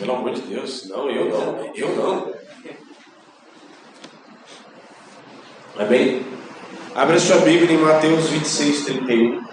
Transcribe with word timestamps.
Pelo 0.00 0.14
amor 0.14 0.32
de 0.32 0.40
Deus, 0.40 0.88
não, 0.88 1.10
eu 1.10 1.28
não, 1.28 1.74
eu 1.74 1.94
não. 1.94 2.34
Amém? 5.78 6.24
Abra 6.94 7.20
sua 7.20 7.36
Bíblia 7.40 7.70
em 7.70 7.78
Mateus 7.78 8.30
26, 8.30 8.84
31. 8.86 9.44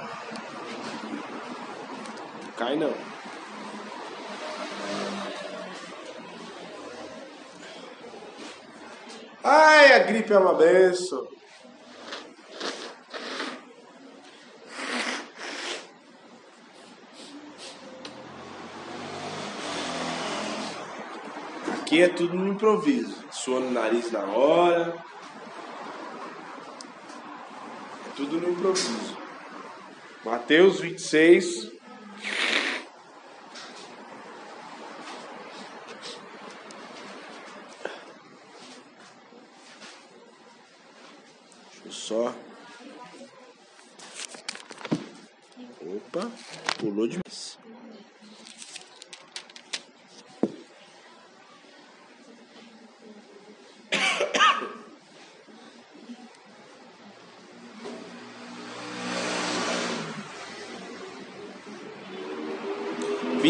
Cai 2.55 2.77
não. 2.77 2.93
Ai, 9.43 9.93
a 9.95 9.99
gripe 9.99 10.31
é 10.31 10.37
uma 10.39 10.53
benção. 10.53 11.27
Aqui 21.87 22.01
é 22.01 22.09
tudo 22.09 22.35
no 22.35 22.49
improviso. 22.49 23.15
Suou 23.31 23.61
no 23.61 23.71
nariz 23.71 24.11
na 24.11 24.25
hora. 24.25 24.93
É 28.05 28.09
tudo 28.13 28.41
no 28.41 28.49
improviso. 28.49 29.17
Mateus 30.25 30.81
26. 30.81 31.66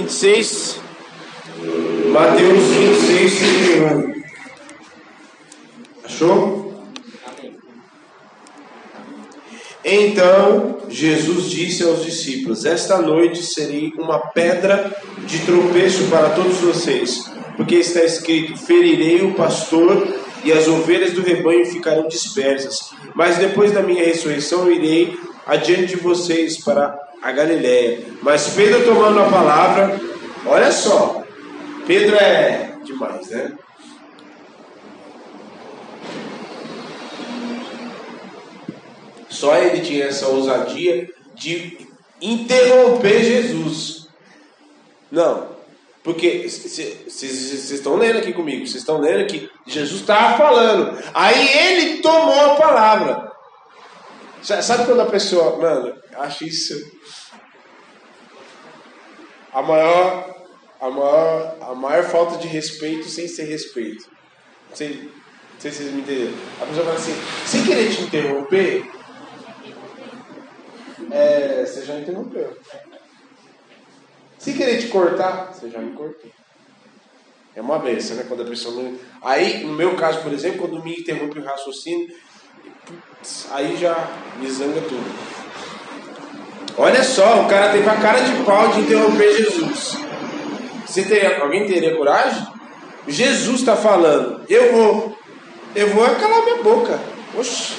26. 0.01 0.79
Mateus 2.11 2.63
26, 2.63 3.31
se 3.31 3.79
não 3.79 3.97
me. 3.97 4.23
Achou? 6.05 6.83
Então 9.83 10.81
Jesus 10.87 11.49
disse 11.49 11.83
aos 11.83 12.05
discípulos: 12.05 12.63
Esta 12.63 13.01
noite 13.01 13.41
serei 13.41 13.91
uma 13.97 14.19
pedra 14.19 14.95
de 15.25 15.39
tropeço 15.39 16.03
para 16.09 16.29
todos 16.29 16.57
vocês, 16.57 17.31
porque 17.55 17.75
está 17.75 18.03
escrito: 18.03 18.55
Ferirei 18.55 19.23
o 19.23 19.33
pastor 19.33 20.07
e 20.43 20.51
as 20.51 20.67
ovelhas 20.67 21.13
do 21.13 21.23
rebanho 21.23 21.65
ficarão 21.65 22.07
dispersas. 22.07 22.91
Mas 23.15 23.37
depois 23.37 23.71
da 23.71 23.81
minha 23.81 24.05
ressurreição 24.05 24.71
irei 24.71 25.17
adiante 25.47 25.95
de 25.95 25.97
vocês 25.97 26.63
para 26.63 26.95
a 27.21 27.31
Galiléia. 27.31 28.16
Mas 28.27 28.49
Pedro 28.49 28.83
tomando 28.83 29.21
a 29.21 29.29
palavra, 29.29 29.97
olha 30.45 30.69
só, 30.69 31.23
Pedro 31.87 32.13
é 32.17 32.75
demais, 32.83 33.29
né? 33.29 33.53
Só 39.29 39.55
ele 39.55 39.79
tinha 39.79 40.07
essa 40.07 40.27
ousadia 40.27 41.09
de 41.35 41.87
interromper 42.21 43.23
Jesus. 43.23 44.09
Não, 45.09 45.47
porque 46.03 46.49
vocês 46.49 47.71
estão 47.71 47.95
lendo 47.95 48.17
aqui 48.17 48.33
comigo, 48.33 48.67
vocês 48.67 48.81
estão 48.81 48.97
lendo 48.97 49.25
que 49.25 49.49
Jesus 49.65 50.01
estava 50.01 50.37
falando, 50.37 51.01
aí 51.13 51.47
ele 51.47 52.01
tomou 52.01 52.41
a 52.41 52.55
palavra. 52.55 53.31
Sabe 54.41 54.85
quando 54.85 54.99
a 54.99 55.05
pessoa, 55.05 55.55
mano, 55.55 55.95
acho 56.17 56.43
isso 56.43 56.96
a 59.57 59.61
maior, 59.63 60.35
a 60.79 60.87
maior, 60.87 61.57
a 61.61 61.73
maior 61.73 62.03
falta 62.03 62.37
de 62.37 62.47
respeito 62.47 63.09
sem 63.09 63.27
ser 63.27 63.45
respeito. 63.45 64.07
Não 64.69 64.75
sei, 64.75 64.89
não 64.89 65.59
sei 65.59 65.71
se 65.71 65.77
vocês 65.77 65.93
me 65.93 66.01
entenderam. 66.01 66.33
A 66.61 66.65
pessoa 66.67 66.85
fala 66.85 66.97
assim, 66.97 67.15
sem 67.43 67.65
querer 67.65 67.91
te 67.91 68.01
interromper, 68.03 68.87
é, 71.09 71.65
você 71.65 71.85
já 71.85 71.99
interrompeu. 71.99 72.55
Se 74.37 74.53
querer 74.53 74.79
te 74.79 74.89
cortar, 74.89 75.51
você 75.51 75.71
já 75.71 75.79
me 75.79 75.93
cortou. 75.93 76.29
É 77.55 77.61
uma 77.61 77.79
benção, 77.79 78.15
né? 78.15 78.25
Quando 78.27 78.43
a 78.43 78.45
pessoa 78.45 78.75
não. 78.75 78.95
Aí, 79.23 79.63
no 79.63 79.73
meu 79.73 79.95
caso, 79.95 80.21
por 80.21 80.31
exemplo, 80.31 80.59
quando 80.59 80.83
me 80.83 80.99
interrompe 80.99 81.39
o 81.39 81.43
raciocínio, 81.43 82.15
aí 83.49 83.75
já 83.75 83.95
me 84.39 84.47
zanga 84.51 84.81
tudo. 84.81 85.36
Olha 86.77 87.03
só, 87.03 87.41
o 87.41 87.47
cara 87.47 87.71
teve 87.71 87.89
a 87.89 87.95
cara 87.95 88.19
de 88.19 88.43
pau 88.43 88.67
de 88.69 88.81
interromper 88.81 89.35
Jesus. 89.35 89.97
Você 90.85 91.03
teria, 91.03 91.41
alguém 91.41 91.65
teria 91.65 91.95
coragem? 91.95 92.45
Jesus 93.07 93.61
está 93.61 93.75
falando, 93.75 94.43
eu 94.47 94.73
vou, 94.73 95.17
eu 95.75 95.87
vou 95.89 96.05
calar 96.15 96.43
minha 96.43 96.61
boca. 96.61 96.99
Oxi. 97.35 97.73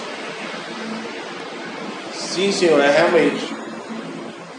Sim, 2.13 2.51
Senhor, 2.51 2.81
é 2.81 2.91
realmente. 2.91 3.55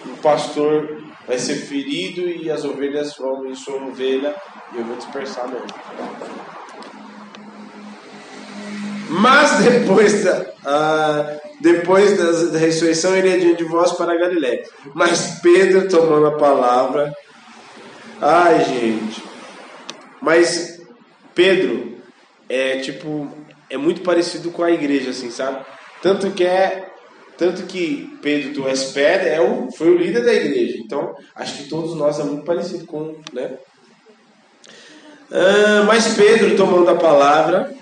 O 0.05 0.17
pastor 0.22 1.03
vai 1.27 1.38
ser 1.38 1.56
ferido 1.56 2.21
e 2.21 2.50
as 2.50 2.63
ovelhas 2.63 3.16
vão 3.17 3.45
em 3.45 3.56
sua 3.56 3.75
ovelha 3.75 4.35
e 4.73 4.77
eu 4.77 4.85
vou 4.85 4.95
dispersar 4.95 5.47
mesmo. 5.47 5.67
Mas 9.09 9.64
depois 9.64 10.24
da, 10.24 10.40
uh, 10.40 11.40
depois 11.59 12.18
da, 12.52 12.58
ressurreição, 12.58 13.16
ele 13.16 13.34
adiante 13.34 13.58
de 13.58 13.64
vós 13.64 13.92
para 13.94 14.18
Galiléia. 14.18 14.64
Mas 14.94 15.40
Pedro 15.42 15.90
tomando 15.90 16.28
a 16.28 16.38
palavra. 16.38 17.14
Ai, 18.22 18.64
gente. 18.66 19.24
Mas 20.22 20.80
Pedro 21.34 21.98
é 22.48 22.78
tipo. 22.80 23.28
É 23.69 23.78
muito 23.78 24.02
parecido 24.02 24.52
com 24.52 24.64
a 24.64 24.72
igreja, 24.72 25.12
assim, 25.12 25.31
sabe? 25.31 25.66
Tanto 26.02 26.31
que 26.31 26.44
é. 26.44 26.88
Tanto 27.38 27.64
que 27.64 28.18
Pedro, 28.22 28.53
tu 28.53 28.68
és 28.68 28.96
é 28.98 29.40
o, 29.40 29.72
foi 29.72 29.90
o 29.92 29.98
líder 29.98 30.25
da 30.25 30.34
igreja. 30.34 30.78
Então, 30.78 31.16
acho 31.34 31.58
que 31.58 31.69
todos 31.69 31.96
nós 31.96 32.19
é 32.19 32.24
muito 32.24 32.44
parecido 32.44 32.86
com. 32.86 33.16
Né? 33.31 33.52
Ah, 35.31 35.84
mas 35.86 36.16
Pedro, 36.16 36.56
tomando 36.58 36.90
a 36.90 36.96
palavra, 36.96 37.74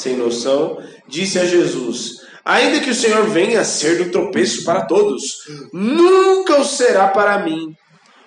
sem 0.00 0.16
noção, 0.16 0.78
disse 1.06 1.38
a 1.38 1.44
Jesus: 1.44 2.20
Ainda 2.44 2.80
que 2.80 2.90
o 2.90 2.94
Senhor 2.94 3.26
venha 3.26 3.60
a 3.60 3.64
ser 3.64 3.98
do 3.98 4.10
tropeço 4.10 4.64
para 4.64 4.86
todos, 4.86 5.38
nunca 5.72 6.60
o 6.60 6.64
será 6.64 7.08
para 7.08 7.38
mim. 7.38 7.74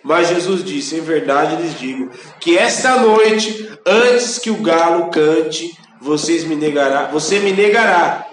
Mas 0.04 0.30
Jesus 0.30 0.64
disse: 0.64 0.96
Em 0.96 1.02
verdade 1.02 1.62
lhes 1.62 1.80
digo 1.80 2.12
que 2.40 2.58
esta 2.58 2.98
noite, 3.00 3.70
antes 3.86 4.38
que 4.38 4.50
o 4.50 4.62
galo 4.62 5.10
cante, 5.10 5.72
vocês 6.02 6.44
me 6.44 6.56
negará, 6.56 7.08
você 7.08 7.40
me 7.40 7.52
negará. 7.54 8.28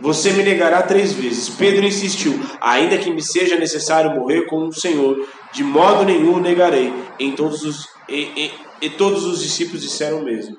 Você 0.00 0.32
me 0.32 0.42
negará 0.42 0.82
três 0.82 1.12
vezes. 1.12 1.48
Pedro 1.48 1.84
insistiu: 1.84 2.40
Ainda 2.60 2.98
que 2.98 3.12
me 3.12 3.22
seja 3.22 3.56
necessário 3.56 4.10
morrer 4.10 4.46
com 4.46 4.66
o 4.66 4.72
Senhor, 4.72 5.28
de 5.52 5.62
modo 5.62 6.04
nenhum 6.04 6.40
negarei. 6.40 6.92
Em 7.20 7.32
todos 7.36 7.62
os, 7.62 7.86
e, 8.08 8.22
e, 8.36 8.50
e 8.86 8.90
todos 8.90 9.24
os 9.24 9.40
discípulos 9.40 9.82
disseram 9.82 10.18
o 10.18 10.24
mesmo. 10.24 10.56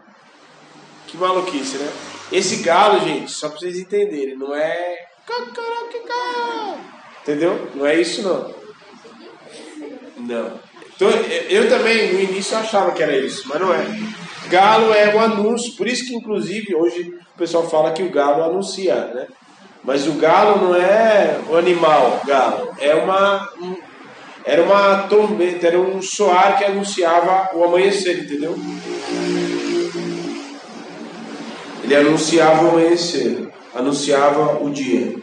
Que 1.13 1.17
maluquice, 1.19 1.77
né? 1.77 1.91
Esse 2.31 2.63
galo, 2.63 2.99
gente, 3.01 3.31
só 3.31 3.47
pra 3.47 3.59
vocês 3.59 3.77
entenderem, 3.77 4.35
não 4.35 4.55
é. 4.55 5.05
Entendeu? 7.21 7.69
Não 7.75 7.85
é 7.85 8.01
isso 8.01 8.23
não. 8.23 8.51
Não. 10.17 10.59
Então, 10.95 11.07
eu 11.49 11.69
também 11.69 12.13
no 12.13 12.19
início 12.19 12.57
achava 12.57 12.93
que 12.93 13.03
era 13.03 13.15
isso, 13.15 13.47
mas 13.47 13.61
não 13.61 13.71
é. 13.71 13.85
Galo 14.49 14.91
é 14.91 15.13
o 15.13 15.19
anúncio, 15.19 15.75
por 15.75 15.87
isso 15.87 16.07
que 16.07 16.15
inclusive 16.15 16.73
hoje 16.73 17.13
o 17.35 17.37
pessoal 17.37 17.69
fala 17.69 17.91
que 17.91 18.01
o 18.01 18.09
galo 18.09 18.43
anuncia, 18.43 18.95
né? 19.13 19.27
Mas 19.83 20.07
o 20.07 20.13
galo 20.13 20.65
não 20.65 20.75
é 20.75 21.39
o 21.47 21.55
animal, 21.55 22.21
galo, 22.25 22.73
é 22.79 22.95
uma 22.95 23.53
um, 23.61 23.77
era 24.43 24.63
uma 24.63 25.03
trombeta, 25.03 25.67
era 25.67 25.79
um 25.79 26.01
soar 26.01 26.57
que 26.57 26.63
anunciava 26.63 27.55
o 27.55 27.63
amanhecer, 27.63 28.23
entendeu? 28.23 28.55
Ele 31.83 31.95
anunciava 31.95 32.63
o 32.63 32.69
amanhecer, 32.69 33.51
anunciava 33.75 34.63
o 34.63 34.69
dia. 34.69 35.15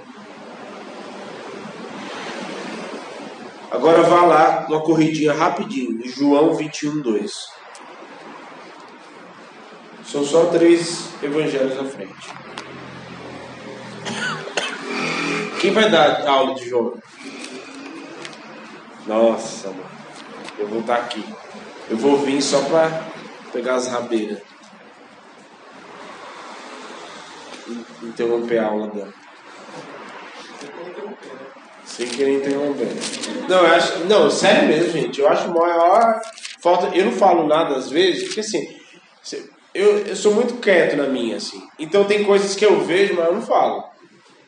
Agora 3.71 4.03
vá 4.03 4.23
lá, 4.23 4.67
uma 4.69 4.83
corridinha 4.83 5.33
rapidinho, 5.33 6.01
João 6.05 6.55
21, 6.55 7.01
2. 7.01 7.33
São 10.05 10.25
só 10.25 10.47
três 10.47 11.09
evangelhos 11.23 11.79
à 11.79 11.85
frente. 11.85 12.29
Quem 15.61 15.73
vai 15.73 15.89
dar 15.89 16.27
aula 16.27 16.55
de 16.55 16.69
João? 16.69 16.99
Nossa, 19.07 19.69
mano. 19.69 19.91
Eu 20.59 20.69
vou 20.69 20.81
estar 20.81 20.97
aqui. 20.97 21.25
Eu 21.89 21.97
vou 21.97 22.19
vir 22.19 22.43
só 22.43 22.61
para 22.63 23.05
pegar 23.53 23.77
as 23.77 23.87
rabeiras. 23.89 24.41
Interromper 28.03 28.59
a 28.59 28.67
aula 28.67 28.89
dela. 28.89 29.13
Sem 31.85 32.07
querer 32.07 32.37
interromper. 32.37 32.89
Não, 33.49 33.59
eu 33.59 33.67
acho. 33.67 34.05
Não, 34.05 34.31
sério 34.31 34.69
mesmo, 34.69 34.93
gente. 34.93 35.21
Eu 35.21 35.29
acho 35.29 35.49
maior 35.49 36.21
falta. 36.63 36.97
Eu 36.97 37.07
não 37.07 37.13
falo 37.13 37.47
nada 37.47 37.77
às 37.77 37.91
vezes, 37.91 38.25
porque 38.25 38.41
assim. 38.41 38.77
Eu, 39.73 39.99
eu 39.99 40.17
sou 40.17 40.35
muito 40.35 40.55
quieto 40.55 40.97
na 40.97 41.07
minha, 41.07 41.37
assim. 41.37 41.63
Então 41.79 42.05
tem 42.05 42.25
coisas 42.25 42.57
que 42.57 42.65
eu 42.65 42.81
vejo, 42.81 43.15
mas 43.15 43.27
eu 43.27 43.35
não 43.35 43.43
falo. 43.43 43.85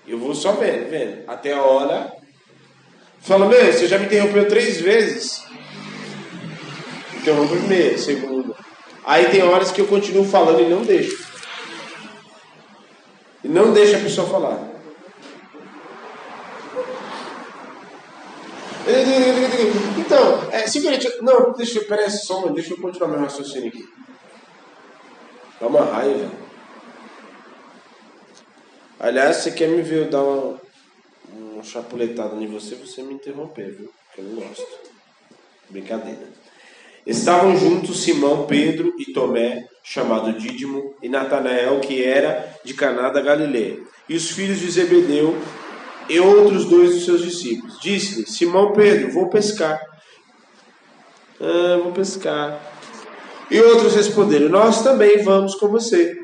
Eu 0.06 0.18
vou 0.18 0.34
só 0.34 0.52
vendo, 0.52 0.90
vendo. 0.90 1.22
Até 1.28 1.52
a 1.52 1.62
hora. 1.62 2.12
Fala, 3.20 3.46
meu, 3.46 3.72
você 3.72 3.86
já 3.86 3.98
me 3.98 4.06
interrompeu 4.06 4.48
três 4.48 4.80
vezes. 4.80 5.44
Interrompo 7.14 7.56
primeiro, 7.56 7.98
segundo. 7.98 8.56
Aí 9.04 9.26
tem 9.26 9.42
horas 9.42 9.70
que 9.70 9.80
eu 9.80 9.86
continuo 9.86 10.24
falando 10.24 10.60
e 10.60 10.68
não 10.68 10.82
deixo. 10.82 11.31
E 13.44 13.48
não 13.48 13.72
deixa 13.72 13.96
a 13.96 14.00
pessoa 14.00 14.28
falar. 14.28 14.72
Então, 19.98 20.50
é, 20.50 20.66
simplesmente. 20.66 21.22
Não, 21.22 21.52
deixa 21.52 21.78
eu. 21.78 21.86
Peraí, 21.86 22.10
só, 22.10 22.48
deixa 22.48 22.74
eu 22.74 22.80
continuar 22.80 23.08
meu 23.08 23.20
raciocínio 23.20 23.68
aqui. 23.68 23.84
Dá 25.60 25.66
uma 25.66 25.84
raiva. 25.84 26.30
Aliás, 28.98 29.38
você 29.38 29.50
quer 29.50 29.68
me 29.68 29.82
ver 29.82 30.08
dar 30.08 30.22
uma, 30.22 30.60
uma 31.32 31.62
chapuletada 31.62 32.36
em 32.36 32.46
você, 32.46 32.74
você 32.76 33.02
me 33.02 33.14
interromper, 33.14 33.70
viu? 33.70 33.92
Porque 34.06 34.20
eu 34.20 34.24
não 34.24 34.46
gosto. 34.46 34.66
Brincadeira. 35.68 36.41
Estavam 37.06 37.56
juntos 37.56 38.02
Simão, 38.02 38.46
Pedro 38.46 38.94
e 38.98 39.12
Tomé, 39.12 39.64
chamado 39.82 40.32
Dídimo, 40.32 40.94
e 41.02 41.08
Natanael, 41.08 41.80
que 41.80 42.02
era 42.02 42.56
de 42.64 42.74
Caná 42.74 43.08
da 43.08 43.20
Galileia, 43.20 43.78
e 44.08 44.14
os 44.14 44.30
filhos 44.30 44.60
de 44.60 44.70
Zebedeu 44.70 45.36
e 46.08 46.20
outros 46.20 46.66
dois 46.66 46.94
dos 46.94 47.04
seus 47.04 47.22
discípulos. 47.22 47.80
Disse-lhe: 47.80 48.26
Simão 48.26 48.72
Pedro, 48.72 49.12
vou 49.12 49.28
pescar. 49.28 49.80
Ah, 51.40 51.80
vou 51.82 51.92
pescar. 51.92 52.60
E 53.50 53.60
outros 53.60 53.94
responderam: 53.94 54.48
Nós 54.48 54.82
também 54.82 55.22
vamos 55.22 55.54
com 55.56 55.68
você. 55.68 56.21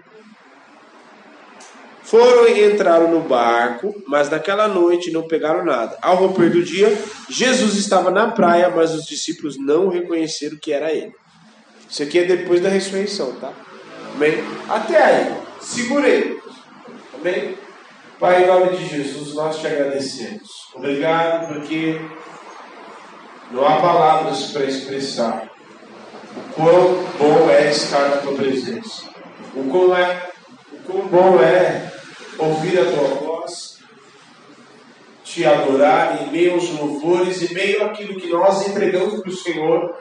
Foram 2.08 2.49
e 2.49 2.72
entraram 2.72 3.10
no 3.10 3.20
barco, 3.20 3.94
mas 4.06 4.31
naquela 4.31 4.66
noite 4.66 5.10
não 5.10 5.28
pegaram 5.28 5.62
nada. 5.62 5.99
Ao 6.00 6.16
romper 6.16 6.50
do 6.50 6.62
dia, 6.62 6.90
Jesus 7.28 7.75
estava 7.75 8.10
na 8.10 8.31
praia, 8.31 8.70
mas 8.70 8.94
os 8.94 9.05
discípulos 9.05 9.58
não 9.58 9.90
reconheceram 9.90 10.56
que 10.56 10.72
era 10.72 10.90
ele. 10.90 11.12
Isso 11.87 12.02
aqui 12.02 12.20
é 12.20 12.25
depois 12.25 12.62
da 12.62 12.70
ressurreição, 12.70 13.32
tá? 13.34 13.52
Amém? 14.14 14.43
Até 14.70 15.05
aí, 15.05 15.37
segurei. 15.60 16.40
Amém? 17.12 17.58
Pai, 18.19 18.43
em 18.43 18.46
nome 18.46 18.78
de 18.78 18.88
Jesus, 18.88 19.34
nós 19.34 19.58
te 19.58 19.66
agradecemos. 19.66 20.49
Obrigado 20.75 21.52
porque 21.52 22.00
não 23.50 23.66
há 23.66 23.82
palavras 23.82 24.44
para 24.52 24.64
expressar 24.64 25.50
o 26.34 26.52
quão 26.54 27.04
bom 27.19 27.50
é 27.50 27.70
estar 27.70 28.08
na 28.08 28.16
tua 28.16 28.34
presença. 28.34 29.02
O 29.54 29.64
quão, 29.64 29.94
é, 29.94 30.31
o 30.72 30.78
quão 30.90 31.06
bom 31.06 31.43
é 31.43 31.97
ouvir 32.38 32.79
a 32.79 32.85
tua 32.85 33.08
voz, 33.20 33.79
te 35.25 35.44
adorar 35.44 36.23
em 36.23 36.32
meio 36.32 36.55
aos 36.55 36.70
louvores, 36.70 37.43
em 37.43 37.55
meio 37.55 37.85
àquilo 37.85 38.19
que 38.20 38.29
nós 38.29 38.67
entregamos 38.67 39.20
para 39.20 39.31
o 39.31 39.37
Senhor. 39.37 39.94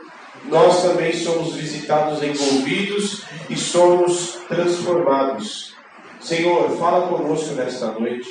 Nós 0.45 0.83
também 0.83 1.11
somos 1.13 1.53
visitados, 1.55 2.23
envolvidos 2.23 3.23
e 3.49 3.57
somos 3.57 4.37
transformados. 4.47 5.73
Senhor, 6.21 6.69
fala 6.77 7.07
conosco 7.07 7.55
nesta 7.55 7.91
noite. 7.91 8.29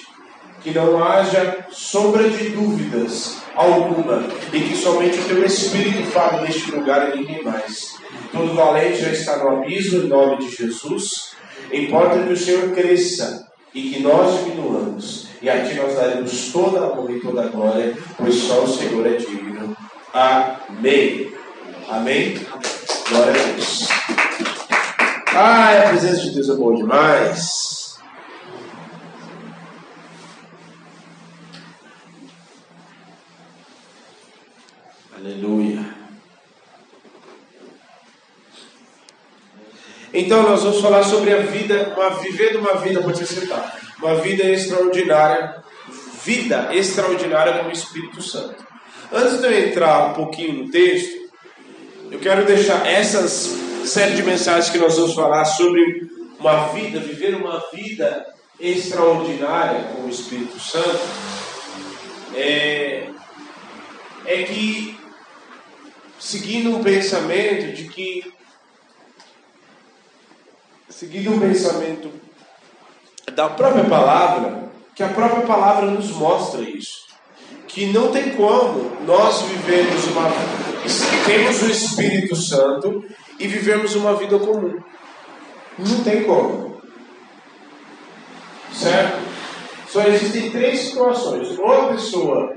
Que 0.63 0.71
não 0.73 1.03
haja 1.03 1.67
sombra 1.71 2.29
de 2.29 2.49
dúvidas 2.49 3.37
alguma 3.55 4.27
e 4.53 4.61
que 4.61 4.77
somente 4.77 5.19
o 5.19 5.25
teu 5.25 5.45
Espírito 5.45 6.03
fale 6.11 6.43
neste 6.43 6.73
lugar 6.73 7.15
e 7.15 7.21
ninguém 7.21 7.45
mais. 7.45 7.97
Todo 8.33 8.55
valente 8.55 9.03
já 9.03 9.11
está 9.11 9.37
no 9.37 9.59
abismo 9.59 10.03
em 10.03 10.09
nome 10.09 10.39
de 10.39 10.51
Jesus. 10.57 11.37
Importa 11.73 12.23
que 12.23 12.33
o 12.33 12.37
Senhor 12.37 12.73
cresça 12.73 13.46
e 13.77 13.91
que 13.91 14.03
nós 14.03 14.43
diminuamos. 14.43 15.29
E 15.43 15.51
a 15.51 15.63
Ti 15.63 15.75
nós 15.75 15.95
daremos 15.95 16.51
toda 16.51 16.81
a 16.81 16.99
honra 16.99 17.13
e 17.13 17.21
toda 17.21 17.43
a 17.43 17.49
glória, 17.49 17.95
pois 18.17 18.35
só 18.35 18.65
o 18.65 18.69
Senhor 18.69 19.07
é 19.07 19.17
digno. 19.17 19.77
Amém. 20.15 21.31
Amém. 21.87 22.41
Glória 23.11 23.33
a 23.33 23.53
Deus. 23.53 23.89
Ah, 25.35 25.73
a 25.85 25.89
presença 25.91 26.23
de 26.23 26.31
Deus 26.31 26.49
é 26.49 26.55
boa 26.55 26.75
demais. 26.75 27.99
Aleluia. 35.15 35.96
Então 40.19 40.43
nós 40.43 40.63
vamos 40.63 40.81
falar 40.81 41.03
sobre 41.03 41.31
a 41.35 41.41
vida, 41.41 41.93
uma, 41.95 42.09
vivendo 42.21 42.59
uma 42.61 42.77
vida, 42.77 43.03
pode 43.03 43.19
ser 43.19 43.27
sentar, 43.27 43.79
uma 43.99 44.15
vida 44.15 44.45
extraordinária, 44.45 45.57
vida 46.25 46.71
extraordinária 46.73 47.59
com 47.59 47.69
o 47.69 47.73
Espírito 47.73 48.23
Santo. 48.23 48.65
Antes 49.13 49.41
de 49.41 49.47
eu 49.47 49.69
entrar 49.69 50.11
um 50.11 50.15
pouquinho 50.15 50.65
no 50.65 50.71
texto, 50.71 51.31
eu 52.11 52.19
quero 52.19 52.47
deixar 52.47 52.87
essas 52.87 53.55
série 53.85 54.17
de 54.17 54.23
mensagens 54.23 54.71
que 54.71 54.79
nós 54.79 54.97
vamos 54.97 55.15
falar 55.15 55.45
sobre 55.45 56.09
uma 56.41 56.69
vida, 56.69 56.99
viver 56.99 57.35
uma 57.35 57.63
vida 57.73 58.27
extraordinária 58.59 59.85
com 59.93 60.07
o 60.07 60.09
Espírito 60.09 60.59
Santo, 60.59 60.99
é, 62.35 63.09
é 64.25 64.43
que 64.45 64.99
seguindo 66.19 66.75
um 66.75 66.83
pensamento 66.83 67.77
de 67.77 67.85
que 67.85 68.36
seguindo 70.97 71.31
um 71.31 71.39
pensamento 71.39 72.11
da 73.35 73.51
própria 73.51 73.85
palavra, 73.85 74.71
que 74.95 75.03
a 75.03 75.09
própria 75.09 75.43
palavra 75.43 75.91
nos 75.91 76.11
mostra 76.13 76.63
isso. 76.63 77.05
Que 77.69 77.93
não 77.93 78.11
tem 78.11 78.31
como 78.31 78.97
nós 79.05 79.43
vivermos 79.43 80.07
uma 80.07 80.31
temos 81.27 81.63
o 81.63 81.71
Espírito 81.71 82.35
Santo 82.35 83.05
e 83.39 83.47
vivemos 83.47 83.95
uma 83.95 84.15
vida 84.15 84.39
comum. 84.39 84.81
Não 85.79 86.03
tem 86.03 86.25
como. 86.25 86.81
Certo? 88.73 89.19
Só 89.89 90.03
existem 90.03 90.51
três 90.51 90.81
situações. 90.81 91.59
Ou 91.59 91.73
a 91.73 91.89
pessoa 91.89 92.57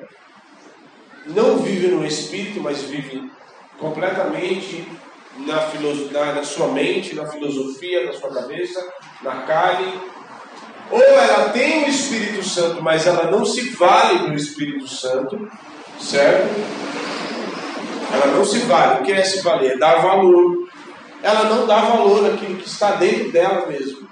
não 1.25 1.57
vive 1.57 1.87
no 1.87 2.05
Espírito, 2.05 2.61
mas 2.61 2.83
vive 2.83 3.29
completamente 3.77 4.87
na, 5.45 5.71
na, 6.11 6.33
na 6.33 6.43
sua 6.43 6.67
mente, 6.69 7.15
na 7.15 7.25
filosofia, 7.25 8.05
na 8.05 8.13
sua 8.13 8.33
cabeça, 8.33 8.79
na 9.21 9.43
carne. 9.43 9.93
Ou 10.91 11.01
ela 11.01 11.49
tem 11.49 11.83
o 11.83 11.89
Espírito 11.89 12.43
Santo, 12.43 12.81
mas 12.81 13.05
ela 13.05 13.29
não 13.29 13.45
se 13.45 13.69
vale 13.71 14.29
do 14.29 14.33
Espírito 14.33 14.87
Santo, 14.87 15.49
certo? 15.99 16.49
Ela 18.11 18.27
não 18.27 18.43
se 18.43 18.59
vale. 18.59 19.01
O 19.01 19.03
que 19.03 19.11
é 19.11 19.23
se 19.23 19.41
valer? 19.41 19.77
Dar 19.77 20.01
valor. 20.01 20.67
Ela 21.21 21.43
não 21.43 21.67
dá 21.67 21.79
valor 21.79 22.33
àquilo 22.33 22.57
que 22.57 22.67
está 22.67 22.91
dentro 22.91 23.31
dela 23.31 23.67
mesmo, 23.67 24.07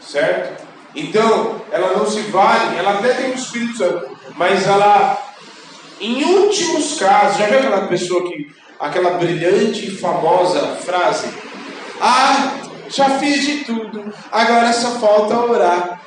certo? 0.00 0.66
Então, 0.94 1.60
ela 1.70 1.96
não 1.96 2.06
se 2.06 2.20
vale, 2.22 2.78
ela 2.78 2.98
até 2.98 3.12
tem 3.12 3.30
o 3.30 3.34
Espírito 3.34 3.76
Santo, 3.76 4.16
mas 4.36 4.66
ela, 4.66 5.18
em 6.00 6.24
últimos 6.24 6.98
casos, 6.98 7.38
já 7.38 7.46
viu 7.46 7.58
aquela 7.58 7.86
pessoa 7.88 8.26
que 8.26 8.50
aquela 8.78 9.18
brilhante 9.18 9.86
e 9.86 9.96
famosa 9.96 10.76
frase: 10.76 11.28
Ah, 12.00 12.60
já 12.88 13.18
fiz 13.18 13.44
de 13.44 13.64
tudo, 13.64 14.12
agora 14.30 14.72
só 14.72 14.98
falta 14.98 15.38
orar. 15.38 16.00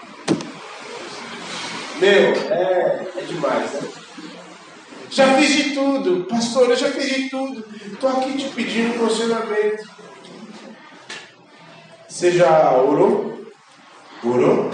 Meu, 2.00 2.34
é, 2.34 3.08
é 3.16 3.22
demais, 3.28 3.74
né? 3.74 3.90
Já 5.10 5.36
fiz 5.36 5.56
de 5.56 5.74
tudo, 5.74 6.25
pastor, 6.25 6.70
eu 6.70 6.75
já 6.75 6.90
fiz 6.90 7.13
de 7.13 7.30
tudo. 7.30 7.66
Estou 7.86 8.10
aqui 8.10 8.38
te 8.38 8.50
pedindo 8.50 8.98
posicionamento. 8.98 9.88
Você 12.08 12.32
já 12.32 12.72
orou? 12.74 13.46
Orou? 14.24 14.72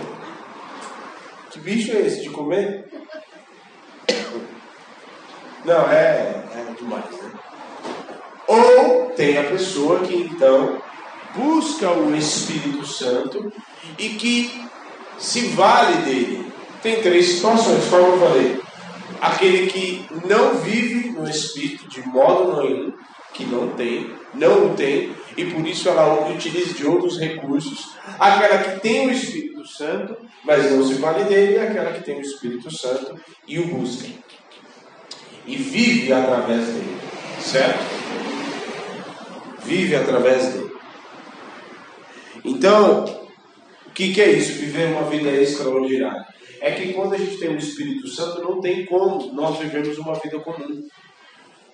Que 1.50 1.60
bicho 1.60 1.92
é 1.92 2.02
esse 2.02 2.22
de 2.22 2.30
comer? 2.30 2.88
Não, 5.66 5.90
é, 5.90 6.44
é 6.54 6.74
demais, 6.78 7.12
né? 7.12 7.32
Ou 8.48 9.12
tem 9.16 9.38
a 9.38 9.44
pessoa 9.44 10.00
que 10.00 10.16
então 10.16 10.82
busca 11.36 11.92
o 11.92 12.16
Espírito 12.16 12.86
Santo 12.86 13.52
e 14.00 14.10
que 14.10 14.66
se 15.20 15.48
vale 15.50 15.98
dele. 16.04 16.52
Tem 16.82 17.02
três 17.02 17.28
situações, 17.34 17.86
como 17.90 18.08
eu 18.08 18.20
falei. 18.20 18.60
Aquele 19.20 19.68
que 19.68 20.06
não 20.28 20.56
vive 20.56 21.10
no 21.10 21.28
Espírito 21.28 21.90
de 21.90 22.08
modo 22.08 22.62
nenhum, 22.62 22.94
que 23.34 23.46
não 23.46 23.70
tem, 23.70 24.12
não 24.34 24.68
o 24.68 24.76
tem, 24.76 25.12
e 25.36 25.46
por 25.46 25.66
isso 25.68 25.90
ela 25.90 26.30
utiliza 26.30 26.74
de 26.74 26.86
outros 26.86 27.20
recursos. 27.20 27.90
Aquela 28.20 28.60
que 28.60 28.80
tem 28.80 29.08
o 29.08 29.12
Espírito 29.12 29.68
Santo, 29.68 30.16
mas 30.44 30.72
não 30.72 30.86
se 30.86 30.96
vale 30.96 31.24
dele, 31.26 31.54
e 31.54 31.60
aquela 31.60 31.92
que 31.94 32.04
tem 32.04 32.18
o 32.18 32.22
Espírito 32.22 32.76
Santo 32.76 33.20
e 33.48 33.60
o 33.60 33.68
busca. 33.68 34.08
E 35.46 35.56
vive 35.56 36.14
através 36.14 36.66
dele. 36.66 36.98
Certo? 37.40 37.97
Vive 39.68 39.98
através 39.98 40.54
dele. 40.54 40.72
Então, 42.46 43.04
o 43.86 43.92
que, 43.92 44.14
que 44.14 44.22
é 44.22 44.32
isso? 44.32 44.54
Viver 44.54 44.88
uma 44.88 45.04
vida 45.10 45.30
extraordinária. 45.30 46.26
É 46.62 46.72
que 46.72 46.94
quando 46.94 47.14
a 47.14 47.18
gente 47.18 47.38
tem 47.38 47.50
o 47.50 47.58
Espírito 47.58 48.08
Santo, 48.08 48.42
não 48.42 48.62
tem 48.62 48.86
como 48.86 49.34
nós 49.34 49.60
vivemos 49.60 49.98
uma 49.98 50.14
vida 50.16 50.40
comum. 50.40 50.88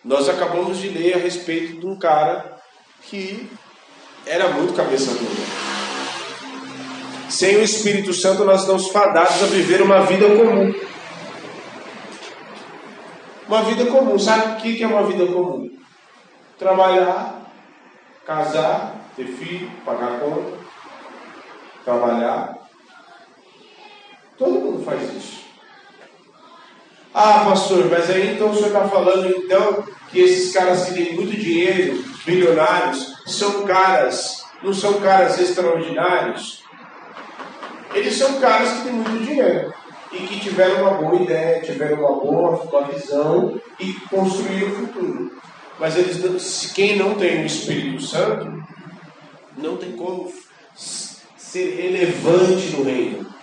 Nós 0.03 0.27
acabamos 0.27 0.79
de 0.79 0.89
ler 0.89 1.13
a 1.13 1.19
respeito 1.19 1.79
de 1.79 1.85
um 1.85 1.97
cara 1.97 2.57
que 3.03 3.47
era 4.25 4.50
muito 4.50 4.73
cabeça 4.73 5.12
dura. 5.12 5.63
Sem 7.29 7.57
o 7.57 7.63
Espírito 7.63 8.12
Santo, 8.12 8.43
nós 8.43 8.62
estamos 8.62 8.88
fadados 8.89 9.43
a 9.43 9.45
viver 9.45 9.83
uma 9.83 10.01
vida 10.05 10.25
comum. 10.27 10.73
Uma 13.47 13.62
vida 13.63 13.85
comum. 13.85 14.17
Sabe 14.17 14.53
o 14.53 14.55
que 14.62 14.81
é 14.83 14.88
uma 14.88 15.03
vida 15.03 15.27
comum? 15.27 15.69
Trabalhar, 16.57 17.42
casar, 18.25 18.96
ter 19.15 19.25
filho, 19.25 19.70
pagar 19.86 20.20
conta, 20.20 20.58
trabalhar. 21.84 22.58
Todo 24.38 24.60
mundo 24.60 24.84
faz 24.84 25.01
isso. 25.13 25.44
Ah, 27.13 27.46
pastor, 27.46 27.89
mas 27.92 28.10
aí 28.10 28.34
então 28.34 28.50
o 28.50 28.56
senhor 28.56 28.68
está 28.68 28.88
falando 28.88 29.27
então 29.27 29.84
que 30.10 30.20
esses 30.20 30.51
caras 30.51 30.86
que 30.86 30.94
têm 30.94 31.13
muito 31.13 31.38
dinheiro, 31.38 32.03
bilionários, 32.25 33.22
são 33.27 33.63
caras, 33.65 34.44
não 34.63 34.74
são 34.74 35.00
caras 35.00 35.39
extraordinários? 35.39 36.63
Eles 37.94 38.18
são 38.18 38.39
caras 38.39 38.74
que 38.74 38.84
têm 38.86 38.94
muito 38.94 39.24
dinheiro 39.24 39.72
e 40.12 40.18
que 40.18 40.39
tiveram 40.39 40.82
uma 40.82 40.92
boa 40.92 41.22
ideia, 41.22 41.62
tiveram 41.62 42.00
uma 42.00 42.20
boa 42.20 42.62
uma 42.62 42.88
visão 42.88 43.62
e 43.80 43.94
construíram 44.10 44.70
o 44.70 44.75
futuro. 44.75 45.32
Mas 45.80 45.98
eles, 45.98 46.72
quem 46.74 46.98
não 46.98 47.15
tem 47.15 47.44
o 47.44 47.46
Espírito 47.46 48.01
Santo, 48.01 48.63
não 49.58 49.77
tem 49.77 49.94
como 49.94 50.32
ser 51.38 51.75
relevante 51.75 52.68
no 52.70 52.84
reino. 52.84 53.34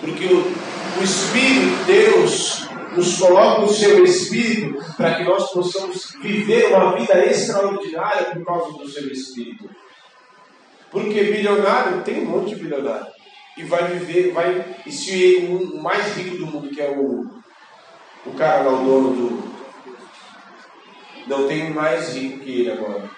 Porque 0.00 0.26
o, 0.26 0.38
o 0.38 1.04
Espírito, 1.04 1.84
Deus, 1.86 2.66
nos 2.96 3.18
coloca 3.18 3.62
o 3.62 3.72
seu 3.72 4.04
Espírito 4.04 4.82
para 4.96 5.14
que 5.14 5.24
nós 5.24 5.50
possamos 5.50 6.14
viver 6.20 6.66
uma 6.74 6.96
vida 6.96 7.24
extraordinária 7.26 8.26
por 8.32 8.44
causa 8.44 8.78
do 8.78 8.88
seu 8.88 9.08
Espírito. 9.08 9.68
Porque 10.90 11.24
bilionário, 11.24 12.02
tem 12.02 12.22
um 12.22 12.30
monte 12.30 12.54
de 12.54 12.62
bilionário. 12.62 13.06
E 13.56 13.64
vai 13.64 13.86
viver, 13.88 14.32
vai. 14.32 14.64
E 14.86 14.92
se 14.92 15.48
o 15.48 15.80
mais 15.80 16.16
rico 16.16 16.36
do 16.36 16.46
mundo, 16.46 16.70
que 16.70 16.80
é 16.80 16.90
o, 16.90 17.26
o 18.26 18.32
cara 18.36 18.62
lá, 18.62 18.80
o 18.80 18.84
dono 18.84 19.10
do. 19.10 19.53
Não 21.26 21.48
tem 21.48 21.70
um 21.70 21.74
mais 21.74 22.14
rico 22.14 22.40
que 22.40 22.60
ele 22.60 22.72
agora. 22.72 23.10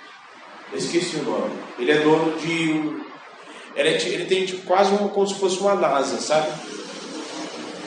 Esqueci 0.73 1.17
o 1.17 1.23
nome. 1.23 1.57
Ele 1.79 1.91
é 1.91 2.01
dono 2.01 2.39
de 2.39 2.73
um. 2.73 3.05
Ele, 3.75 3.89
é, 3.89 4.09
ele 4.09 4.25
tem 4.25 4.47
tipo, 4.47 4.63
quase 4.63 4.91
uma, 4.93 5.09
como 5.09 5.27
se 5.27 5.35
fosse 5.35 5.59
uma 5.59 5.75
NASA, 5.75 6.19
sabe? 6.19 6.49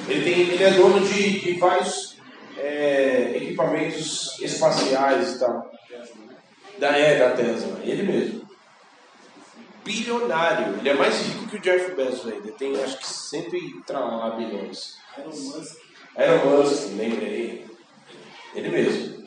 Ele, 0.07 0.23
tem, 0.23 0.39
ele 0.41 0.63
é 0.63 0.71
dono 0.71 0.99
de, 0.99 1.39
de 1.39 1.53
vários 1.53 2.15
é, 2.57 3.33
equipamentos 3.35 4.39
espaciais 4.39 5.35
e 5.35 5.39
tal. 5.39 5.71
Da, 6.77 6.97
é, 6.97 7.19
da 7.19 7.31
Tesla. 7.31 7.79
Ele 7.83 8.03
mesmo. 8.03 8.49
Bilionário. 9.83 10.77
Ele 10.79 10.89
é 10.89 10.93
mais 10.93 11.19
rico 11.21 11.47
que 11.47 11.57
o 11.57 11.61
Jeff 11.61 11.95
Bezos 11.95 12.27
ainda. 12.27 12.51
Tem 12.53 12.81
acho 12.81 12.97
que 12.97 13.07
cento 13.07 13.55
e 13.55 13.83
lá 13.89 14.31
bilhões. 14.31 14.95
Elon 15.17 15.35
Musk. 15.35 15.77
Elon 16.15 16.45
Musk, 16.45 16.97
lembrei. 16.97 17.65
Ele 18.55 18.69
mesmo. 18.69 19.18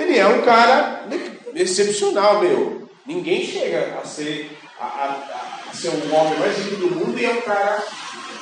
Ele 0.00 0.18
é 0.18 0.26
um 0.26 0.40
cara 0.40 1.06
excepcional, 1.54 2.40
meu. 2.40 2.88
Ninguém 3.04 3.44
chega 3.44 3.98
a 4.02 4.06
ser, 4.06 4.50
a, 4.80 4.84
a, 4.84 5.70
a 5.70 5.74
ser 5.74 5.88
o 5.88 6.14
homem 6.14 6.38
mais 6.38 6.56
rico 6.56 6.76
do 6.76 6.90
mundo 6.90 7.18
e 7.18 7.24
é 7.26 7.30
um 7.30 7.42
cara 7.42 7.84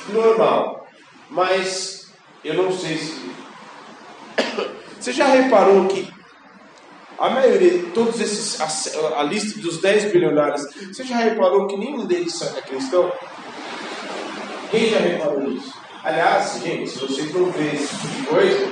normal. 0.09 0.87
Mas 1.29 2.11
eu 2.43 2.53
não 2.53 2.71
sei 2.71 2.97
se. 2.97 3.29
Você 4.99 5.11
já 5.11 5.27
reparou 5.27 5.87
que 5.87 6.11
a 7.17 7.29
maioria, 7.29 7.83
todos 7.93 8.19
esses, 8.21 8.59
a, 8.61 9.19
a, 9.19 9.23
lista 9.23 9.59
dos 9.59 9.81
10 9.81 10.11
bilionários, 10.11 10.65
você 10.87 11.03
já 11.03 11.17
reparou 11.17 11.67
que 11.67 11.77
nenhum 11.77 12.05
deles 12.05 12.41
é 12.41 12.61
cristão? 12.61 13.11
Quem 14.71 14.89
já 14.89 14.99
reparou 14.99 15.41
nisso? 15.41 15.73
Aliás, 16.03 16.61
gente, 16.63 16.89
se 16.89 16.99
vocês 16.99 17.33
não 17.33 17.51
verem 17.51 17.75
esse 17.75 17.95
tipo 17.95 18.07
de 18.07 18.23
coisa, 18.27 18.71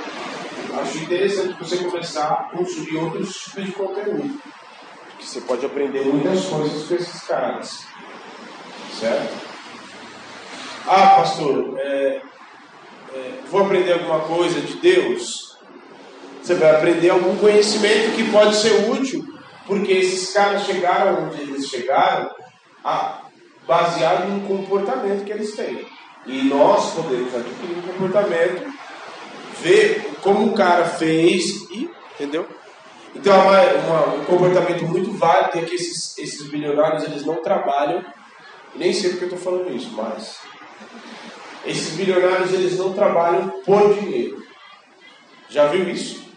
acho 0.79 0.97
interessante 0.99 1.55
você 1.59 1.77
começar 1.77 2.27
a 2.27 2.57
consumir 2.57 2.97
outros 2.97 3.35
tipos 3.35 3.65
de 3.65 3.71
conteúdo. 3.71 4.41
Porque 5.09 5.25
você 5.25 5.41
pode 5.41 5.65
aprender 5.65 6.05
muitas 6.05 6.45
coisas 6.45 6.87
com 6.87 6.95
esses 6.95 7.21
caras. 7.23 7.85
Certo? 8.99 9.47
Ah, 10.85 11.15
pastor, 11.17 11.77
é, 11.79 12.21
é, 13.13 13.39
vou 13.51 13.65
aprender 13.65 13.93
alguma 13.93 14.21
coisa 14.21 14.61
de 14.61 14.75
Deus, 14.75 15.57
você 16.41 16.55
vai 16.55 16.75
aprender 16.75 17.09
algum 17.09 17.35
conhecimento 17.35 18.15
que 18.15 18.31
pode 18.31 18.55
ser 18.55 18.89
útil, 18.89 19.25
porque 19.65 19.91
esses 19.91 20.31
caras 20.31 20.63
chegaram 20.63 21.25
onde 21.25 21.41
eles 21.41 21.67
chegaram 21.67 22.31
a, 22.85 23.23
baseado 23.67 24.29
no 24.29 24.47
comportamento 24.47 25.25
que 25.25 25.31
eles 25.33 25.55
têm. 25.55 25.85
E 26.25 26.43
nós 26.43 26.93
podemos 26.93 27.35
adquirir 27.35 27.77
um 27.77 27.81
comportamento, 27.81 28.73
ver 29.61 30.11
como 30.21 30.47
o 30.47 30.53
cara 30.53 30.85
fez 30.85 31.69
e, 31.71 31.89
entendeu? 32.15 32.47
Então, 33.15 33.33
uma, 33.39 33.61
uma, 33.63 34.13
um 34.15 34.25
comportamento 34.25 34.85
muito 34.85 35.11
válido 35.11 35.57
é 35.57 35.61
que 35.61 35.75
esses, 35.75 36.17
esses 36.17 36.47
bilionários 36.49 37.03
eles 37.03 37.25
não 37.25 37.41
trabalham, 37.41 38.05
nem 38.75 38.93
sei 38.93 39.11
porque 39.11 39.25
eu 39.25 39.35
estou 39.35 39.53
falando 39.53 39.75
isso, 39.75 39.91
mas 39.93 40.37
esses 41.65 41.95
bilionários 41.95 42.53
eles 42.53 42.77
não 42.77 42.93
trabalham 42.93 43.49
por 43.65 43.93
dinheiro. 43.93 44.45
Já 45.49 45.67
viu 45.67 45.89
isso? 45.89 46.27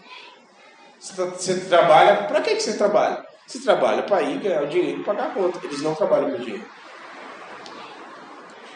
Você, 0.99 1.55
tá, 1.59 1.67
trabalha, 1.67 2.23
para 2.23 2.41
que, 2.41 2.55
que 2.55 2.63
você 2.63 2.77
trabalha? 2.77 3.25
Você 3.45 3.59
trabalha 3.59 4.03
para 4.03 4.21
ir 4.21 4.39
ganhar 4.39 4.63
o 4.63 4.67
dinheiro 4.67 5.01
e 5.01 5.03
pagar 5.03 5.27
a 5.27 5.31
conta. 5.31 5.59
Eles 5.63 5.81
não 5.81 5.95
trabalham 5.95 6.31
por 6.31 6.39
dinheiro. 6.39 6.65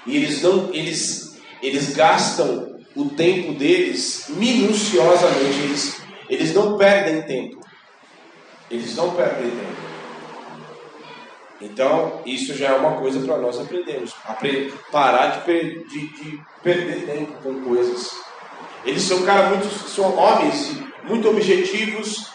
E 0.05 0.17
eles 0.17 0.41
não, 0.41 0.73
eles, 0.73 1.39
eles 1.61 1.95
gastam 1.95 2.64
o 2.95 3.09
tempo 3.09 3.53
deles 3.53 4.25
minuciosamente. 4.29 5.59
Eles, 5.63 6.01
eles 6.29 6.53
não 6.53 6.77
perdem 6.77 7.21
tempo. 7.23 7.59
Eles 8.69 8.95
não 8.95 9.11
perdem 9.11 9.49
tempo. 9.49 9.85
Então, 11.61 12.21
isso 12.25 12.53
já 12.53 12.69
é 12.69 12.75
uma 12.75 12.97
coisa 12.97 13.19
para 13.19 13.37
nós 13.37 13.59
aprendermos. 13.59 14.13
Aprender, 14.25 14.73
parar 14.91 15.43
de, 15.45 15.83
de, 15.85 16.07
de, 16.07 16.41
perder 16.61 17.05
tempo 17.05 17.33
com 17.41 17.61
coisas. 17.61 18.11
Eles 18.85 19.01
são 19.03 19.23
cara 19.23 19.49
muito, 19.49 19.67
são 19.67 20.15
homens 20.15 20.77
muito 21.03 21.29
objetivos, 21.29 22.29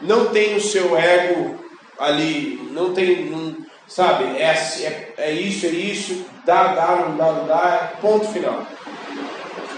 não 0.00 0.26
tem 0.26 0.56
o 0.56 0.60
seu 0.60 0.96
ego 0.96 1.58
ali, 1.98 2.70
não 2.72 2.92
tem, 2.92 3.66
sabe, 3.86 4.24
é, 4.36 4.52
é, 4.52 5.14
é 5.16 5.32
isso, 5.32 5.66
é 5.66 5.70
isso, 5.70 6.24
dá, 6.44 6.74
dá, 6.74 6.96
não 6.96 7.16
dá, 7.16 7.32
não 7.32 7.46
dá, 7.46 7.92
ponto 8.00 8.28
final. 8.28 8.64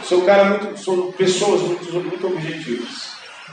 São 0.04 0.24
cara 0.24 0.44
muito, 0.44 0.78
são 0.78 1.12
pessoas 1.12 1.62
muito, 1.62 1.92
muito 1.92 2.26
objetivas. 2.26 3.10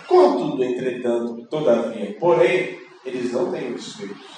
Contudo, 0.07 0.63
entretanto, 0.63 1.45
todavia, 1.49 2.15
porém, 2.19 2.79
eles 3.05 3.31
não 3.31 3.51
têm 3.51 3.73
o 3.73 3.75
Espírito 3.75 4.37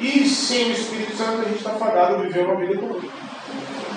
E 0.00 0.26
sem 0.26 0.70
o 0.70 0.72
Espírito 0.72 1.14
Santo 1.14 1.42
a 1.42 1.44
gente 1.44 1.58
está 1.58 1.74
fadado 1.74 2.14
a 2.14 2.18
viver 2.22 2.46
uma 2.46 2.56
vida 2.56 2.78
comum. 2.78 3.00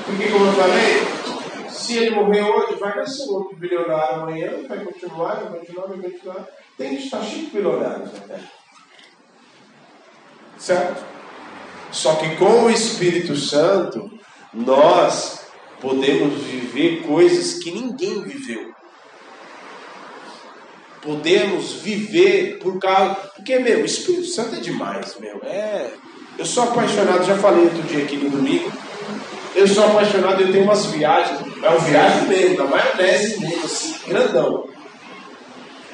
Porque, 0.05 0.29
como 0.29 0.45
eu 0.45 0.53
falei, 0.53 1.69
se 1.69 1.97
ele 1.97 2.15
morrer 2.15 2.41
hoje, 2.41 2.75
vai 2.75 2.93
nascer 2.97 3.29
outro 3.29 3.55
bilionário 3.55 4.21
amanhã, 4.21 4.51
vai 4.67 4.83
continuar, 4.83 5.35
vai 5.35 5.59
continuar, 5.59 5.87
vai 5.87 5.97
continuar. 5.99 6.47
Tem 6.77 6.97
que 6.97 7.03
estar 7.03 7.21
cheio 7.21 7.45
de 7.45 7.51
bilionários 7.51 8.11
na 8.11 8.19
Terra. 8.19 8.51
Certo? 10.57 11.05
Só 11.89 12.15
que 12.15 12.35
com 12.35 12.63
o 12.63 12.69
Espírito 12.69 13.35
Santo, 13.37 14.11
nós 14.53 15.45
podemos 15.81 16.41
viver 16.43 17.03
coisas 17.03 17.55
que 17.55 17.71
ninguém 17.71 18.21
viveu 18.21 18.73
podemos 21.03 21.73
viver 21.73 22.59
por 22.59 22.79
causa. 22.79 23.15
Porque, 23.35 23.59
meu, 23.59 23.81
o 23.81 23.85
Espírito 23.85 24.25
Santo 24.25 24.55
é 24.55 24.59
demais, 24.59 25.15
meu. 25.19 25.39
É. 25.43 25.91
Eu 26.37 26.45
sou 26.45 26.63
apaixonado, 26.63 27.25
já 27.25 27.35
falei 27.35 27.65
outro 27.65 27.83
dia 27.83 28.03
aqui 28.03 28.17
no 28.17 28.29
domingo. 28.29 28.71
Eu 29.55 29.67
sou 29.67 29.85
apaixonado, 29.85 30.41
eu 30.41 30.51
tenho 30.51 30.63
umas 30.63 30.87
viagens, 30.87 31.39
é 31.61 31.69
uma 31.69 31.79
viagem 31.79 32.27
mesmo, 32.27 32.57
da 32.57 32.63
maionese 32.63 33.39
mesmo, 33.39 33.65
assim, 33.65 33.95
grandão. 34.07 34.67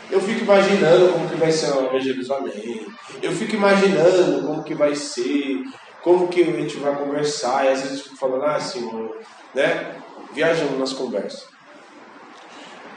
Eu 0.10 0.22
fico 0.22 0.44
imaginando 0.44 1.12
como 1.12 1.28
que 1.28 1.36
vai 1.36 1.52
ser 1.52 1.68
Nova 1.68 2.00
Jerusalém. 2.00 2.88
Eu 3.22 3.34
fico 3.34 3.56
imaginando 3.56 4.48
como 4.48 4.64
que 4.64 4.74
vai 4.74 4.96
ser, 4.96 5.62
como 6.04 6.28
que 6.28 6.42
a 6.42 6.52
gente 6.52 6.78
vai 6.78 6.96
conversar. 6.96 7.66
E 7.66 7.70
às 7.70 7.82
vezes 7.82 8.08
falando, 8.20 8.46
ah, 8.46 8.60
Senhor, 8.60 9.18
né? 9.54 9.96
Viajando 10.34 10.78
nas 10.78 10.94
conversas. 10.94 11.48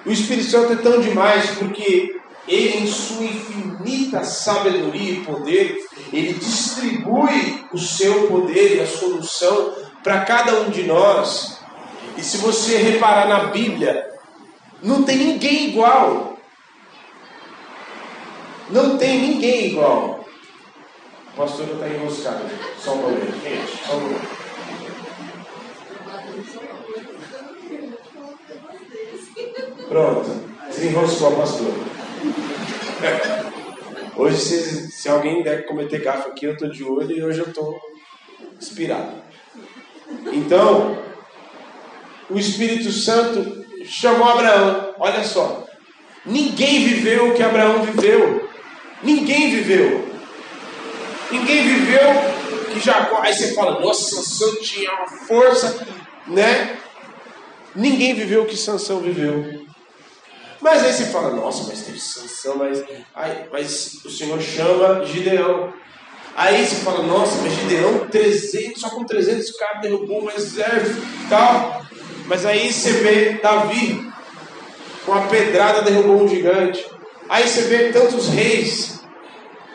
O 0.05 0.11
Espírito 0.11 0.51
Santo 0.51 0.73
é 0.73 0.77
tão 0.77 1.01
demais 1.01 1.51
porque 1.53 2.21
ele, 2.47 2.79
em 2.79 2.87
sua 2.87 3.25
infinita 3.25 4.25
sabedoria 4.25 5.13
e 5.13 5.25
poder, 5.25 5.79
ele 6.13 6.33
distribui 6.35 7.65
o 7.73 7.79
seu 7.79 8.27
poder 8.27 8.77
e 8.77 8.81
a 8.81 8.87
solução 8.87 9.75
para 10.03 10.25
cada 10.25 10.61
um 10.61 10.71
de 10.71 10.83
nós. 10.83 11.59
E 12.17 12.23
se 12.23 12.39
você 12.39 12.77
reparar 12.79 13.29
na 13.29 13.45
Bíblia, 13.47 14.11
não 14.83 15.05
tem 15.05 15.17
ninguém 15.19 15.69
igual. 15.69 16.37
Não 18.71 18.99
tem 18.99 19.21
ninguém 19.21 19.67
igual. 19.67 20.22
O 21.33 21.37
pastor 21.37 21.67
está 21.69 21.89
enroscado. 21.89 22.45
Só 22.79 22.93
um 22.93 22.97
momento, 22.97 23.41
gente. 23.43 23.87
Só 23.87 23.97
um. 23.97 24.43
Pronto. 29.89 30.31
Desenroscou, 30.69 31.37
pastor. 31.37 31.73
Hoje, 34.17 34.37
se, 34.37 34.91
se 34.93 35.09
alguém 35.09 35.43
der 35.43 35.67
cometer 35.67 36.03
gafe 36.03 36.29
aqui, 36.29 36.45
eu 36.47 36.53
estou 36.53 36.69
de 36.69 36.85
olho 36.85 37.11
e 37.11 37.25
hoje 37.25 37.41
eu 37.41 37.47
estou 37.47 37.81
inspirado. 38.61 39.23
Então, 40.33 40.99
o 42.29 42.39
Espírito 42.39 42.93
Santo 42.93 43.65
chamou 43.85 44.29
Abraão. 44.29 44.95
Olha 44.99 45.25
só. 45.25 45.67
Ninguém 46.27 46.85
viveu 46.85 47.31
o 47.31 47.35
que 47.35 47.43
Abraão 47.43 47.83
viveu. 47.83 48.49
Ninguém 49.03 49.51
viveu. 49.51 50.02
Ninguém 51.33 51.65
viveu 51.65 52.09
que 52.73 52.81
Jacó. 52.81 53.21
Aí 53.23 53.35
você 53.35 53.55
fala, 53.55 53.81
nossa, 53.81 54.17
Sansão 54.17 54.57
tinha 54.57 54.93
uma 54.93 55.09
força, 55.09 55.87
né? 56.27 56.77
Ninguém 57.75 58.15
viveu 58.15 58.43
o 58.43 58.47
que 58.47 58.57
Sansão 58.57 59.01
viveu. 59.01 59.63
Mas 60.61 60.85
aí 60.85 60.93
você 60.93 61.07
fala, 61.07 61.31
nossa, 61.31 61.65
mas 61.65 61.83
teve 61.83 61.99
Sansão, 61.99 62.57
mas, 62.57 62.85
aí, 63.15 63.47
mas 63.51 64.01
o 64.05 64.11
Senhor 64.11 64.41
chama 64.41 65.05
Gideão. 65.05 65.73
Aí 66.37 66.65
você 66.65 66.77
fala, 66.77 67.03
nossa, 67.03 67.43
mas 67.43 67.53
Gideão, 67.53 68.07
300, 68.09 68.81
só 68.81 68.91
com 68.91 69.05
300 69.05 69.51
caras 69.53 69.83
derrubou 69.83 70.25
um 70.25 70.31
exército 70.31 71.01
e 71.25 71.29
tal. 71.29 71.85
Mas 72.27 72.47
aí 72.47 72.73
você 72.73 72.93
vê 72.93 73.33
Davi, 73.43 74.09
com 75.05 75.13
a 75.13 75.23
pedrada 75.23 75.83
derrubou 75.83 76.23
um 76.23 76.29
gigante. 76.29 76.87
Aí 77.29 77.47
você 77.47 77.63
vê 77.63 77.91
tantos 77.91 78.29
reis. 78.29 79.02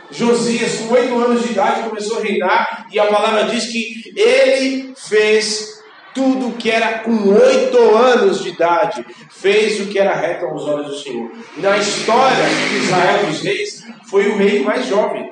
Josias, 0.09 0.79
com 0.79 0.93
oito 0.93 1.17
anos 1.17 1.43
de 1.43 1.51
idade, 1.51 1.89
começou 1.89 2.17
a 2.17 2.21
reinar, 2.21 2.87
e 2.91 2.99
a 2.99 3.07
palavra 3.07 3.43
diz 3.43 3.65
que 3.65 4.13
ele 4.15 4.93
fez 4.95 5.77
tudo 6.17 6.57
que 6.57 6.71
era 6.71 6.99
com 6.99 7.29
oito 7.29 7.77
anos 7.95 8.41
de 8.41 8.49
idade, 8.49 9.05
fez 9.29 9.79
o 9.79 9.85
que 9.85 9.99
era 9.99 10.15
reto 10.15 10.45
aos 10.45 10.63
olhos 10.63 10.87
do 10.87 10.97
Senhor. 10.97 11.31
Na 11.57 11.77
história 11.77 12.43
de 12.69 12.77
Israel 12.77 13.27
dos 13.27 13.41
reis, 13.41 13.83
foi 14.09 14.27
o 14.27 14.35
rei 14.35 14.63
mais 14.63 14.87
jovem. 14.87 15.31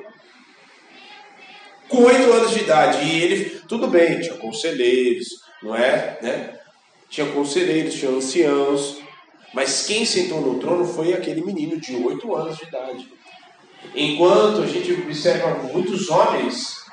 Com 1.88 2.04
oito 2.04 2.32
anos 2.32 2.52
de 2.52 2.60
idade. 2.60 3.04
E 3.04 3.20
ele, 3.20 3.60
tudo 3.68 3.88
bem, 3.88 4.20
tinha 4.20 4.34
conselheiros, 4.34 5.26
não 5.60 5.74
é? 5.74 6.18
Né? 6.22 6.54
Tinha 7.10 7.26
conselheiros, 7.28 7.94
tinha 7.94 8.10
anciãos. 8.10 8.98
Mas 9.52 9.86
quem 9.86 10.04
sentou 10.04 10.40
no 10.40 10.60
trono 10.60 10.84
foi 10.84 11.14
aquele 11.14 11.40
menino 11.40 11.80
de 11.80 11.96
oito 11.96 12.34
anos 12.34 12.58
de 12.58 12.64
idade. 12.64 13.08
Enquanto 13.94 14.62
a 14.62 14.66
gente 14.66 14.92
observa 14.92 15.62
muitos 15.72 16.08
homens, 16.10 16.84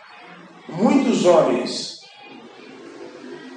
muitos 0.68 1.26
homens, 1.26 2.00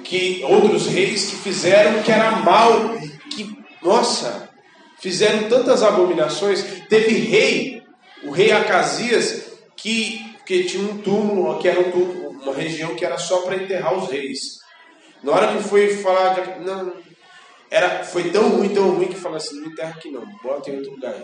que 0.03 0.41
outros 0.45 0.87
reis 0.87 1.29
que 1.29 1.35
fizeram 1.35 2.01
que 2.01 2.11
era 2.11 2.31
mal, 2.37 2.97
que, 3.35 3.57
nossa, 3.81 4.49
fizeram 4.99 5.49
tantas 5.49 5.83
abominações. 5.83 6.63
Teve 6.87 7.13
rei, 7.13 7.83
o 8.23 8.31
rei 8.31 8.51
Acasias, 8.51 9.51
que, 9.75 10.35
que 10.45 10.63
tinha 10.63 10.83
um 10.83 10.99
túmulo, 10.99 11.59
que 11.59 11.67
era 11.67 11.79
um 11.79 11.91
túmulo, 11.91 12.29
uma 12.41 12.53
região 12.53 12.95
que 12.95 13.05
era 13.05 13.17
só 13.17 13.41
para 13.41 13.57
enterrar 13.57 13.97
os 13.97 14.09
reis. 14.09 14.59
Na 15.21 15.33
hora 15.33 15.53
que 15.53 15.63
foi 15.63 15.95
falar, 15.97 16.59
não, 16.61 16.93
era, 17.69 18.03
foi 18.03 18.29
tão 18.29 18.49
ruim, 18.49 18.69
tão 18.69 18.91
ruim 18.91 19.07
que 19.07 19.15
falou 19.15 19.37
assim: 19.37 19.59
não 19.59 19.67
enterra 19.67 19.89
aqui 19.89 20.09
não, 20.09 20.25
bota 20.41 20.69
em 20.69 20.77
outro 20.77 20.91
lugar. 20.91 21.15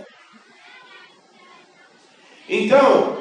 Então, 2.48 3.18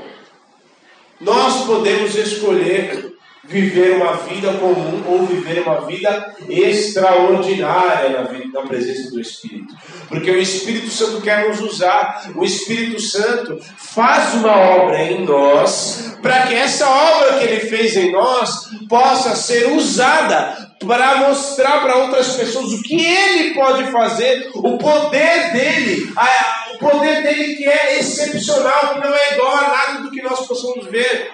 nós 1.21 1.65
podemos 1.65 2.15
escolher 2.17 3.13
viver 3.45 3.97
uma 3.97 4.15
vida 4.19 4.53
comum 4.55 5.03
ou 5.07 5.27
viver 5.27 5.63
uma 5.63 5.81
vida 5.85 6.35
extraordinária 6.49 8.11
na, 8.11 8.23
vida, 8.23 8.49
na 8.53 8.67
presença 8.67 9.11
do 9.11 9.21
Espírito. 9.21 9.75
Porque 10.09 10.31
o 10.31 10.41
Espírito 10.41 10.89
Santo 10.91 11.21
quer 11.21 11.49
nos 11.49 11.61
usar. 11.61 12.31
O 12.37 12.45
Espírito 12.45 13.01
Santo 13.01 13.59
faz 13.77 14.35
uma 14.35 14.57
obra 14.57 15.03
em 15.03 15.25
nós, 15.25 16.17
para 16.23 16.47
que 16.47 16.55
essa 16.55 16.89
obra 16.89 17.39
que 17.39 17.45
ele 17.45 17.61
fez 17.61 17.97
em 17.97 18.13
nós 18.13 18.71
possa 18.89 19.35
ser 19.35 19.73
usada 19.73 20.71
para 20.87 21.29
mostrar 21.29 21.81
para 21.81 21.97
outras 21.97 22.37
pessoas 22.37 22.73
o 22.73 22.83
que 22.83 23.05
ele 23.05 23.55
pode 23.55 23.91
fazer, 23.91 24.51
o 24.55 24.79
poder 24.79 25.53
dele, 25.53 26.13
a, 26.17 26.72
poder 26.83 27.23
dele 27.23 27.55
que 27.55 27.67
é 27.67 27.99
excepcional, 27.99 28.95
que 28.95 29.07
não 29.07 29.15
é 29.15 29.35
igual 29.35 29.57
a 29.57 29.69
nada 29.69 30.01
do 30.03 30.11
que 30.11 30.21
nós 30.21 30.47
possamos 30.47 30.87
ver. 30.87 31.31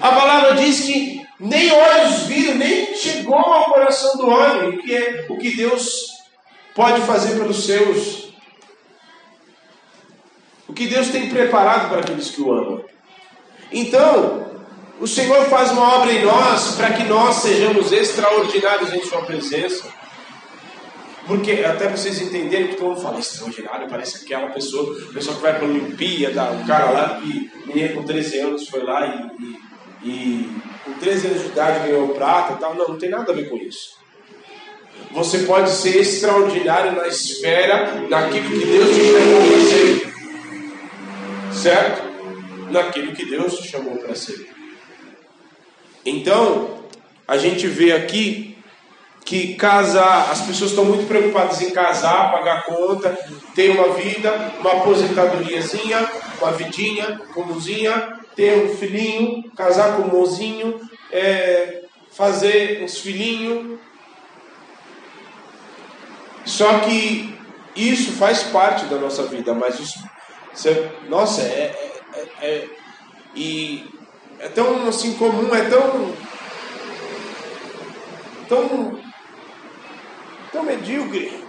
A 0.00 0.12
palavra 0.12 0.54
diz 0.56 0.80
que 0.80 1.26
nem 1.38 1.72
olhos 1.72 2.22
viram, 2.24 2.56
nem 2.56 2.94
chegou 2.94 3.34
ao 3.34 3.72
coração 3.72 4.16
do 4.16 4.28
homem 4.28 4.78
que 4.78 4.94
é 4.94 5.26
o 5.28 5.38
que 5.38 5.56
Deus 5.56 6.08
pode 6.74 7.00
fazer 7.02 7.38
pelos 7.38 7.64
seus. 7.64 8.32
O 10.68 10.72
que 10.72 10.86
Deus 10.86 11.08
tem 11.08 11.28
preparado 11.28 11.88
para 11.88 12.00
aqueles 12.00 12.30
que 12.30 12.40
o 12.40 12.52
amam. 12.52 12.84
Então, 13.70 14.46
o 15.00 15.06
Senhor 15.06 15.44
faz 15.46 15.70
uma 15.72 15.96
obra 15.96 16.12
em 16.12 16.24
nós 16.24 16.76
para 16.76 16.92
que 16.92 17.04
nós 17.04 17.36
sejamos 17.36 17.92
extraordinários 17.92 18.92
em 18.92 19.04
Sua 19.04 19.22
presença. 19.22 20.01
Porque, 21.26 21.52
até 21.64 21.88
vocês 21.88 22.20
entenderem 22.20 22.68
que 22.68 22.76
todo 22.76 22.90
mundo 22.90 23.00
fala 23.00 23.20
extraordinário, 23.20 23.88
parece 23.88 24.24
aquela 24.24 24.50
pessoa, 24.50 25.00
pessoa 25.12 25.36
que 25.36 25.42
vai 25.42 25.54
para 25.54 25.66
a 25.66 25.70
Olimpíada, 25.70 26.50
o 26.52 26.66
cara 26.66 26.90
lá 26.90 27.20
que, 27.20 27.50
menino 27.66 27.94
com 27.94 28.02
13 28.02 28.38
anos, 28.40 28.68
foi 28.68 28.82
lá 28.82 29.06
e, 29.06 29.44
e 29.44 29.72
e 30.04 30.48
com 30.84 30.92
13 30.94 31.26
anos 31.28 31.42
de 31.42 31.48
idade 31.48 31.88
ganhou 31.88 32.08
prata 32.08 32.54
e 32.54 32.56
tal. 32.56 32.74
Não, 32.74 32.88
não 32.88 32.98
tem 32.98 33.10
nada 33.10 33.32
a 33.32 33.34
ver 33.34 33.48
com 33.48 33.56
isso. 33.56 34.00
Você 35.12 35.40
pode 35.40 35.70
ser 35.70 35.96
extraordinário 35.96 36.92
na 36.92 37.06
esfera 37.06 38.06
daquilo 38.08 38.48
que 38.48 38.66
Deus 38.66 38.88
te 38.94 39.04
chamou 39.04 39.48
para 39.48 39.60
ser. 39.60 40.12
Certo? 41.52 42.70
Naquilo 42.70 43.12
que 43.12 43.24
Deus 43.26 43.58
te 43.58 43.68
chamou 43.68 43.96
para 43.96 44.14
ser. 44.14 44.48
Então, 46.04 46.82
a 47.28 47.36
gente 47.36 47.66
vê 47.66 47.92
aqui 47.92 48.51
que 49.24 49.54
casar, 49.54 50.30
as 50.30 50.42
pessoas 50.42 50.70
estão 50.70 50.84
muito 50.84 51.06
preocupadas 51.06 51.60
em 51.62 51.70
casar, 51.70 52.32
pagar 52.32 52.64
conta, 52.64 53.16
ter 53.54 53.70
uma 53.70 53.94
vida, 53.94 54.52
uma 54.60 54.72
aposentadoriazinha, 54.72 56.10
uma 56.40 56.52
vidinha, 56.52 57.20
comuzinha, 57.32 58.20
ter 58.34 58.64
um 58.64 58.76
filhinho, 58.76 59.50
casar 59.56 59.96
com 59.96 60.02
um 60.02 60.08
mozinho, 60.08 60.80
é, 61.10 61.82
fazer 62.12 62.82
uns 62.82 62.98
filhinhos. 62.98 63.78
Só 66.44 66.80
que 66.80 67.34
isso 67.76 68.12
faz 68.12 68.42
parte 68.42 68.86
da 68.86 68.96
nossa 68.96 69.24
vida, 69.24 69.54
mas 69.54 69.78
os, 69.78 69.94
você, 70.52 70.90
nossa, 71.08 71.42
é, 71.42 71.94
é, 72.14 72.46
é, 72.46 72.68
e 73.34 73.88
é 74.38 74.48
tão 74.48 74.88
assim 74.88 75.14
comum, 75.14 75.54
é 75.54 75.64
tão 75.70 76.12
tão 78.48 79.00
tão 80.52 80.62
medíocre, 80.62 81.42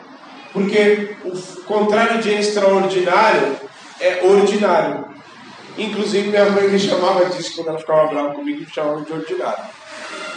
porque 0.53 1.15
o 1.25 1.63
contrário 1.63 2.21
de 2.21 2.31
extraordinário 2.31 3.57
é 3.99 4.25
ordinário. 4.25 5.13
Inclusive, 5.77 6.29
minha 6.29 6.49
mãe 6.49 6.69
me 6.69 6.79
chamava 6.79 7.25
disso 7.25 7.55
quando 7.55 7.69
ela 7.69 7.79
ficava 7.79 8.07
brava 8.07 8.33
comigo, 8.33 8.61
me 8.61 8.69
chamava 8.69 9.01
de 9.01 9.11
ordinário. 9.11 9.63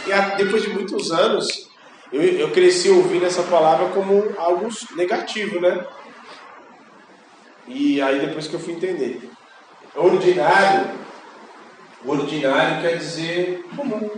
E 0.05 0.37
depois 0.37 0.63
de 0.63 0.69
muitos 0.69 1.11
anos, 1.11 1.69
eu, 2.11 2.21
eu 2.21 2.51
cresci 2.51 2.89
ouvindo 2.89 3.25
essa 3.25 3.43
palavra 3.43 3.89
como 3.89 4.33
algo 4.37 4.67
negativo, 4.95 5.59
né? 5.59 5.85
E 7.67 8.01
aí 8.01 8.19
depois 8.19 8.47
que 8.47 8.53
eu 8.53 8.59
fui 8.59 8.73
entender. 8.73 9.29
Ordinário, 9.95 10.89
ordinário 12.05 12.81
quer 12.81 12.97
dizer 12.97 13.65
comum. 13.75 14.09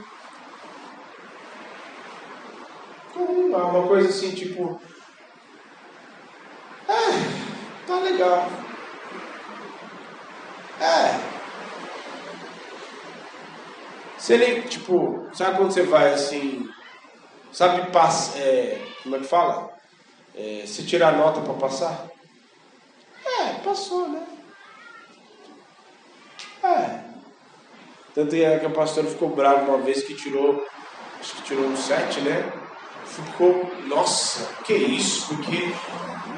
Comum, 3.26 3.56
uma 3.56 3.88
coisa 3.88 4.10
assim, 4.10 4.32
tipo. 4.32 4.82
Ah, 6.88 7.40
Tá 7.90 7.96
legal. 8.02 8.48
É. 10.80 11.20
Você 14.16 14.38
nem, 14.38 14.62
tipo, 14.62 15.28
sabe 15.34 15.58
quando 15.58 15.72
você 15.72 15.82
vai 15.82 16.14
assim, 16.14 16.70
sabe, 17.52 17.92
passa, 17.92 18.38
é, 18.38 18.80
como 19.02 19.16
é 19.16 19.20
que 19.20 19.26
fala? 19.26 19.74
É, 20.36 20.66
se 20.68 20.86
tirar 20.86 21.18
nota 21.18 21.42
para 21.42 21.56
passar? 21.56 22.08
É, 23.26 23.54
passou, 23.64 24.08
né? 24.08 24.28
É. 26.64 27.00
Tanto 28.14 28.36
é 28.36 28.60
que 28.60 28.66
a 28.68 28.70
pastora 28.70 29.08
ficou 29.08 29.30
brava 29.30 29.64
uma 29.64 29.80
vez 29.80 30.04
que 30.04 30.14
tirou, 30.14 30.64
acho 31.20 31.38
que 31.38 31.42
tirou 31.42 31.66
um 31.66 31.76
7, 31.76 32.22
né? 32.22 32.59
Ficou, 33.26 33.72
nossa, 33.88 34.48
que 34.64 34.74
isso? 34.74 35.28
Porque, 35.28 35.74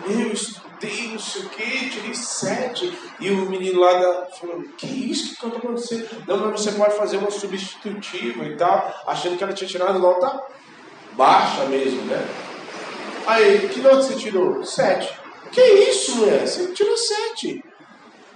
meu, 0.07 0.31
estudei, 0.31 1.09
não 1.09 1.19
sei 1.19 1.41
o 1.43 1.49
que, 1.49 1.89
tirei 1.89 2.13
7. 2.13 2.97
E 3.19 3.29
o 3.29 3.49
menino 3.49 3.79
lá 3.79 3.93
da, 3.93 4.25
falou, 4.27 4.63
que 4.77 4.87
isso? 4.87 5.35
que 5.35 5.45
está 5.45 5.57
acontecendo? 5.57 6.23
Não, 6.27 6.37
mas 6.37 6.61
você 6.61 6.71
pode 6.71 6.95
fazer 6.95 7.17
uma 7.17 7.31
substitutiva 7.31 8.45
e 8.45 8.55
tal, 8.55 9.03
achando 9.07 9.37
que 9.37 9.43
ela 9.43 9.53
tinha 9.53 9.69
tirado 9.69 9.99
nota 9.99 10.41
baixa 11.13 11.65
mesmo, 11.65 12.01
né? 12.03 12.25
Aí, 13.27 13.69
que 13.69 13.79
nota 13.81 14.01
você 14.01 14.15
tirou? 14.15 14.63
7. 14.63 15.19
Que 15.51 15.61
isso, 15.61 16.15
mulher? 16.15 16.47
Você 16.47 16.67
tirou 16.73 16.97
7. 16.97 17.63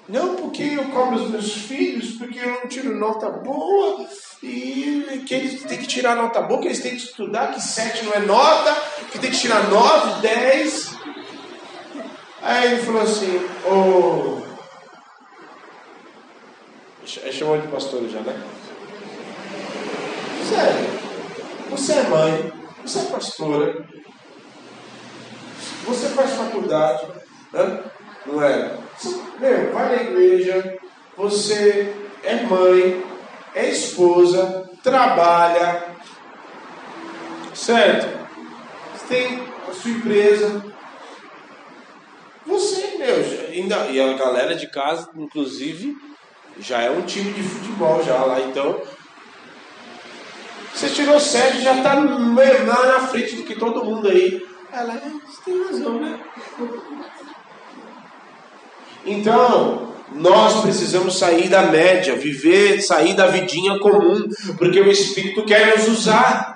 Não, 0.08 0.36
porque 0.36 0.62
eu 0.62 0.86
cobro 0.86 1.16
os 1.16 1.32
meus 1.32 1.52
filhos, 1.52 2.12
porque 2.12 2.38
eu 2.38 2.52
não 2.52 2.68
tiro 2.68 2.96
nota 2.96 3.30
boa, 3.30 4.08
e 4.44 5.24
que 5.26 5.34
eles 5.34 5.64
têm 5.64 5.80
que 5.80 5.88
tirar 5.88 6.16
nota 6.16 6.42
boa, 6.42 6.62
que 6.62 6.68
eles 6.68 6.82
têm 6.82 6.92
que 6.92 7.04
estudar, 7.04 7.54
que 7.54 7.62
7 7.62 8.06
não 8.06 8.14
é 8.14 8.20
nota, 8.20 8.76
que 9.12 9.18
tem 9.18 9.32
que 9.32 9.38
tirar 9.38 9.68
9, 9.68 10.22
10. 10.22 10.96
Aí 12.44 12.74
ele 12.74 12.84
falou 12.84 13.02
assim, 13.02 13.38
ô. 13.66 13.72
Oh... 13.72 14.46
Chamou 17.06 17.60
de 17.60 17.68
pastor 17.68 18.08
já, 18.08 18.20
né? 18.22 18.44
Sério, 20.50 21.00
você 21.70 21.94
é 21.94 22.04
mãe, 22.04 22.54
você 22.84 23.00
é 23.00 23.04
pastora, 23.04 23.88
você 25.86 26.10
faz 26.10 26.32
faculdade, 26.32 27.08
né? 27.52 27.84
Não 28.26 28.44
é? 28.44 28.78
Meu, 29.40 29.74
vai 29.74 29.96
na 29.96 30.02
igreja, 30.04 30.78
você 31.18 31.94
é 32.24 32.44
mãe, 32.44 33.04
é 33.54 33.70
esposa, 33.70 34.70
trabalha, 34.84 35.86
certo? 37.54 38.08
Você 38.94 39.08
tem 39.08 39.44
a 39.70 39.74
sua 39.74 39.92
empresa. 39.92 40.66
Você, 42.46 42.98
meu, 42.98 43.16
ainda, 43.50 43.88
e 43.88 44.00
a 44.00 44.14
galera 44.14 44.56
de 44.56 44.68
casa, 44.68 45.10
inclusive, 45.16 45.98
já 46.60 46.82
é 46.82 46.90
um 46.90 47.02
time 47.02 47.32
de 47.34 47.44
futebol 47.44 48.04
já 48.04 48.18
lá, 48.24 48.40
então. 48.42 48.82
Você 50.74 50.90
tirou 50.90 51.20
sete, 51.20 51.62
já 51.62 51.78
está 51.78 51.96
na 51.96 53.00
frente 53.08 53.36
do 53.36 53.44
que 53.44 53.56
todo 53.56 53.84
mundo 53.84 54.10
aí. 54.10 54.46
Ela, 54.72 54.94
é, 54.94 55.10
você 55.26 55.42
tem 55.46 55.64
razão, 55.64 56.02
né? 56.02 56.20
Então, 59.06 59.90
nós 60.16 60.62
precisamos 60.62 61.18
sair 61.18 61.50
da 61.50 61.64
média, 61.64 62.16
viver, 62.16 62.82
sair 62.82 63.14
da 63.14 63.28
vidinha 63.28 63.80
comum, 63.80 64.28
porque 64.58 64.80
o 64.80 64.90
Espírito 64.90 65.44
quer 65.44 65.78
nos 65.78 65.88
usar. 65.88 66.55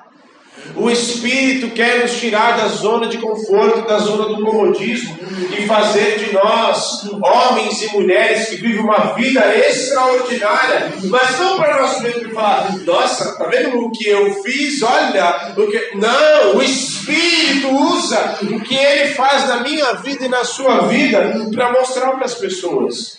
O 0.76 0.90
Espírito 0.90 1.72
quer 1.72 2.02
nos 2.02 2.18
tirar 2.20 2.58
da 2.58 2.68
zona 2.68 3.08
de 3.08 3.18
conforto, 3.18 3.88
da 3.88 3.98
zona 4.00 4.26
do 4.26 4.44
comodismo 4.44 5.18
e 5.58 5.66
fazer 5.66 6.20
de 6.20 6.34
nós 6.34 7.10
homens 7.22 7.82
e 7.82 7.94
mulheres 7.94 8.50
que 8.50 8.56
vivem 8.58 8.82
uma 8.82 9.14
vida 9.14 9.42
extraordinária, 9.58 10.94
mas 11.06 11.40
não 11.40 11.58
para 11.58 11.82
nós 11.82 12.02
mesmos 12.02 12.34
falar, 12.34 12.78
nossa, 12.86 13.38
tá 13.38 13.46
vendo 13.46 13.78
o 13.80 13.92
que 13.92 14.08
eu 14.08 14.42
fiz? 14.42 14.82
Olha, 14.82 15.54
o 15.58 15.68
que... 15.68 15.96
não, 15.96 16.58
o 16.58 16.64
Espírito 16.64 17.70
usa 17.70 18.38
o 18.44 18.60
que 18.62 18.76
ele 18.76 19.14
faz 19.14 19.48
na 19.48 19.58
minha 19.62 19.94
vida 19.96 20.26
e 20.26 20.30
na 20.30 20.44
sua 20.44 20.88
vida 20.88 21.50
para 21.54 21.72
mostrar 21.72 22.12
para 22.12 22.26
as 22.26 22.36
pessoas. 22.36 23.18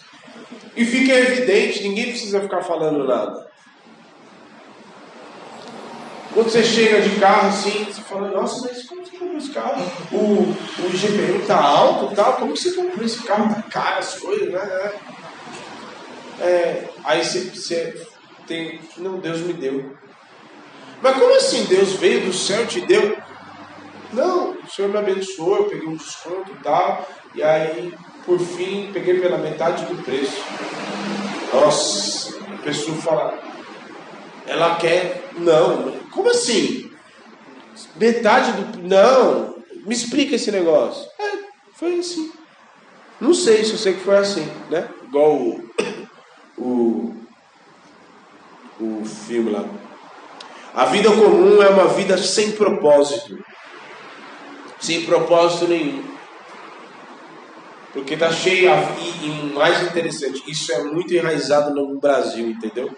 E 0.76 0.84
fica 0.84 1.12
evidente, 1.12 1.82
ninguém 1.82 2.10
precisa 2.10 2.40
ficar 2.40 2.62
falando 2.62 3.06
nada. 3.06 3.49
Quando 6.32 6.48
você 6.48 6.62
chega 6.62 7.00
de 7.00 7.18
carro 7.18 7.48
assim, 7.48 7.84
você 7.84 8.00
fala, 8.02 8.28
nossa, 8.30 8.68
mas 8.68 8.84
como 8.84 9.04
você 9.04 9.16
comprou 9.16 9.36
esse 9.36 9.50
carro? 9.50 9.82
O, 10.12 10.86
o 10.86 10.96
GPM 10.96 11.44
tá 11.44 11.60
alto 11.60 12.12
e 12.12 12.16
tal, 12.16 12.34
como 12.34 12.56
você 12.56 12.70
comprou 12.72 13.04
esse 13.04 13.22
carro? 13.24 13.52
Tá 13.52 13.62
caro 13.62 13.98
as 13.98 14.14
coisas, 14.14 14.48
né? 14.48 14.92
É, 16.40 16.88
aí 17.04 17.24
você, 17.24 17.40
você 17.50 18.06
tem, 18.46 18.80
não, 18.96 19.18
Deus 19.18 19.40
me 19.40 19.52
deu. 19.52 19.92
Mas 21.02 21.18
como 21.18 21.34
assim 21.34 21.64
Deus 21.64 21.94
veio 21.94 22.26
do 22.26 22.32
céu 22.32 22.62
e 22.62 22.66
te 22.66 22.80
deu? 22.82 23.16
Não, 24.12 24.52
o 24.52 24.70
Senhor 24.70 24.90
me 24.90 24.98
abençoou, 24.98 25.56
eu 25.56 25.64
peguei 25.64 25.88
um 25.88 25.96
desconto 25.96 26.52
e 26.52 26.62
tal, 26.62 27.08
e 27.34 27.42
aí, 27.42 27.92
por 28.24 28.38
fim, 28.38 28.90
peguei 28.92 29.20
pela 29.20 29.38
metade 29.38 29.84
do 29.84 30.02
preço. 30.02 30.42
Nossa, 31.52 32.36
a 32.54 32.62
pessoa 32.62 32.96
fala, 32.98 33.38
ela 34.46 34.76
quer. 34.76 35.30
Não, 35.36 35.92
como 36.10 36.30
assim? 36.30 36.90
Metade 37.96 38.52
do. 38.52 38.82
Não, 38.82 39.56
me 39.86 39.94
explica 39.94 40.36
esse 40.36 40.50
negócio. 40.50 41.08
É, 41.18 41.38
foi 41.74 41.98
assim. 41.98 42.32
Não 43.20 43.34
sei 43.34 43.64
se 43.64 43.72
eu 43.72 43.78
sei 43.78 43.94
que 43.94 44.00
foi 44.00 44.16
assim, 44.16 44.46
né? 44.70 44.88
Igual 45.04 45.36
o. 45.36 45.70
O, 46.62 47.14
o 48.78 49.02
filme 49.02 49.50
lá. 49.50 49.64
A 50.74 50.84
vida 50.84 51.08
comum 51.08 51.62
é 51.62 51.70
uma 51.70 51.88
vida 51.88 52.18
sem 52.18 52.52
propósito. 52.52 53.42
Sem 54.78 55.06
propósito 55.06 55.68
nenhum. 55.68 56.04
Porque 57.92 58.16
tá 58.16 58.30
cheio, 58.30 58.70
e, 59.00 59.26
e 59.26 59.52
mais 59.52 59.82
interessante, 59.82 60.42
isso 60.46 60.70
é 60.72 60.84
muito 60.84 61.12
enraizado 61.12 61.74
no 61.74 61.98
Brasil, 61.98 62.48
entendeu? 62.48 62.90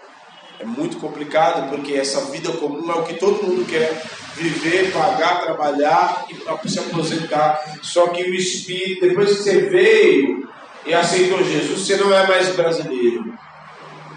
É 0.63 0.65
muito 0.65 0.95
complicado 0.95 1.69
porque 1.69 1.93
essa 1.93 2.31
vida 2.31 2.49
comum 2.53 2.89
é 2.89 2.95
o 2.95 3.03
que 3.03 3.15
todo 3.15 3.45
mundo 3.45 3.65
quer 3.65 4.01
viver, 4.33 4.93
pagar, 4.93 5.41
trabalhar 5.41 6.25
e 6.63 6.69
se 6.69 6.79
aposentar. 6.79 7.59
Só 7.81 8.07
que 8.07 8.23
o 8.23 8.33
Espírito, 8.33 9.01
depois 9.01 9.27
que 9.27 9.43
você 9.43 9.57
veio 9.63 10.47
e 10.85 10.93
aceitou 10.93 11.43
Jesus, 11.43 11.81
você 11.81 11.97
não 11.97 12.15
é 12.15 12.25
mais 12.25 12.55
brasileiro. 12.55 13.37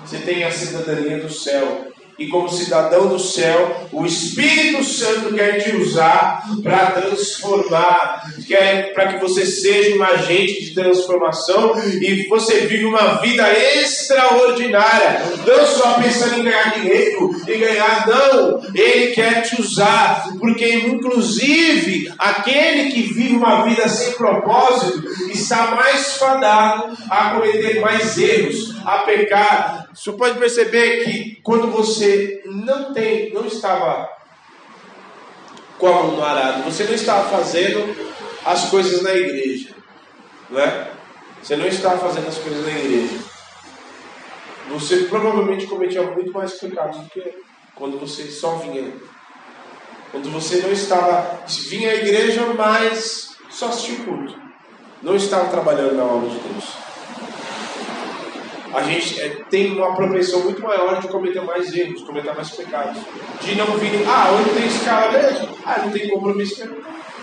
Você 0.04 0.18
tem 0.18 0.44
a 0.44 0.52
cidadania 0.52 1.18
do 1.18 1.28
céu 1.28 1.85
e 2.18 2.28
como 2.28 2.48
cidadão 2.48 3.08
do 3.08 3.18
céu, 3.18 3.88
o 3.92 4.06
Espírito 4.06 4.82
Santo 4.82 5.34
quer 5.34 5.62
te 5.62 5.76
usar 5.76 6.44
para 6.62 6.92
transformar, 6.92 8.22
quer 8.46 8.94
para 8.94 9.12
que 9.12 9.20
você 9.20 9.44
seja 9.44 9.96
um 9.96 10.02
agente 10.02 10.64
de 10.64 10.74
transformação 10.74 11.74
e 12.00 12.26
você 12.28 12.60
vive 12.66 12.84
uma 12.84 13.20
vida 13.20 13.46
extraordinária, 13.52 15.22
não 15.46 15.66
só 15.66 15.94
pensando 15.94 16.40
em 16.40 16.44
ganhar 16.44 16.74
dinheiro 16.74 17.30
e 17.46 17.56
ganhar, 17.56 18.06
não, 18.06 18.62
Ele 18.74 19.12
quer 19.12 19.42
te 19.42 19.60
usar, 19.60 20.28
porque 20.38 20.72
inclusive 20.74 22.12
aquele 22.18 22.90
que 22.90 23.02
vive 23.02 23.36
uma 23.36 23.64
vida 23.64 23.88
sem 23.88 24.12
propósito 24.12 25.04
está 25.30 25.72
mais 25.74 26.16
fadado 26.16 26.96
a 27.10 27.30
cometer 27.30 27.80
mais 27.80 28.16
erros, 28.16 28.74
a 28.84 28.98
pecar. 28.98 29.88
Você 29.92 30.12
pode 30.12 30.38
perceber 30.38 31.04
que 31.04 31.38
quando 31.42 31.70
você 31.70 32.05
você 32.06 32.42
não 32.46 32.92
tem, 32.92 33.32
não 33.32 33.46
estava 33.46 34.08
com 35.78 35.88
a 35.88 35.92
mão 35.92 36.16
no 36.16 36.24
arado, 36.24 36.62
você 36.62 36.84
não 36.84 36.94
estava 36.94 37.28
fazendo 37.28 37.94
as 38.44 38.70
coisas 38.70 39.02
na 39.02 39.12
igreja, 39.12 39.74
não 40.48 40.60
é? 40.60 40.92
Você 41.42 41.56
não 41.56 41.66
estava 41.66 41.98
fazendo 41.98 42.28
as 42.28 42.38
coisas 42.38 42.64
na 42.64 42.70
igreja. 42.70 43.18
Você 44.70 44.96
provavelmente 45.04 45.66
cometia 45.66 46.02
muito 46.02 46.32
mais 46.32 46.52
pecados 46.54 46.98
do 46.98 47.10
que 47.10 47.22
quando 47.74 47.98
você 47.98 48.24
só 48.30 48.56
vinha. 48.56 48.92
Quando 50.10 50.30
você 50.30 50.62
não 50.62 50.72
estava, 50.72 51.40
vinha 51.68 51.90
à 51.90 51.94
igreja, 51.94 52.46
mas 52.56 53.36
só 53.50 53.68
assistia 53.68 54.00
o 54.00 54.04
culto. 54.04 54.40
Não 55.02 55.14
estava 55.14 55.50
trabalhando 55.50 55.94
na 55.94 56.04
obra 56.04 56.30
de 56.30 56.38
Deus 56.38 56.85
a 58.76 58.82
gente 58.82 59.18
é, 59.18 59.30
tem 59.48 59.72
uma 59.72 59.94
propensão 59.96 60.42
muito 60.42 60.62
maior 60.62 61.00
de 61.00 61.08
cometer 61.08 61.40
mais 61.40 61.74
erros, 61.74 62.02
cometer 62.02 62.34
mais 62.34 62.50
pecados. 62.50 63.02
De 63.40 63.54
não 63.54 63.66
vir, 63.78 64.06
ah, 64.06 64.32
hoje 64.32 64.50
tem 64.50 64.66
escala 64.66 65.12
mesmo? 65.12 65.56
Ah, 65.64 65.78
não 65.82 65.90
tem 65.90 66.10
compromisso? 66.10 66.62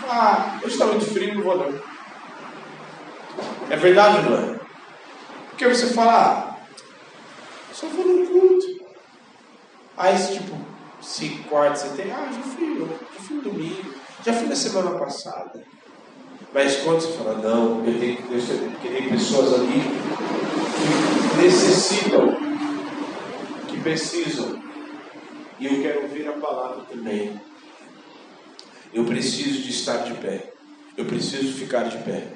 Ah, 0.10 0.60
hoje 0.64 0.74
está 0.74 0.88
muito 0.88 1.06
frio, 1.06 1.36
não 1.36 1.44
vou 1.44 1.56
não. 1.56 1.80
É 3.70 3.76
verdade, 3.76 4.28
não 4.28 4.36
é? 4.36 4.60
Porque 5.50 5.68
você 5.68 5.94
fala, 5.94 6.14
ah, 6.14 6.56
só 7.72 7.86
vou 7.86 8.04
no 8.04 8.28
culto. 8.28 8.84
Aí, 9.96 10.16
tipo, 10.16 10.58
se 11.02 11.30
quarto 11.48 11.78
você 11.78 11.90
tem, 11.90 12.12
ah, 12.12 12.32
já 12.34 12.42
fui, 12.42 12.80
já 12.80 13.20
fui 13.20 13.42
domingo, 13.42 13.94
já 14.26 14.34
fui 14.34 14.48
na 14.48 14.56
semana 14.56 14.98
passada. 14.98 15.64
Mas 16.54 16.76
quando 16.78 17.02
você 17.02 17.18
fala, 17.18 17.40
não, 17.40 17.84
eu 17.84 18.00
tenho 18.00 18.18
que 18.18 18.24
porque 18.24 18.88
tem 18.88 19.10
pessoas 19.10 19.54
ali 19.56 19.82
que 20.78 21.42
necessitam, 21.42 22.38
que 23.68 23.80
precisam, 23.80 24.62
e 25.60 25.66
eu 25.66 25.82
quero 25.82 26.04
ouvir 26.04 26.28
a 26.28 26.34
palavra 26.34 26.86
também. 26.86 27.40
Eu 28.94 29.04
preciso 29.06 29.64
de 29.64 29.72
estar 29.72 30.04
de 30.04 30.14
pé. 30.16 30.54
Eu 30.96 31.06
preciso 31.06 31.54
ficar 31.54 31.86
de 31.86 31.98
pé. 32.04 32.28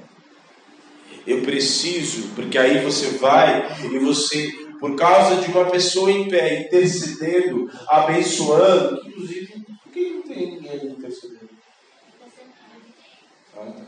Eu 1.28 1.44
preciso, 1.44 2.30
porque 2.30 2.58
aí 2.58 2.84
você 2.84 3.18
vai 3.18 3.68
e 3.86 4.00
você, 4.00 4.50
por 4.80 4.96
causa 4.96 5.42
de 5.42 5.52
uma 5.52 5.66
pessoa 5.66 6.10
em 6.10 6.28
pé, 6.28 6.62
intercedendo, 6.62 7.70
abençoando, 7.88 9.00
inclusive, 9.08 9.64
por 9.84 9.92
que 9.92 10.10
não 10.10 10.22
tem 10.24 10.52
ninguém 10.56 10.86
intercedendo? 10.88 11.50
Ah, 13.56 13.66
tá. 13.66 13.87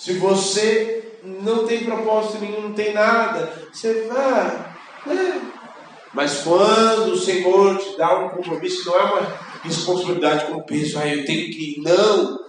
Se 0.00 0.14
você 0.14 1.12
não 1.22 1.66
tem 1.66 1.84
propósito 1.84 2.38
nenhum, 2.38 2.62
não 2.62 2.72
tem 2.72 2.94
nada, 2.94 3.52
você 3.70 4.08
vai. 4.08 4.74
Né? 5.04 5.42
Mas 6.14 6.38
quando 6.38 7.12
o 7.12 7.18
Senhor 7.18 7.76
te 7.76 7.98
dá 7.98 8.18
um 8.18 8.30
compromisso, 8.30 8.88
não 8.88 8.98
é 8.98 9.02
uma 9.02 9.38
responsabilidade 9.62 10.46
como 10.46 10.64
peso, 10.64 10.98
ah, 10.98 11.06
eu 11.06 11.26
tenho 11.26 11.50
que 11.50 11.76
ir. 11.76 11.82
Não. 11.82 12.39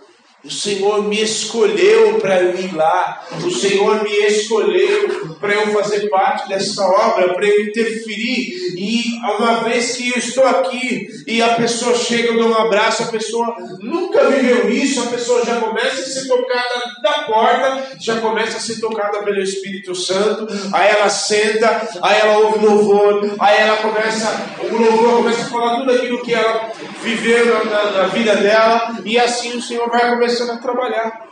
O 0.43 0.49
Senhor 0.49 1.03
me 1.03 1.21
escolheu 1.21 2.19
para 2.19 2.41
eu 2.41 2.59
ir 2.59 2.75
lá. 2.75 3.23
O 3.45 3.51
Senhor 3.51 4.03
me 4.03 4.09
escolheu 4.25 5.35
para 5.39 5.53
eu 5.53 5.67
fazer 5.67 6.09
parte 6.09 6.49
dessa 6.49 6.83
obra, 6.83 7.33
para 7.33 7.45
eu 7.45 7.61
interferir. 7.61 8.73
E 8.75 9.19
uma 9.19 9.63
vez 9.63 9.97
que 9.97 10.09
eu 10.09 10.17
estou 10.17 10.43
aqui 10.45 11.07
e 11.27 11.41
a 11.41 11.55
pessoa 11.55 11.95
chega, 11.95 12.29
eu 12.29 12.37
dou 12.37 12.49
um 12.49 12.55
abraço, 12.55 13.03
a 13.03 13.07
pessoa 13.07 13.55
nunca 13.79 14.29
viveu 14.31 14.71
isso, 14.71 15.01
a 15.03 15.07
pessoa 15.07 15.45
já 15.45 15.59
começa 15.59 16.01
a 16.01 16.05
ser 16.05 16.27
tocada 16.27 16.81
da 17.03 17.13
porta, 17.23 17.97
já 17.99 18.19
começa 18.19 18.57
a 18.57 18.59
ser 18.59 18.79
tocada 18.79 19.19
pelo 19.23 19.41
Espírito 19.41 19.93
Santo. 19.93 20.47
Aí 20.73 20.89
ela 20.89 21.09
senta, 21.09 21.87
aí 22.01 22.19
ela 22.19 22.39
ouve 22.39 22.65
louvor, 22.65 23.35
aí 23.39 23.57
ela 23.59 23.77
começa, 23.77 24.55
o 24.59 24.75
louvor 24.75 25.17
começa 25.17 25.41
a 25.41 25.49
falar 25.49 25.77
tudo 25.77 25.91
aquilo 25.91 26.21
que 26.23 26.33
ela 26.33 26.70
viveu 27.01 27.45
na, 27.45 27.63
na, 27.63 27.91
na 27.91 28.07
vida 28.07 28.35
dela, 28.35 28.97
e 29.03 29.19
assim 29.19 29.57
o 29.57 29.61
Senhor 29.61 29.89
vai 29.89 30.09
começando 30.09 30.51
a 30.51 30.57
trabalhar. 30.57 31.27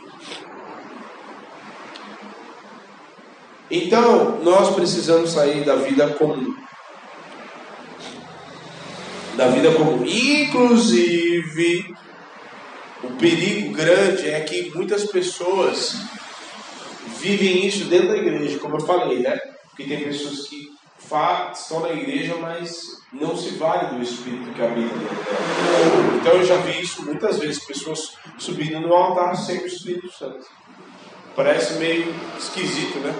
Então, 3.70 4.40
nós 4.42 4.74
precisamos 4.74 5.30
sair 5.30 5.64
da 5.64 5.76
vida 5.76 6.08
comum. 6.14 6.56
Da 9.36 9.46
vida 9.46 9.72
comum. 9.72 10.04
Inclusive, 10.04 11.94
o 13.02 13.10
perigo 13.12 13.72
grande 13.72 14.28
é 14.28 14.40
que 14.40 14.72
muitas 14.74 15.04
pessoas 15.04 15.94
vivem 17.18 17.64
isso 17.64 17.84
dentro 17.84 18.08
da 18.08 18.16
igreja, 18.16 18.58
como 18.58 18.76
eu 18.76 18.80
falei, 18.80 19.20
né? 19.20 19.38
Porque 19.68 19.84
tem 19.84 20.02
pessoas 20.02 20.48
que 20.48 20.68
estão 21.54 21.80
na 21.80 21.92
igreja, 21.92 22.36
mas 22.36 22.99
não 23.12 23.36
se 23.36 23.50
vale 23.56 23.96
do 23.96 24.02
Espírito 24.02 24.52
que 24.52 24.62
habita 24.62 24.94
Então 26.16 26.32
eu 26.34 26.44
já 26.44 26.56
vi 26.58 26.80
isso 26.80 27.04
muitas 27.04 27.38
vezes, 27.38 27.64
pessoas 27.64 28.16
subindo 28.38 28.80
no 28.80 28.94
altar 28.94 29.34
sem 29.36 29.58
o 29.58 29.66
Espírito 29.66 30.12
Santo. 30.12 30.46
Parece 31.34 31.74
meio 31.74 32.14
esquisito, 32.38 32.98
né? 32.98 33.14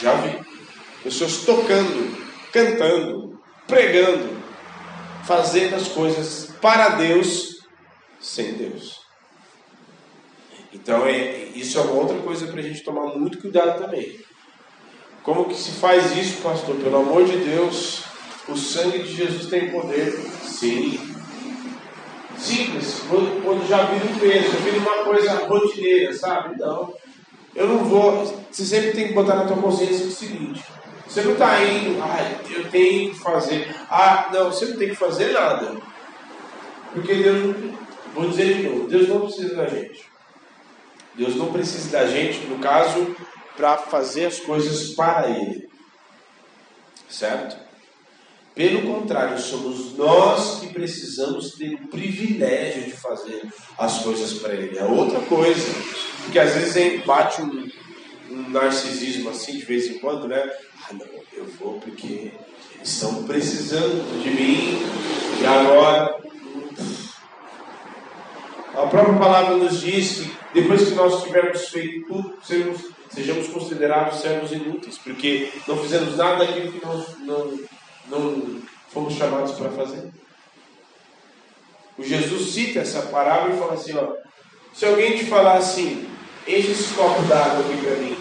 Já 0.00 0.14
vi. 0.14 0.38
Pessoas 1.02 1.44
tocando, 1.44 2.16
cantando, 2.52 3.40
pregando, 3.66 4.42
fazendo 5.24 5.76
as 5.76 5.88
coisas 5.88 6.54
para 6.60 6.90
Deus 6.90 7.58
sem 8.20 8.54
Deus. 8.54 9.00
Então 10.72 11.06
é, 11.06 11.44
isso 11.54 11.78
é 11.78 11.82
uma 11.82 11.94
outra 11.94 12.18
coisa 12.18 12.46
para 12.46 12.60
a 12.60 12.62
gente 12.62 12.82
tomar 12.82 13.14
muito 13.16 13.38
cuidado 13.38 13.82
também. 13.82 14.18
Como 15.22 15.44
que 15.46 15.54
se 15.54 15.72
faz 15.72 16.16
isso, 16.16 16.42
pastor? 16.42 16.76
Pelo 16.76 16.98
amor 16.98 17.24
de 17.24 17.36
Deus, 17.36 18.02
o 18.48 18.56
sangue 18.56 19.02
de 19.02 19.14
Jesus 19.14 19.46
tem 19.46 19.70
poder. 19.70 20.12
Sim. 20.42 20.98
Simples. 22.38 23.02
Quando 23.08 23.68
já 23.68 23.84
vira 23.84 24.04
um 24.04 24.18
peso, 24.18 24.52
já 24.52 24.58
vira 24.58 24.78
uma 24.78 25.04
coisa 25.04 25.34
rotineira, 25.46 26.12
sabe? 26.14 26.58
Não. 26.58 26.94
Eu 27.54 27.66
não 27.66 27.84
vou. 27.84 28.24
Você 28.50 28.64
sempre 28.64 28.92
tem 28.92 29.08
que 29.08 29.14
botar 29.14 29.34
na 29.34 29.44
tua 29.44 29.56
consciência 29.56 30.06
o 30.06 30.10
seguinte. 30.10 30.62
Você 31.08 31.22
não 31.22 31.32
está 31.32 31.64
indo, 31.64 32.02
ah, 32.02 32.38
eu 32.50 32.70
tenho 32.70 33.10
que 33.10 33.18
fazer. 33.18 33.74
Ah, 33.90 34.28
não, 34.32 34.52
você 34.52 34.66
não 34.66 34.76
tem 34.76 34.90
que 34.90 34.94
fazer 34.94 35.32
nada. 35.32 35.74
Porque 36.92 37.14
Deus, 37.14 37.56
vou 38.14 38.28
dizer 38.28 38.56
de 38.56 38.62
novo, 38.64 38.88
Deus 38.88 39.08
não 39.08 39.22
precisa 39.22 39.56
da 39.56 39.66
gente. 39.66 40.04
Deus 41.14 41.34
não 41.34 41.50
precisa 41.50 41.90
da 41.90 42.06
gente, 42.06 42.46
no 42.46 42.58
caso, 42.58 43.16
para 43.58 43.76
fazer 43.76 44.26
as 44.26 44.38
coisas 44.38 44.90
para 44.90 45.28
Ele. 45.28 45.68
Certo? 47.10 47.58
Pelo 48.54 48.82
contrário, 48.82 49.38
somos 49.38 49.96
nós 49.96 50.60
que 50.60 50.68
precisamos 50.68 51.52
ter 51.52 51.74
o 51.74 51.88
privilégio 51.88 52.84
de 52.84 52.92
fazer 52.92 53.42
as 53.76 53.98
coisas 53.98 54.34
para 54.34 54.54
Ele. 54.54 54.78
É 54.78 54.84
outra 54.84 55.20
coisa, 55.22 55.74
porque 56.22 56.38
às 56.38 56.54
vezes 56.54 57.04
bate 57.04 57.42
um, 57.42 57.68
um 58.30 58.48
narcisismo 58.50 59.30
assim 59.30 59.58
de 59.58 59.64
vez 59.64 59.86
em 59.86 59.98
quando, 59.98 60.28
né? 60.28 60.40
Ah, 60.88 60.92
não, 60.92 61.06
eu 61.32 61.46
vou 61.58 61.80
porque 61.80 62.32
estão 62.82 63.24
precisando 63.24 64.22
de 64.22 64.30
mim 64.30 64.82
e 65.40 65.46
agora. 65.46 66.16
A 68.74 68.86
própria 68.86 69.18
palavra 69.18 69.56
nos 69.56 69.80
diz 69.80 70.18
que 70.20 70.38
depois 70.54 70.88
que 70.88 70.94
nós 70.94 71.24
tivermos 71.24 71.68
feito 71.68 72.06
tudo, 72.06 72.38
sermos 72.44 72.97
sejamos 73.10 73.48
considerados 73.48 74.20
servos 74.20 74.52
inúteis, 74.52 74.98
porque 74.98 75.52
não 75.66 75.76
fizemos 75.78 76.16
nada 76.16 76.44
daquilo 76.44 76.72
que 76.72 76.84
nós 76.84 77.18
não, 77.20 77.58
não 78.08 78.60
fomos 78.88 79.14
chamados 79.14 79.52
para 79.52 79.70
fazer. 79.70 80.10
O 81.96 82.04
Jesus 82.04 82.52
cita 82.52 82.80
essa 82.80 83.02
parábola 83.02 83.54
e 83.54 83.58
fala 83.58 83.74
assim: 83.74 83.96
ó, 83.96 84.14
se 84.72 84.86
alguém 84.86 85.16
te 85.16 85.24
falar 85.24 85.56
assim, 85.56 86.08
enche 86.46 86.70
esse 86.70 86.94
copo 86.94 87.22
d'água 87.22 87.60
aqui 87.60 87.76
para 87.84 87.96
mim, 87.96 88.16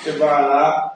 você 0.00 0.12
vai 0.12 0.48
lá 0.48 0.92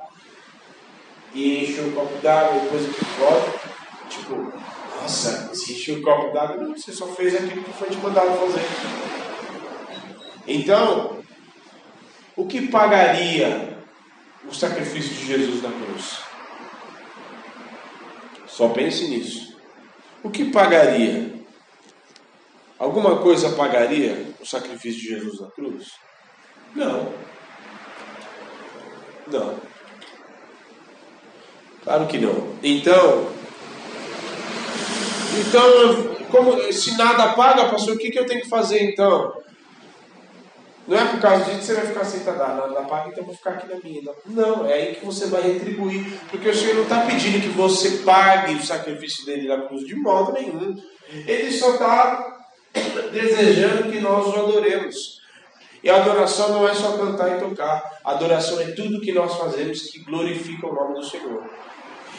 e 1.34 1.64
enche 1.64 1.80
um 1.80 1.92
copo 1.92 2.16
d'água, 2.22 2.60
depois 2.60 2.82
volta, 3.18 3.60
tipo, 4.08 4.52
nossa, 5.00 5.54
se 5.54 5.72
enche 5.72 5.92
um 5.92 6.02
copo 6.02 6.32
d'água, 6.32 6.56
não, 6.58 6.76
você 6.76 6.92
só 6.92 7.08
fez 7.08 7.34
aquilo 7.34 7.64
que 7.64 7.72
foi 7.72 7.88
te 7.88 7.96
mandado 7.96 8.38
fazer. 8.38 8.64
Então, 10.46 11.21
o 12.36 12.46
que 12.46 12.68
pagaria 12.68 13.78
o 14.48 14.54
sacrifício 14.54 15.14
de 15.14 15.26
Jesus 15.26 15.62
na 15.62 15.70
cruz? 15.70 16.20
Só 18.46 18.68
pense 18.68 19.08
nisso. 19.08 19.56
O 20.22 20.30
que 20.30 20.50
pagaria? 20.50 21.32
Alguma 22.78 23.18
coisa 23.18 23.50
pagaria 23.52 24.34
o 24.40 24.46
sacrifício 24.46 25.00
de 25.00 25.08
Jesus 25.08 25.40
na 25.40 25.50
cruz? 25.50 25.92
Não. 26.74 27.12
Não. 29.26 29.56
Claro 31.82 32.06
que 32.06 32.18
não. 32.18 32.56
Então, 32.62 33.32
então, 35.40 36.14
como 36.30 36.72
se 36.72 36.96
nada 36.96 37.32
paga, 37.32 37.68
pastor, 37.68 37.96
o 37.96 37.98
que, 37.98 38.10
que 38.10 38.18
eu 38.18 38.26
tenho 38.26 38.42
que 38.42 38.48
fazer 38.48 38.82
então? 38.84 39.32
Não 40.86 40.98
é 40.98 41.04
por 41.06 41.20
causa 41.20 41.44
disso 41.44 41.58
que 41.58 41.64
você 41.64 41.74
vai 41.74 41.86
ficar 41.86 42.04
sentado 42.04 42.42
ah, 42.42 42.68
na, 42.68 42.82
paga, 42.82 43.10
então 43.10 43.22
eu 43.22 43.26
vou 43.26 43.34
ficar 43.34 43.50
aqui 43.50 43.72
na 43.72 43.80
minha. 43.80 44.02
Não, 44.26 44.66
é 44.66 44.74
aí 44.74 44.94
que 44.96 45.06
você 45.06 45.26
vai 45.26 45.42
retribuir. 45.42 46.18
Porque 46.28 46.48
o 46.48 46.54
Senhor 46.54 46.74
não 46.74 46.82
está 46.82 47.02
pedindo 47.02 47.40
que 47.40 47.48
você 47.50 47.98
pague 47.98 48.54
o 48.54 48.64
sacrifício 48.64 49.24
dele 49.24 49.46
na 49.46 49.62
cruz 49.62 49.86
de 49.86 49.94
modo 49.94 50.32
nenhum. 50.32 50.76
Ele 51.08 51.52
só 51.52 51.74
está 51.74 52.48
desejando 53.12 53.90
que 53.90 54.00
nós 54.00 54.26
o 54.26 54.36
adoremos. 54.36 55.22
E 55.84 55.90
a 55.90 55.96
adoração 55.96 56.50
não 56.50 56.68
é 56.68 56.74
só 56.74 56.96
cantar 56.96 57.36
e 57.36 57.40
tocar. 57.40 58.00
A 58.04 58.12
adoração 58.12 58.60
é 58.60 58.72
tudo 58.72 59.00
que 59.00 59.12
nós 59.12 59.36
fazemos 59.36 59.82
que 59.82 60.00
glorifica 60.00 60.66
o 60.66 60.74
nome 60.74 60.94
do 60.94 61.04
Senhor. 61.04 61.44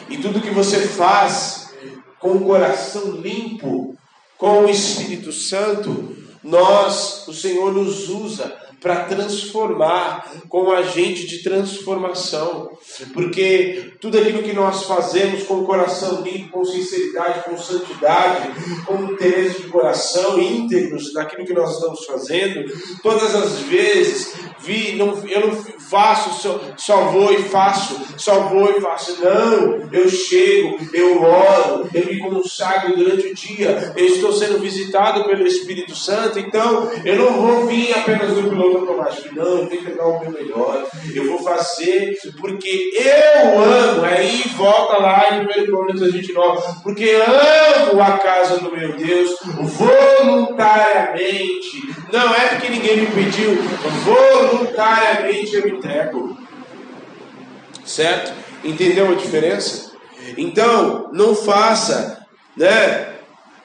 E 0.08 0.16
tudo 0.18 0.40
que 0.40 0.50
você 0.50 0.80
faz 0.80 1.74
com 2.18 2.32
o 2.32 2.44
coração 2.44 3.10
limpo, 3.12 3.96
com 4.38 4.64
o 4.64 4.70
Espírito 4.70 5.32
Santo, 5.32 6.23
nós, 6.44 7.26
o 7.26 7.32
Senhor 7.32 7.72
nos 7.72 8.08
usa 8.10 8.54
para 8.80 9.04
transformar, 9.04 10.30
como 10.48 10.72
agente 10.72 11.26
de 11.26 11.42
transformação. 11.42 12.70
Porque 13.12 13.92
tudo 14.00 14.18
aquilo 14.18 14.42
que 14.42 14.52
nós 14.52 14.84
fazemos 14.84 15.44
com 15.44 15.60
o 15.60 15.64
coração 15.64 16.22
limpo, 16.22 16.50
com 16.50 16.64
sinceridade, 16.64 17.44
com 17.44 17.56
santidade, 17.56 18.48
com 18.86 19.12
interesse 19.12 19.62
de 19.62 19.68
coração, 19.68 20.40
íntegros 20.40 21.12
naquilo 21.14 21.46
que 21.46 21.54
nós 21.54 21.74
estamos 21.74 22.04
fazendo, 22.04 22.64
todas 23.02 23.34
as 23.34 23.60
vezes 23.60 24.34
vi, 24.60 24.96
não, 24.96 25.26
eu 25.28 25.48
não 25.48 25.54
faço, 25.78 26.42
só, 26.42 26.60
só 26.76 26.96
vou 27.10 27.32
e 27.32 27.42
faço, 27.42 28.00
só 28.16 28.48
vou 28.48 28.70
e 28.70 28.80
faço. 28.80 29.22
Não, 29.22 29.88
eu 29.92 30.08
chego, 30.08 30.78
eu 30.92 31.22
oro, 31.22 31.88
eu 31.92 32.06
me 32.06 32.18
consagro 32.18 32.96
durante 32.96 33.28
o 33.28 33.34
dia, 33.34 33.92
eu 33.96 34.06
estou 34.06 34.32
sendo 34.32 34.58
visitado 34.58 35.24
pelo 35.24 35.46
Espírito 35.46 35.94
Santo, 35.94 36.38
então 36.38 36.90
eu 37.04 37.16
não 37.16 37.32
vou 37.40 37.66
vir 37.66 37.92
apenas 37.92 38.30
no 38.36 38.48
piloto 38.48 38.73
automático, 38.78 39.34
não, 39.34 39.66
tenho 39.66 39.84
que 39.84 39.92
dar 39.92 40.06
o 40.06 40.20
meu 40.20 40.30
melhor, 40.30 40.86
eu 41.14 41.28
vou 41.28 41.42
fazer 41.42 42.16
porque 42.40 42.90
eu 42.94 43.62
amo, 43.62 44.02
aí 44.04 44.42
volta 44.56 44.96
lá 44.98 45.36
em 45.36 45.42
1 45.42 45.46
Coríntios 45.70 46.12
29, 46.12 46.62
porque 46.82 47.10
amo 47.10 48.02
a 48.02 48.18
casa 48.18 48.58
do 48.58 48.70
meu 48.70 48.94
Deus 48.96 49.38
voluntariamente, 49.44 51.82
não 52.12 52.34
é 52.34 52.48
porque 52.48 52.68
ninguém 52.68 52.98
me 52.98 53.06
pediu, 53.06 53.56
voluntariamente 54.04 55.54
eu 55.54 55.64
me 55.64 55.70
entrego, 55.72 56.36
certo? 57.84 58.32
Entendeu 58.62 59.10
a 59.10 59.14
diferença? 59.14 59.92
Então, 60.38 61.10
não 61.12 61.34
faça, 61.34 62.24
né? 62.56 63.14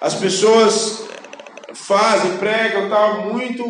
As 0.01 0.15
pessoas 0.15 1.07
fazem, 1.73 2.37
pregam, 2.37 2.89
tal, 2.89 3.33
muito 3.33 3.63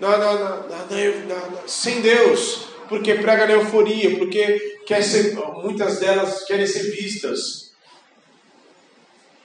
na, 0.00 0.16
na, 0.16 0.56
na, 0.66 1.62
sem 1.66 2.00
Deus, 2.00 2.68
porque 2.88 3.14
prega 3.14 3.46
na 3.46 3.52
euforia, 3.54 4.16
porque 4.16 4.80
quer 4.86 5.02
ser, 5.02 5.34
muitas 5.62 5.98
delas 5.98 6.44
querem 6.44 6.66
ser 6.66 6.90
vistas. 6.90 7.72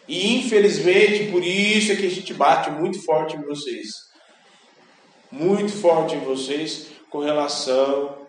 E 0.08 0.38
infelizmente, 0.38 1.32
por 1.32 1.44
isso 1.44 1.92
é 1.92 1.96
que 1.96 2.06
a 2.06 2.10
gente 2.10 2.34
bate 2.34 2.70
muito 2.72 3.02
forte 3.04 3.36
em 3.36 3.42
vocês. 3.42 3.88
Muito 5.32 5.72
forte 5.72 6.16
em 6.16 6.20
vocês 6.20 6.88
com 7.10 7.20
relação 7.20 8.23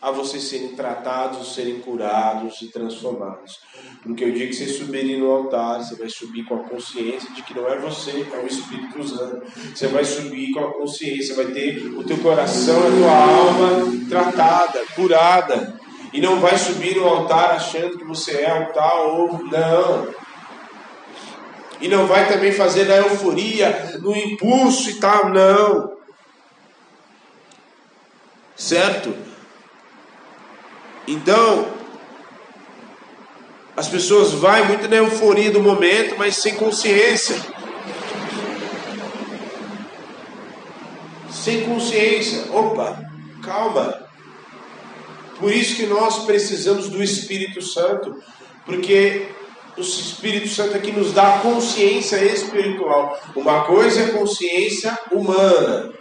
a 0.00 0.10
vocês 0.10 0.44
serem 0.44 0.68
tratados, 0.68 1.54
serem 1.54 1.80
curados 1.80 2.62
e 2.62 2.68
transformados. 2.68 3.60
Porque 4.02 4.24
o 4.24 4.32
dia 4.32 4.46
que 4.46 4.54
você 4.54 4.66
subirem 4.66 5.18
no 5.18 5.30
altar, 5.30 5.84
você 5.84 5.94
vai 5.94 6.08
subir 6.08 6.44
com 6.44 6.54
a 6.54 6.62
consciência 6.64 7.30
de 7.32 7.42
que 7.42 7.54
não 7.54 7.68
é 7.68 7.78
você, 7.78 8.26
é 8.32 8.38
o 8.38 8.46
Espírito 8.46 9.06
Santo. 9.06 9.42
Você 9.74 9.88
vai 9.88 10.04
subir 10.04 10.52
com 10.52 10.60
a 10.60 10.72
consciência, 10.72 11.34
vai 11.34 11.46
ter 11.46 11.86
o 11.94 12.02
teu 12.02 12.16
coração, 12.18 12.78
a 12.78 12.90
tua 12.90 13.10
alma 13.10 14.06
tratada, 14.08 14.82
curada. 14.94 15.78
E 16.12 16.20
não 16.20 16.40
vai 16.40 16.56
subir 16.56 16.96
no 16.96 17.06
altar 17.06 17.50
achando 17.50 17.98
que 17.98 18.04
você 18.04 18.40
é 18.40 18.58
o 18.58 18.72
tal 18.72 19.20
ou 19.20 19.44
não. 19.44 20.08
E 21.78 21.88
não 21.88 22.06
vai 22.06 22.26
também 22.26 22.52
fazer 22.52 22.84
na 22.84 22.96
euforia, 22.96 23.98
no 24.00 24.16
impulso 24.16 24.90
e 24.90 24.94
tal, 24.94 25.28
não. 25.28 25.96
Certo? 28.56 29.29
Então, 31.10 31.66
as 33.76 33.88
pessoas 33.88 34.30
vão 34.30 34.64
muito 34.66 34.88
na 34.88 34.98
euforia 34.98 35.50
do 35.50 35.60
momento, 35.60 36.14
mas 36.16 36.36
sem 36.36 36.54
consciência. 36.54 37.34
Sem 41.28 41.64
consciência. 41.64 42.52
Opa, 42.52 43.02
calma. 43.42 44.06
Por 45.40 45.52
isso 45.52 45.74
que 45.74 45.86
nós 45.86 46.26
precisamos 46.26 46.88
do 46.88 47.02
Espírito 47.02 47.60
Santo, 47.60 48.22
porque 48.64 49.26
o 49.76 49.80
Espírito 49.80 50.48
Santo 50.48 50.76
aqui 50.76 50.92
nos 50.92 51.12
dá 51.12 51.40
consciência 51.42 52.24
espiritual. 52.24 53.20
Uma 53.34 53.64
coisa 53.64 54.02
é 54.02 54.08
consciência 54.10 54.96
humana. 55.10 55.92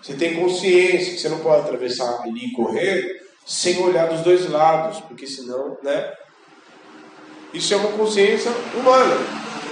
Você 0.00 0.14
tem 0.14 0.36
consciência 0.36 1.12
que 1.12 1.20
você 1.20 1.28
não 1.28 1.40
pode 1.40 1.60
atravessar 1.60 2.22
ali 2.22 2.46
e 2.46 2.52
correr, 2.52 3.23
sem 3.44 3.78
olhar 3.82 4.08
dos 4.08 4.22
dois 4.22 4.48
lados, 4.48 5.00
porque 5.00 5.26
senão, 5.26 5.76
né? 5.82 6.12
Isso 7.52 7.74
é 7.74 7.76
uma 7.76 7.92
consciência 7.92 8.50
humana. 8.74 9.16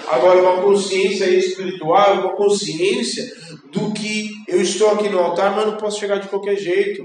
Agora, 0.09 0.43
uma 0.43 0.63
consciência 0.63 1.25
espiritual, 1.25 2.21
uma 2.21 2.37
consciência 2.37 3.25
do 3.73 3.93
que 3.93 4.31
eu 4.47 4.61
estou 4.61 4.91
aqui 4.91 5.09
no 5.09 5.19
altar, 5.19 5.57
mas 5.57 5.67
não 5.67 5.77
posso 5.77 5.99
chegar 5.99 6.19
de 6.19 6.29
qualquer 6.29 6.57
jeito. 6.57 7.03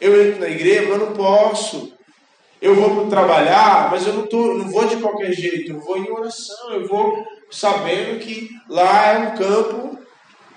Eu 0.00 0.28
entro 0.28 0.40
na 0.40 0.48
igreja, 0.48 0.86
mas 0.88 1.00
não 1.00 1.12
posso. 1.12 1.92
Eu 2.60 2.74
vou 2.74 3.08
trabalhar, 3.08 3.88
mas 3.90 4.06
eu 4.06 4.14
não, 4.14 4.26
tô, 4.26 4.54
não 4.54 4.70
vou 4.70 4.86
de 4.86 4.96
qualquer 4.96 5.32
jeito. 5.32 5.72
Eu 5.72 5.80
vou 5.80 5.98
em 5.98 6.10
oração, 6.10 6.72
eu 6.72 6.86
vou 6.86 7.24
sabendo 7.50 8.18
que 8.18 8.48
lá 8.68 9.12
é 9.12 9.18
um 9.18 9.34
campo 9.34 9.98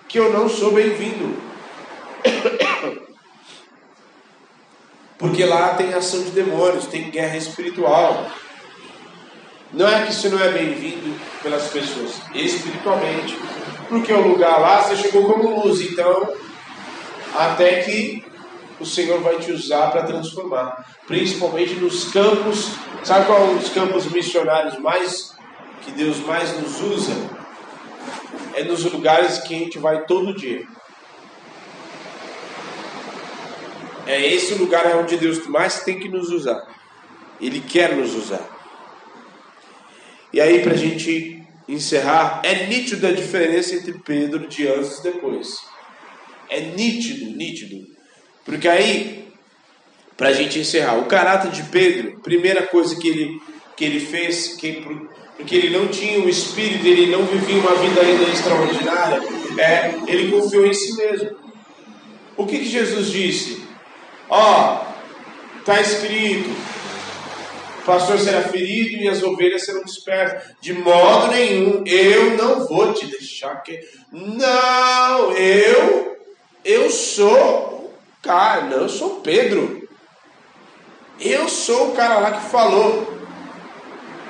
que 0.08 0.20
eu 0.20 0.32
não 0.32 0.48
sou 0.48 0.72
bem-vindo. 0.72 1.36
Porque 5.20 5.44
lá 5.44 5.76
tem 5.76 5.94
ação 5.94 6.24
de 6.24 6.32
demônios, 6.32 6.88
tem 6.88 7.12
guerra 7.12 7.36
espiritual. 7.36 8.26
Não 9.74 9.88
é 9.88 10.06
que 10.06 10.14
isso 10.14 10.30
não 10.30 10.40
é 10.40 10.50
bem-vindo 10.50 11.14
pelas 11.44 11.68
pessoas, 11.68 12.22
espiritualmente. 12.34 13.38
Porque 13.90 14.14
o 14.14 14.28
lugar 14.28 14.60
lá 14.60 14.82
você 14.82 14.96
chegou 14.96 15.26
como 15.26 15.64
luz, 15.64 15.82
então 15.82 16.34
até 17.36 17.82
que 17.82 18.24
o 18.80 18.86
Senhor 18.86 19.20
vai 19.20 19.38
te 19.40 19.52
usar 19.52 19.92
para 19.92 20.04
transformar, 20.04 20.86
principalmente 21.06 21.76
nos 21.76 22.06
campos. 22.14 22.72
Sabe 23.04 23.26
qual 23.26 23.40
é 23.40 23.44
um 23.44 23.58
dos 23.58 23.70
campos 23.70 24.06
missionários 24.06 24.80
mais 24.80 25.36
que 25.82 25.92
Deus 25.92 26.18
mais 26.20 26.58
nos 26.60 26.82
usa? 26.82 27.14
É 28.54 28.64
nos 28.64 28.84
lugares 28.86 29.40
que 29.40 29.54
a 29.54 29.60
gente 29.60 29.78
vai 29.78 30.06
todo 30.06 30.34
dia. 30.34 30.66
É 34.10 34.34
esse 34.34 34.56
o 34.56 34.58
lugar 34.58 34.88
onde 34.98 35.18
Deus 35.18 35.46
mais 35.46 35.84
tem 35.84 36.00
que 36.00 36.10
nos 36.10 36.32
usar. 36.32 36.60
Ele 37.40 37.62
quer 37.62 37.96
nos 37.96 38.16
usar. 38.16 38.42
E 40.34 40.42
aí, 40.42 40.64
para 40.64 40.74
a 40.74 40.76
gente 40.76 41.44
encerrar, 41.68 42.42
é 42.44 42.66
nítida 42.66 43.10
a 43.10 43.12
diferença 43.12 43.76
entre 43.76 43.94
Pedro 44.00 44.48
de 44.48 44.68
antes 44.68 44.98
e 44.98 45.04
depois. 45.04 45.60
É 46.50 46.60
nítido, 46.60 47.38
nítido. 47.38 47.86
Porque 48.44 48.68
aí, 48.68 49.28
para 50.18 50.30
a 50.30 50.34
gente 50.34 50.58
encerrar, 50.58 50.98
o 50.98 51.06
caráter 51.06 51.52
de 51.52 51.62
Pedro, 51.70 52.20
primeira 52.22 52.66
coisa 52.66 53.00
que 53.00 53.08
ele, 53.08 53.40
que 53.78 53.86
ele 53.86 54.00
fez, 54.00 54.56
que, 54.56 54.84
porque 55.38 55.56
ele 55.56 55.78
não 55.78 55.88
tinha 55.88 56.20
o 56.20 56.28
espírito, 56.28 56.84
ele 56.88 57.12
não 57.12 57.28
vivia 57.28 57.58
uma 57.58 57.76
vida 57.76 58.02
ainda 58.02 58.24
extraordinária, 58.24 59.22
é, 59.56 59.94
ele 60.08 60.32
confiou 60.32 60.66
em 60.66 60.74
si 60.74 60.96
mesmo. 60.98 61.30
O 62.36 62.48
que, 62.48 62.58
que 62.58 62.66
Jesus 62.66 63.12
disse? 63.12 63.69
Ó, 64.30 64.86
está 65.58 65.82
escrito: 65.82 66.50
o 67.80 67.82
pastor 67.86 68.20
será 68.20 68.44
ferido 68.44 69.04
e 69.04 69.10
as 69.10 69.24
ovelhas 69.24 69.66
serão 69.66 69.84
dispersas. 69.84 70.56
De 70.62 70.74
modo 70.74 71.32
nenhum, 71.32 71.84
eu 71.86 72.38
não 72.38 72.68
vou 72.68 72.94
te 72.94 73.08
deixar 73.08 73.64
que. 73.64 73.80
Não, 74.12 75.32
eu, 75.32 76.18
eu 76.64 76.90
sou 76.90 77.36
o 77.36 77.94
cara, 78.22 78.62
não, 78.62 78.82
eu 78.82 78.90
sou 78.90 79.22
Pedro. 79.22 79.90
Eu 81.20 81.50
sou 81.50 81.90
o 81.90 81.96
cara 81.96 82.20
lá 82.20 82.32
que 82.32 82.50
falou: 82.50 83.18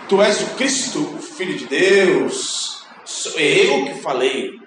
Tu 0.08 0.22
és 0.24 0.42
o 0.42 0.56
Cristo, 0.56 1.02
o 1.02 1.22
Filho 1.22 1.58
de 1.58 1.66
Deus. 1.66 2.84
Sou 3.06 3.34
eu 3.40 3.86
que 3.86 4.02
falei. 4.02 4.60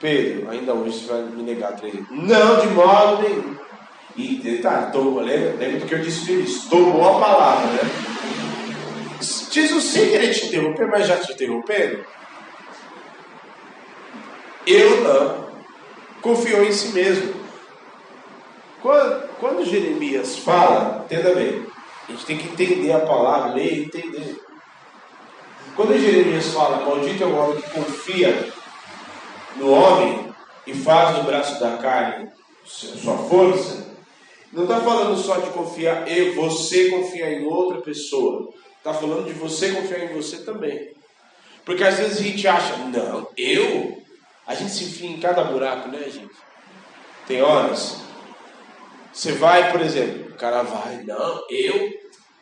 Pedro, 0.00 0.50
ainda 0.50 0.74
hoje 0.74 1.00
você 1.00 1.12
vai 1.12 1.22
me 1.22 1.42
negar 1.42 1.74
três 1.76 1.94
vezes. 1.94 2.10
Não, 2.10 2.60
de 2.60 2.68
modo 2.68 3.22
nenhum. 3.22 3.56
E 4.16 4.36
detalhe, 4.36 4.92
tomou, 4.92 5.20
lembra, 5.20 5.56
lembra 5.58 5.80
do 5.80 5.86
que 5.86 5.94
eu 5.94 6.00
disse 6.00 6.30
no 6.30 6.40
início? 6.40 6.70
Tomou 6.70 7.04
a 7.04 7.20
palavra, 7.20 7.66
né? 7.66 7.80
Jesus 9.50 9.84
sem 9.84 10.10
querer 10.10 10.32
te 10.32 10.46
interromper, 10.46 10.86
mas 10.86 11.06
já 11.06 11.16
te 11.16 11.32
interrompendo. 11.32 12.04
Eu 14.66 15.02
não. 15.02 15.46
Confiou 16.20 16.62
em 16.62 16.72
si 16.72 16.88
mesmo. 16.88 17.34
Quando, 18.82 19.28
quando 19.38 19.64
Jeremias 19.64 20.36
fala, 20.38 21.04
entenda 21.04 21.34
bem, 21.34 21.66
a 22.08 22.12
gente 22.12 22.26
tem 22.26 22.38
que 22.38 22.48
entender 22.48 22.92
a 22.92 23.00
palavra, 23.00 23.54
ler 23.54 23.72
e 23.72 23.84
entender. 23.84 24.36
Quando 25.74 25.98
Jeremias 25.98 26.48
fala, 26.52 26.84
maldito 26.84 27.22
é 27.22 27.26
o 27.26 27.36
homem 27.36 27.60
que 27.60 27.70
confia 27.70 28.48
no 29.56 29.70
homem 29.70 30.34
e 30.66 30.74
faz 30.74 31.16
no 31.16 31.24
braço 31.24 31.60
da 31.60 31.76
carne 31.76 32.30
sua 32.64 33.16
força, 33.16 33.86
não 34.52 34.64
está 34.64 34.80
falando 34.80 35.16
só 35.16 35.38
de 35.38 35.50
confiar 35.50 36.08
e 36.10 36.30
você 36.30 36.90
confiar 36.90 37.32
em 37.32 37.44
outra 37.44 37.80
pessoa. 37.80 38.52
Está 38.78 38.92
falando 38.92 39.26
de 39.26 39.32
você 39.32 39.72
confiar 39.72 40.04
em 40.04 40.14
você 40.14 40.38
também. 40.38 40.94
Porque 41.64 41.82
às 41.82 41.96
vezes 41.96 42.18
a 42.18 42.22
gente 42.22 42.46
acha, 42.46 42.76
não, 42.76 43.28
eu? 43.36 44.02
A 44.46 44.54
gente 44.54 44.70
se 44.70 44.84
enfia 44.84 45.10
em 45.10 45.20
cada 45.20 45.44
buraco, 45.44 45.88
né, 45.88 46.08
gente? 46.08 46.34
Tem 47.26 47.42
horas. 47.42 48.00
Você 49.12 49.32
vai, 49.32 49.72
por 49.72 49.80
exemplo, 49.80 50.32
o 50.32 50.36
cara 50.36 50.62
vai, 50.62 51.02
não, 51.02 51.44
eu 51.50 51.92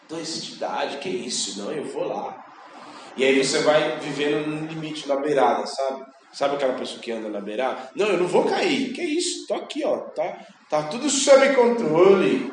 dou 0.08 0.20
essa 0.20 0.44
idade, 0.52 0.98
que 0.98 1.08
isso? 1.08 1.62
Não, 1.62 1.72
eu 1.72 1.84
vou 1.84 2.06
lá. 2.06 2.44
E 3.16 3.24
aí 3.24 3.42
você 3.42 3.60
vai 3.60 3.98
vivendo 4.00 4.46
no 4.46 4.66
limite, 4.66 5.08
na 5.08 5.16
beirada, 5.16 5.66
sabe? 5.66 6.04
Sabe 6.34 6.56
aquela 6.56 6.74
pessoa 6.74 7.00
que 7.00 7.12
anda 7.12 7.28
na 7.28 7.40
beirada? 7.40 7.90
Não, 7.94 8.08
eu 8.08 8.18
não 8.18 8.26
vou 8.26 8.44
cair. 8.44 8.92
Que 8.92 9.02
isso? 9.02 9.46
Tô 9.46 9.54
aqui, 9.54 9.84
ó. 9.84 9.98
Tá, 9.98 10.36
tá 10.68 10.82
tudo 10.82 11.08
sob 11.08 11.54
controle. 11.54 12.52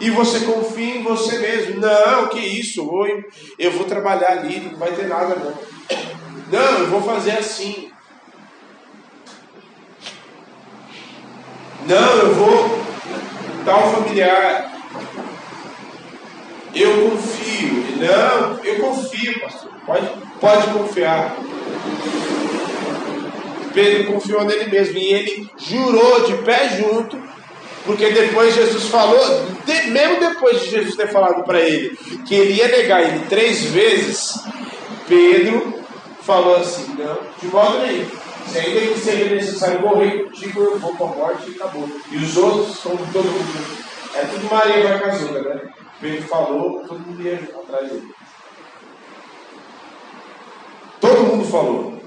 E 0.00 0.10
você 0.10 0.38
confia 0.46 0.94
em 0.94 1.02
você 1.02 1.40
mesmo. 1.40 1.80
Não, 1.80 2.28
que 2.28 2.38
isso? 2.38 2.88
Oi, 2.88 3.24
eu 3.58 3.72
vou 3.72 3.84
trabalhar 3.84 4.30
ali, 4.30 4.60
não 4.60 4.78
vai 4.78 4.92
ter 4.92 5.08
nada 5.08 5.34
não. 5.34 5.54
Não, 6.52 6.78
eu 6.78 6.86
vou 6.86 7.02
fazer 7.02 7.32
assim. 7.32 7.90
Não, 11.84 12.16
eu 12.16 12.34
vou 12.34 12.84
tal 13.64 13.90
familiar. 13.90 14.72
Eu 16.72 17.10
confio. 17.10 17.84
Não, 17.96 18.64
eu 18.64 18.80
confio, 18.80 19.40
pastor. 19.40 19.72
Pode, 19.84 20.08
pode 20.40 20.66
confiar. 20.72 21.36
Pedro 23.72 24.12
confiou 24.12 24.44
nele 24.44 24.70
mesmo 24.70 24.98
e 24.98 25.12
ele 25.12 25.50
jurou 25.56 26.24
de 26.24 26.34
pé 26.38 26.68
junto, 26.76 27.20
porque 27.84 28.10
depois 28.10 28.54
Jesus 28.54 28.84
falou, 28.84 29.20
de, 29.64 29.90
mesmo 29.90 30.20
depois 30.20 30.60
de 30.60 30.70
Jesus 30.70 30.96
ter 30.96 31.08
falado 31.08 31.44
para 31.44 31.60
ele 31.60 31.96
que 32.26 32.34
ele 32.34 32.54
ia 32.54 32.68
negar 32.68 33.02
ele 33.02 33.24
três 33.28 33.64
vezes, 33.64 34.34
Pedro 35.06 35.80
falou 36.22 36.56
assim: 36.56 36.94
não, 36.98 37.18
de 37.40 37.46
modo 37.48 37.78
nenhum. 37.78 38.06
Se 38.46 38.58
ainda 38.58 38.80
que 38.80 38.98
seja 38.98 39.34
necessário 39.34 39.80
morrer 39.80 40.24
contigo, 40.24 40.60
eu 40.60 40.78
vou 40.78 40.96
com 40.96 41.04
a 41.04 41.08
morte 41.08 41.50
e 41.50 41.54
acabou. 41.54 41.88
E 42.10 42.16
os 42.16 42.36
outros, 42.36 42.78
como 42.78 42.98
todo 43.12 43.24
mundo. 43.24 43.90
É 44.12 44.24
tudo 44.24 44.52
Maria 44.52 44.88
vai 44.88 44.98
casada, 44.98 45.40
né? 45.40 45.72
Pedro 46.00 46.26
falou, 46.26 46.84
todo 46.86 46.98
mundo 46.98 47.22
ia 47.22 47.34
atrás 47.34 47.88
dele. 47.88 48.12
Todo 51.00 51.19
mundo 51.36 51.50
falou. 51.50 52.00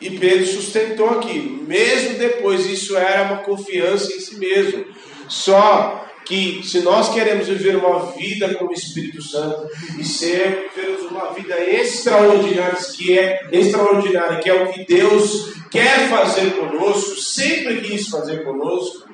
E 0.00 0.18
Pedro 0.18 0.46
sustentou 0.46 1.10
aqui, 1.10 1.62
mesmo 1.66 2.18
depois, 2.18 2.64
isso 2.64 2.96
era 2.96 3.24
uma 3.24 3.42
confiança 3.42 4.12
em 4.12 4.20
si 4.20 4.36
mesmo. 4.38 4.86
Só 5.28 6.06
que 6.24 6.62
se 6.64 6.80
nós 6.80 7.12
queremos 7.12 7.48
viver 7.48 7.76
uma 7.76 8.12
vida 8.12 8.54
com 8.54 8.66
o 8.66 8.72
Espírito 8.72 9.22
Santo 9.22 9.68
e 9.98 10.04
ser 10.04 10.70
uma 11.10 11.32
vida 11.32 11.60
extraordinária, 11.60 12.78
que 12.96 13.18
é 13.18 13.48
extraordinária, 13.52 14.38
que 14.38 14.48
é 14.48 14.54
o 14.54 14.72
que 14.72 14.84
Deus 14.86 15.54
quer 15.70 16.08
fazer 16.08 16.52
conosco, 16.52 17.16
sempre 17.16 17.80
quis 17.80 18.08
fazer 18.08 18.44
conosco, 18.44 19.08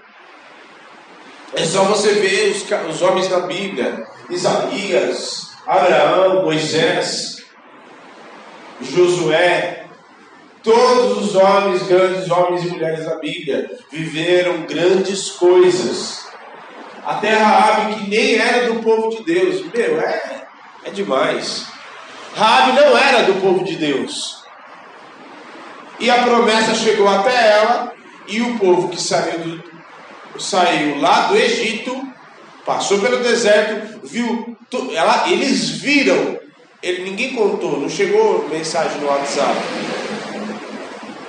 é 1.55 1.65
só 1.65 1.85
você 1.85 2.13
ver 2.15 2.51
os, 2.51 2.65
os 2.95 3.03
homens 3.03 3.29
da 3.29 3.41
Bíblia, 3.41 4.07
Isaías, 4.29 5.53
Abraão, 5.67 6.45
Moisés, 6.45 7.36
Josué, 8.81 9.87
Todos 10.67 11.29
os 11.29 11.37
homens, 11.37 11.85
grandes 11.85 12.29
homens 12.29 12.65
e 12.65 12.71
mulheres 12.71 13.05
da 13.05 13.15
Bíblia, 13.21 13.71
viveram 13.89 14.63
grandes 14.63 15.31
coisas. 15.31 16.27
Até 17.05 17.35
Raabe, 17.35 17.95
que 17.95 18.11
nem 18.11 18.35
era 18.35 18.73
do 18.73 18.83
povo 18.83 19.11
de 19.11 19.23
Deus. 19.23 19.65
Meu, 19.73 20.01
é, 20.01 20.49
é 20.83 20.91
demais. 20.91 21.67
Raabe 22.35 22.73
não 22.73 22.99
era 22.99 23.23
do 23.23 23.35
povo 23.41 23.63
de 23.63 23.77
Deus. 23.77 24.43
E 26.01 26.11
a 26.11 26.25
promessa 26.25 26.75
chegou 26.75 27.07
até 27.07 27.53
ela, 27.53 27.93
e 28.27 28.41
o 28.41 28.59
povo 28.59 28.89
que 28.89 29.01
saiu, 29.01 29.39
do, 29.39 29.63
saiu 30.37 31.01
lá 31.01 31.29
do 31.29 31.37
Egito, 31.37 32.13
passou 32.65 32.99
pelo 32.99 33.23
deserto, 33.23 34.01
viu, 34.03 34.59
ela, 34.93 35.31
eles 35.31 35.71
viram, 35.71 36.41
ele, 36.83 37.05
ninguém 37.05 37.35
contou, 37.35 37.81
não 37.81 37.89
chegou 37.89 38.49
mensagem 38.49 39.01
no 39.01 39.07
WhatsApp 39.07 39.57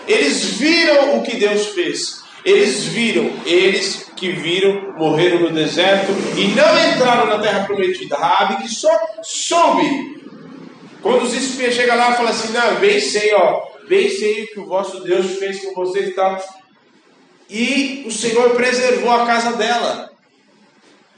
eles 0.08 0.44
viram 0.54 1.18
o 1.18 1.24
que 1.24 1.36
Deus 1.36 1.68
fez. 1.68 2.24
Eles 2.46 2.86
viram, 2.86 3.30
eles 3.46 4.10
que 4.16 4.32
viram, 4.32 4.94
morreram 4.98 5.42
no 5.42 5.52
deserto 5.52 6.12
e 6.38 6.48
não 6.48 6.90
entraram 6.90 7.28
na 7.28 7.40
terra 7.40 7.66
prometida. 7.66 8.16
Rabi 8.16 8.64
que 8.64 8.70
só 8.70 8.90
soube. 9.22 10.16
Quando 11.02 11.24
os 11.24 11.34
espias 11.34 11.76
chegam 11.76 11.98
lá 11.98 12.12
e 12.12 12.16
falam 12.16 12.32
assim, 12.32 12.54
não, 12.54 12.76
bem 12.80 13.00
sei, 13.00 13.34
ó, 13.34 13.64
bem 13.88 14.10
sei 14.10 14.44
o 14.44 14.48
que 14.48 14.60
o 14.62 14.66
vosso 14.66 15.02
Deus 15.02 15.38
fez 15.38 15.62
com 15.62 15.74
vocês 15.74 16.08
e 16.08 16.12
tal. 16.12 16.42
E 17.50 18.04
o 18.08 18.12
Senhor 18.12 18.52
preservou 18.52 19.12
a 19.12 19.26
casa 19.26 19.58
dela 19.58 20.10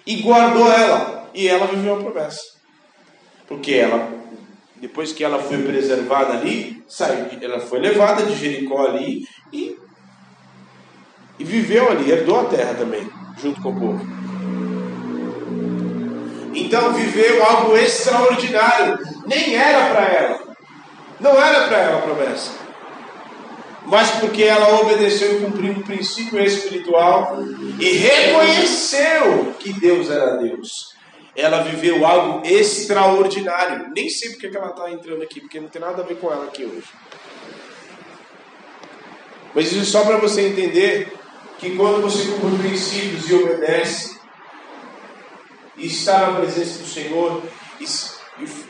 e 0.05 0.15
guardou 0.17 0.71
ela. 0.71 1.30
E 1.34 1.47
ela 1.47 1.67
viveu 1.67 1.93
a 1.93 2.03
promessa. 2.03 2.41
Porque 3.47 3.73
ela 3.73 4.18
depois 4.80 5.11
que 5.11 5.23
ela 5.23 5.39
foi 5.39 5.61
preservada 5.63 6.34
ali, 6.34 6.84
saiu, 6.88 7.27
ela 7.41 7.59
foi 7.59 7.80
levada 7.80 8.23
de 8.23 8.36
Jericó 8.36 8.88
ali 8.88 9.27
e, 9.51 9.77
e 11.38 11.43
viveu 11.43 11.89
ali, 11.89 12.09
herdou 12.09 12.39
a 12.39 12.45
terra 12.45 12.73
também, 12.75 13.09
junto 13.41 13.61
com 13.61 13.69
o 13.69 13.80
povo. 13.80 14.19
Então 16.53 16.93
viveu 16.93 17.43
algo 17.43 17.77
extraordinário, 17.77 18.99
nem 19.25 19.55
era 19.55 19.93
para 19.93 20.05
ela, 20.05 20.39
não 21.19 21.32
era 21.32 21.67
para 21.67 21.77
ela 21.77 21.97
a 21.99 22.01
promessa, 22.01 22.51
mas 23.86 24.11
porque 24.11 24.43
ela 24.43 24.82
obedeceu 24.82 25.38
e 25.38 25.45
cumpriu 25.45 25.71
um 25.73 25.82
princípio 25.82 26.39
espiritual 26.39 27.38
e 27.80 27.89
reconheceu 27.91 29.53
que 29.59 29.73
Deus 29.73 30.09
era 30.09 30.38
Deus 30.38 30.89
ela 31.40 31.64
viveu 31.64 32.06
algo 32.06 32.46
extraordinário. 32.46 33.92
Nem 33.96 34.10
sei 34.10 34.32
porque 34.32 34.50
que 34.50 34.58
ela 34.58 34.70
está 34.70 34.92
entrando 34.92 35.24
aqui, 35.24 35.40
porque 35.42 35.60
não 35.60 35.70
tem 35.70 35.82
nada 35.82 36.02
a 36.02 36.06
ver 36.06 36.18
com 36.18 36.32
ela 36.32 36.46
aqui 36.46 36.66
hoje. 36.66 36.88
Mas 39.56 39.72
isso 39.72 39.82
é 39.82 39.86
só 39.86 40.06
para 40.06 40.18
você 40.18 40.42
entender 40.42 41.12
que 41.58 41.76
quando 41.76 42.02
você 42.02 42.26
cumpre 42.34 42.70
princípios 42.70 43.30
e 43.30 43.34
obedece, 43.34 44.20
e 45.78 45.88
está 45.88 46.32
na 46.32 46.40
presença 46.40 46.80
do 46.80 46.88
Senhor, 46.88 47.42
e, 47.80 47.86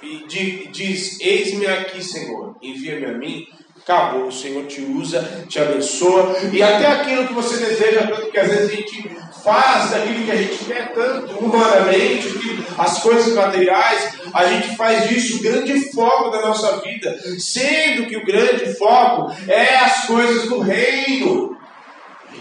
e, 0.04 0.64
e 0.64 0.68
diz: 0.68 1.20
Eis-me 1.20 1.66
aqui, 1.68 2.04
Senhor, 2.04 2.56
envia-me 2.62 3.06
a 3.06 3.14
mim 3.14 3.48
acabou. 3.90 4.28
O 4.28 4.32
Senhor 4.32 4.66
te 4.68 4.82
usa, 4.82 5.46
te 5.48 5.60
abençoa. 5.60 6.38
E 6.54 6.62
até 6.62 6.86
aquilo 6.86 7.28
que 7.28 7.34
você 7.34 7.58
deseja 7.58 8.08
tanto, 8.08 8.32
que 8.32 8.40
às 8.40 8.48
vezes 8.48 8.72
a 8.72 8.76
gente 8.76 9.12
faz 9.44 9.92
daquilo 9.92 10.26
que 10.26 10.32
a 10.32 10.36
gente 10.36 10.66
quer 10.66 10.94
tanto, 10.94 11.38
humanamente, 11.38 12.40
as 12.78 13.02
coisas 13.02 13.34
materiais, 13.34 14.14
a 14.34 14.46
gente 14.46 14.76
faz 14.76 15.10
disso 15.10 15.38
o 15.38 15.42
grande 15.42 15.92
foco 15.92 16.30
da 16.30 16.42
nossa 16.42 16.78
vida, 16.82 17.18
sendo 17.38 18.08
que 18.08 18.18
o 18.18 18.26
grande 18.26 18.74
foco 18.76 19.34
é 19.48 19.76
as 19.76 20.06
coisas 20.06 20.48
do 20.48 20.60
reino. 20.60 21.58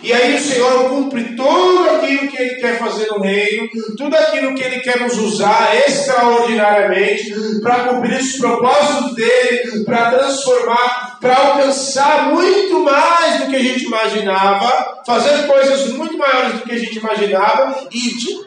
E 0.01 0.13
aí 0.13 0.37
o 0.37 0.41
Senhor 0.41 0.91
cumpre 0.91 1.35
tudo 1.35 1.91
aquilo 1.91 2.29
que 2.29 2.41
Ele 2.41 2.55
quer 2.57 2.79
fazer 2.79 3.07
no 3.09 3.21
reino, 3.21 3.69
tudo 3.97 4.17
aquilo 4.17 4.55
que 4.55 4.63
Ele 4.63 4.81
quer 4.81 5.01
nos 5.01 5.19
usar 5.19 5.75
extraordinariamente 5.89 7.33
para 7.61 7.85
cumprir 7.85 8.21
os 8.21 8.37
propósitos 8.37 9.15
dele, 9.15 9.85
para 9.85 10.11
transformar, 10.11 11.08
para 11.21 11.37
alcançar 11.37 12.33
muito 12.33 12.81
mais 12.81 13.41
do 13.41 13.51
que 13.51 13.57
a 13.57 13.63
gente 13.63 13.85
imaginava, 13.85 15.03
fazer 15.05 15.47
coisas 15.47 15.93
muito 15.93 16.17
maiores 16.17 16.61
do 16.61 16.63
que 16.63 16.73
a 16.73 16.79
gente 16.79 16.99
imaginava 16.99 17.89
e 17.91 18.15
de, 18.15 18.47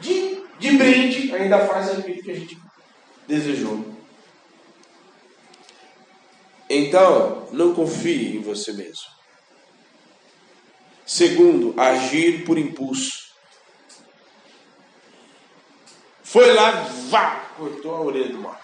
de, 0.00 0.42
de 0.58 0.76
brinde 0.76 1.34
ainda 1.34 1.66
faz 1.66 1.90
aquilo 1.90 2.22
que 2.22 2.30
a 2.30 2.34
gente 2.34 2.58
desejou. 3.26 3.92
Então, 6.68 7.48
não 7.52 7.74
confie 7.74 8.36
em 8.36 8.40
você 8.40 8.72
mesmo. 8.72 9.12
Segundo, 11.04 11.78
agir 11.78 12.44
por 12.44 12.56
impulso. 12.56 13.32
Foi 16.22 16.54
lá, 16.54 16.70
vá, 17.10 17.50
cortou 17.58 17.94
a 17.94 18.00
orelha 18.00 18.30
do 18.30 18.38
mal. 18.38 18.61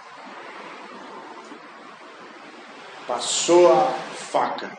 Passou 3.09 3.73
a 3.73 3.87
faca. 3.87 4.77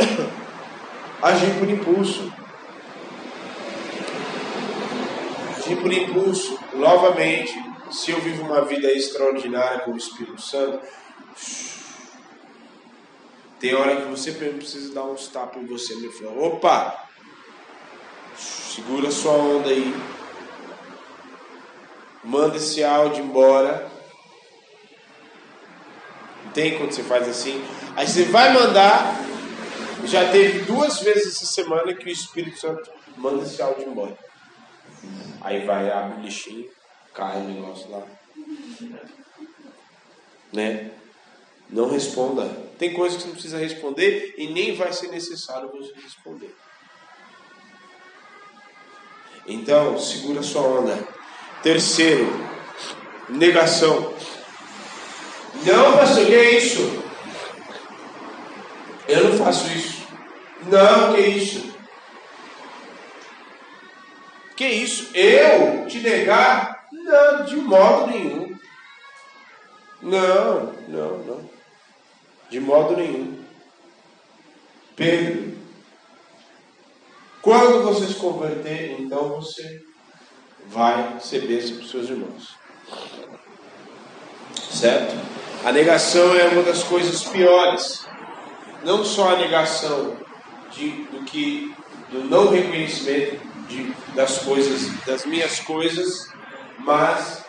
Agir 1.22 1.58
por 1.58 1.68
impulso. 1.68 2.32
Agir 5.58 5.76
por 5.76 5.92
impulso, 5.92 6.58
novamente, 6.72 7.52
se 7.92 8.12
eu 8.12 8.20
vivo 8.22 8.44
uma 8.44 8.64
vida 8.64 8.90
extraordinária 8.90 9.80
com 9.80 9.90
o 9.90 9.96
Espírito 9.98 10.40
Santo, 10.40 10.80
tem 13.60 13.74
hora 13.74 13.96
que 13.96 14.08
você 14.08 14.32
precisa 14.32 14.94
dar 14.94 15.04
uns 15.04 15.28
tapas 15.28 15.62
em 15.62 15.66
você 15.66 15.94
mesmo. 15.96 16.12
Fala, 16.12 16.46
Opa! 16.46 17.08
Segura 18.36 19.10
sua 19.10 19.32
onda 19.32 19.68
aí. 19.68 19.94
Manda 22.24 22.56
esse 22.56 22.82
áudio 22.82 23.22
embora. 23.22 23.93
Tem 26.52 26.78
quando 26.78 26.92
você 26.92 27.02
faz 27.02 27.28
assim. 27.28 27.64
Aí 27.96 28.06
você 28.06 28.24
vai 28.24 28.52
mandar. 28.52 29.20
Já 30.04 30.30
teve 30.30 30.60
duas 30.60 31.00
vezes 31.00 31.34
essa 31.34 31.46
semana 31.46 31.94
que 31.94 32.04
o 32.04 32.10
Espírito 32.10 32.58
Santo 32.58 32.90
manda 33.16 33.42
esse 33.42 33.60
áudio 33.62 33.88
embora. 33.88 34.16
Aí 35.40 35.64
vai, 35.64 35.90
abre 35.90 36.20
o 36.20 36.22
lixinho, 36.22 36.68
cai 37.12 37.38
o 37.38 37.44
negócio 37.44 37.90
lá. 37.90 38.02
Né? 40.52 40.90
Não 41.70 41.90
responda. 41.90 42.44
Tem 42.78 42.92
coisas 42.92 43.16
que 43.16 43.22
você 43.22 43.28
não 43.28 43.34
precisa 43.34 43.58
responder 43.58 44.34
e 44.36 44.48
nem 44.48 44.74
vai 44.74 44.92
ser 44.92 45.08
necessário 45.08 45.70
você 45.70 45.92
responder. 46.02 46.54
Então, 49.46 49.98
segura 49.98 50.42
sua 50.42 50.62
onda. 50.62 50.96
Terceiro, 51.62 52.26
negação. 53.28 54.13
Não, 55.64 55.96
pastor, 55.96 56.26
que 56.26 56.34
é 56.34 56.58
isso? 56.58 57.02
Eu 59.08 59.30
não 59.30 59.38
faço 59.38 59.66
isso. 59.72 60.06
Não, 60.66 61.14
que 61.14 61.20
é 61.20 61.28
isso? 61.28 61.74
Que 64.56 64.66
isso? 64.66 65.16
Eu 65.16 65.86
te 65.86 66.00
negar? 66.00 66.86
Não, 66.92 67.44
de 67.44 67.56
modo 67.56 68.06
nenhum. 68.08 68.58
Não, 70.02 70.74
não, 70.88 71.18
não. 71.18 71.50
De 72.50 72.60
modo 72.60 72.96
nenhum. 72.96 73.42
Pedro, 74.94 75.56
quando 77.42 77.82
você 77.82 78.06
se 78.06 78.14
converter, 78.14 79.00
então 79.00 79.30
você 79.30 79.82
vai 80.66 81.18
ser 81.20 81.46
bênção 81.46 81.76
para 81.76 81.84
os 81.84 81.90
seus 81.90 82.08
irmãos. 82.08 82.54
Certo? 84.70 85.33
A 85.64 85.72
negação 85.72 86.36
é 86.36 86.44
uma 86.48 86.62
das 86.62 86.82
coisas 86.82 87.24
piores. 87.24 88.04
Não 88.84 89.04
só 89.04 89.30
a 89.30 89.38
negação 89.38 90.16
de, 90.72 90.90
do 91.04 91.24
que 91.24 91.74
do 92.10 92.24
não 92.24 92.50
reconhecimento 92.50 93.40
de, 93.66 93.92
das 94.14 94.38
coisas, 94.38 94.92
das 95.04 95.24
minhas 95.24 95.60
coisas, 95.60 96.28
mas 96.78 97.44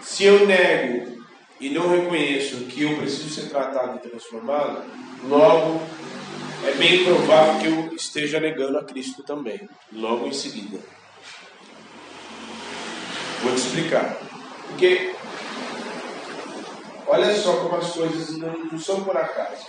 se 0.00 0.24
eu 0.24 0.46
nego 0.46 1.22
e 1.60 1.70
não 1.70 1.88
reconheço 1.88 2.64
que 2.66 2.82
eu 2.82 2.96
preciso 2.96 3.30
ser 3.30 3.48
tratado 3.48 3.96
e 3.96 4.08
transformado, 4.08 4.84
logo 5.28 5.80
é 6.66 6.72
bem 6.72 7.04
provável 7.04 7.60
que 7.60 7.66
eu 7.66 7.94
esteja 7.94 8.40
negando 8.40 8.78
a 8.78 8.84
Cristo 8.84 9.22
também, 9.22 9.68
logo 9.92 10.26
em 10.26 10.32
seguida. 10.32 10.78
Vou 13.42 13.54
te 13.54 13.58
explicar. 13.58 14.16
Porque, 14.68 15.14
olha 17.06 17.34
só 17.34 17.56
como 17.56 17.76
as 17.76 17.92
coisas 17.92 18.36
não, 18.36 18.52
não 18.70 18.78
são 18.78 19.02
por 19.04 19.16
acaso. 19.16 19.66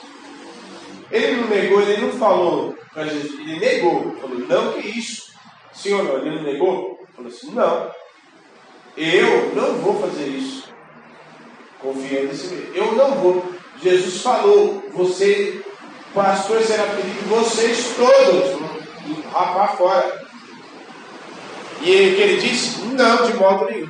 Ele 1.12 1.38
não 1.38 1.48
negou, 1.48 1.82
ele 1.82 2.02
não 2.02 2.12
falou 2.14 2.78
para 2.94 3.06
Jesus, 3.06 3.40
ele 3.40 3.60
negou. 3.60 4.16
Falou, 4.20 4.40
não, 4.40 4.74
que 4.74 4.88
isso? 4.88 5.28
Ou 5.94 6.04
não? 6.04 6.18
Ele 6.18 6.36
não 6.36 6.44
negou? 6.44 7.00
Falou 7.16 7.32
assim, 7.32 7.52
não. 7.52 7.92
Eu 8.98 9.56
não 9.56 9.76
vou 9.76 10.02
fazer 10.02 10.28
isso. 10.28 10.68
Confiando 11.80 12.34
em 12.34 12.36
si 12.36 12.48
mesmo. 12.48 12.76
Eu 12.76 12.92
não 12.94 13.12
vou. 13.16 13.46
Jesus 13.82 14.22
falou, 14.22 14.84
você 14.92 15.64
pastor 16.14 16.58
pedido 16.58 17.30
vocês 17.30 17.96
todos 17.96 18.68
rapar 19.32 19.78
fora. 19.78 20.26
E 21.82 21.84
o 21.84 22.16
que 22.16 22.22
ele 22.22 22.42
disse? 22.42 22.82
Não, 22.86 23.24
de 23.26 23.34
modo 23.36 23.66
nenhum. 23.66 23.90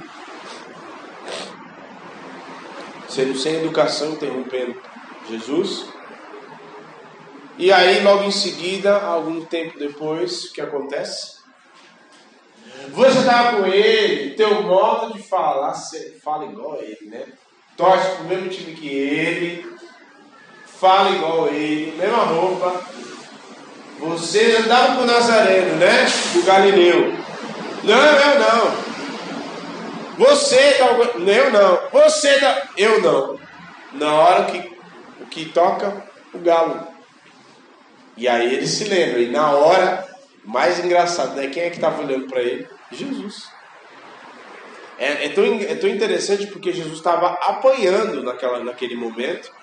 Sendo 3.09 3.37
sem 3.37 3.55
educação, 3.55 4.11
interrompendo 4.11 4.79
Jesus. 5.29 5.85
E 7.57 7.71
aí, 7.71 8.03
logo 8.03 8.23
em 8.23 8.31
seguida, 8.31 8.97
algum 8.97 9.43
tempo 9.43 9.79
depois, 9.79 10.45
o 10.45 10.53
que 10.53 10.61
acontece? 10.61 11.37
Você 12.89 13.19
estava 13.19 13.57
com 13.57 13.65
ele, 13.65 14.35
teu 14.35 14.61
modo 14.61 15.13
de 15.13 15.23
falar, 15.23 15.73
você 15.73 16.17
fala 16.23 16.45
igual 16.45 16.73
a 16.75 16.83
ele, 16.83 17.07
né? 17.07 17.25
Torce 17.75 18.15
pro 18.15 18.25
mesmo 18.25 18.49
time 18.49 18.73
que 18.73 18.87
ele, 18.87 19.65
fala 20.65 21.09
igual 21.09 21.45
a 21.45 21.49
ele, 21.49 21.97
mesma 21.97 22.23
roupa. 22.23 22.85
Você 23.99 24.57
andava 24.57 24.95
com 24.95 25.01
o 25.01 25.05
Nazareno, 25.05 25.75
né? 25.77 26.05
O 26.35 26.43
Galileu. 26.43 27.13
Não, 27.83 27.95
eu 27.95 28.39
não. 28.39 28.86
Você 30.17 30.73
tá. 30.73 30.85
Eu 31.19 31.51
não. 31.51 31.89
Você 31.91 32.39
tá. 32.39 32.69
Eu 32.75 33.01
não. 33.01 33.39
Na 33.93 34.13
hora 34.13 34.45
que 34.45 34.77
que 35.29 35.45
toca, 35.45 36.03
o 36.33 36.39
galo. 36.39 36.87
E 38.15 38.27
aí 38.27 38.55
ele 38.55 38.67
se 38.67 38.85
lembra. 38.85 39.19
E 39.19 39.29
na 39.29 39.51
hora, 39.51 40.07
mais 40.43 40.83
engraçado, 40.83 41.35
né? 41.35 41.47
Quem 41.47 41.63
é 41.63 41.69
que 41.69 41.75
estava 41.75 42.01
olhando 42.01 42.27
para 42.27 42.41
ele? 42.41 42.67
Jesus. 42.91 43.49
É, 44.97 45.25
é, 45.25 45.29
tão, 45.29 45.43
é 45.45 45.75
tão 45.75 45.89
interessante 45.89 46.47
porque 46.47 46.73
Jesus 46.73 46.95
estava 46.97 47.27
apanhando 47.33 48.23
naquela, 48.23 48.63
naquele 48.63 48.95
momento 48.95 49.55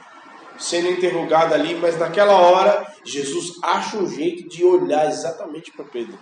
sendo 0.57 0.89
interrogado 0.89 1.53
ali, 1.53 1.75
mas 1.75 1.99
naquela 1.99 2.35
hora 2.35 2.87
Jesus 3.05 3.59
acha 3.61 3.97
um 3.97 4.09
jeito 4.09 4.49
de 4.49 4.65
olhar 4.65 5.09
exatamente 5.09 5.73
para 5.73 5.85
Pedro. 5.85 6.17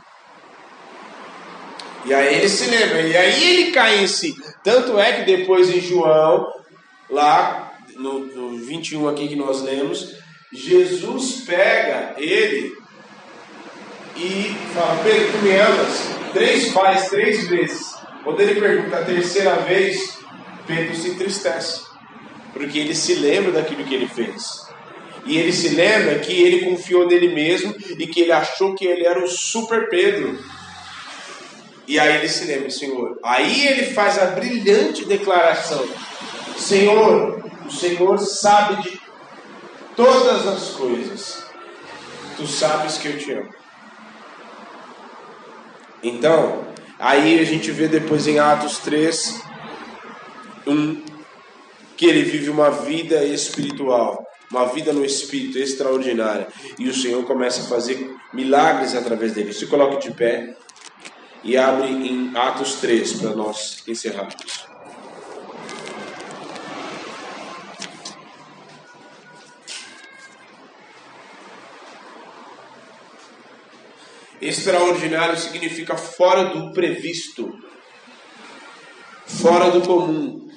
E 2.05 2.13
aí 2.13 2.35
ele 2.35 2.49
se 2.49 2.69
lembra, 2.69 3.01
e 3.03 3.17
aí 3.17 3.59
ele 3.59 3.71
cai 3.71 4.03
em 4.03 4.07
si. 4.07 4.35
Tanto 4.65 4.99
é 4.99 5.13
que 5.13 5.37
depois 5.37 5.71
em 5.71 5.81
João, 5.81 6.53
lá 7.09 7.73
no, 7.97 8.21
no 8.27 8.59
21 8.59 9.09
aqui 9.09 9.29
que 9.29 9.37
nós 9.37 9.63
lemos, 9.63 10.17
Jesus 10.53 11.43
pega 11.47 12.15
ele 12.19 12.77
e 14.17 14.55
fala, 14.75 15.01
Pedro, 15.03 15.33
tu 15.33 15.39
me 15.45 15.57
amas? 15.57 16.11
Três 16.33 16.73
faz 16.73 17.09
três 17.09 17.49
vezes. 17.49 17.95
Quando 18.25 18.41
ele 18.41 18.61
pergunta 18.61 18.99
a 18.99 19.05
terceira 19.05 19.57
vez, 19.57 20.19
Pedro 20.67 20.95
se 20.95 21.11
entristece 21.11 21.93
porque 22.53 22.79
ele 22.79 22.95
se 22.95 23.15
lembra 23.15 23.53
daquilo 23.53 23.85
que 23.85 23.95
ele 23.95 24.07
fez. 24.07 24.63
E 25.25 25.39
ele 25.39 25.53
se 25.53 25.69
lembra 25.71 26.19
que 26.19 26.33
ele 26.33 26.65
confiou 26.65 27.07
nele 27.07 27.29
mesmo 27.35 27.75
e 27.99 28.07
que 28.07 28.21
ele 28.21 28.33
achou 28.33 28.75
que 28.75 28.85
ele 28.85 29.07
era 29.07 29.23
o 29.23 29.29
super 29.29 29.89
Pedro. 29.89 30.39
E 31.87 31.99
aí 31.99 32.17
ele 32.17 32.29
se 32.29 32.45
lembra, 32.45 32.71
Senhor. 32.71 33.19
Aí 33.25 33.67
ele 33.67 33.93
faz 33.93 34.19
a 34.19 34.27
brilhante 34.27 35.05
declaração: 35.05 35.87
Senhor, 36.57 37.45
o 37.67 37.71
Senhor 37.71 38.19
sabe 38.19 38.83
de 38.83 39.01
todas 39.97 40.47
as 40.47 40.71
coisas. 40.71 41.45
Tu 42.37 42.47
sabes 42.47 42.99
que 42.99 43.09
eu 43.09 43.19
te 43.19 43.33
amo. 43.33 43.51
Então, 46.03 46.67
aí 46.99 47.39
a 47.39 47.45
gente 47.45 47.71
vê 47.71 47.87
depois 47.87 48.27
em 48.27 48.39
Atos 48.39 48.79
3, 48.79 49.41
um 50.67 51.03
que 51.97 52.07
ele 52.07 52.23
vive 52.23 52.51
uma 52.51 52.71
vida 52.71 53.25
espiritual, 53.25 54.27
uma 54.51 54.67
vida 54.67 54.93
no 54.93 55.05
espírito 55.05 55.59
extraordinária. 55.59 56.49
E 56.79 56.89
o 56.89 56.95
Senhor 56.95 57.25
começa 57.25 57.63
a 57.63 57.67
fazer 57.67 58.13
milagres 58.33 58.97
através 58.97 59.33
dele. 59.33 59.53
Se 59.53 59.67
coloque 59.67 60.09
de 60.09 60.15
pé 60.15 60.57
e 61.45 61.57
abre 61.57 61.89
em 61.89 62.37
Atos 62.37 62.75
3 62.77 63.15
para 63.15 63.35
nós 63.35 63.83
encerrarmos. 63.87 64.35
Extraordinário 74.41 75.39
significa 75.39 75.97
fora 75.97 76.47
do 76.47 76.73
previsto, 76.73 77.57
fora 79.25 79.71
do 79.71 79.83
comum 79.83 80.51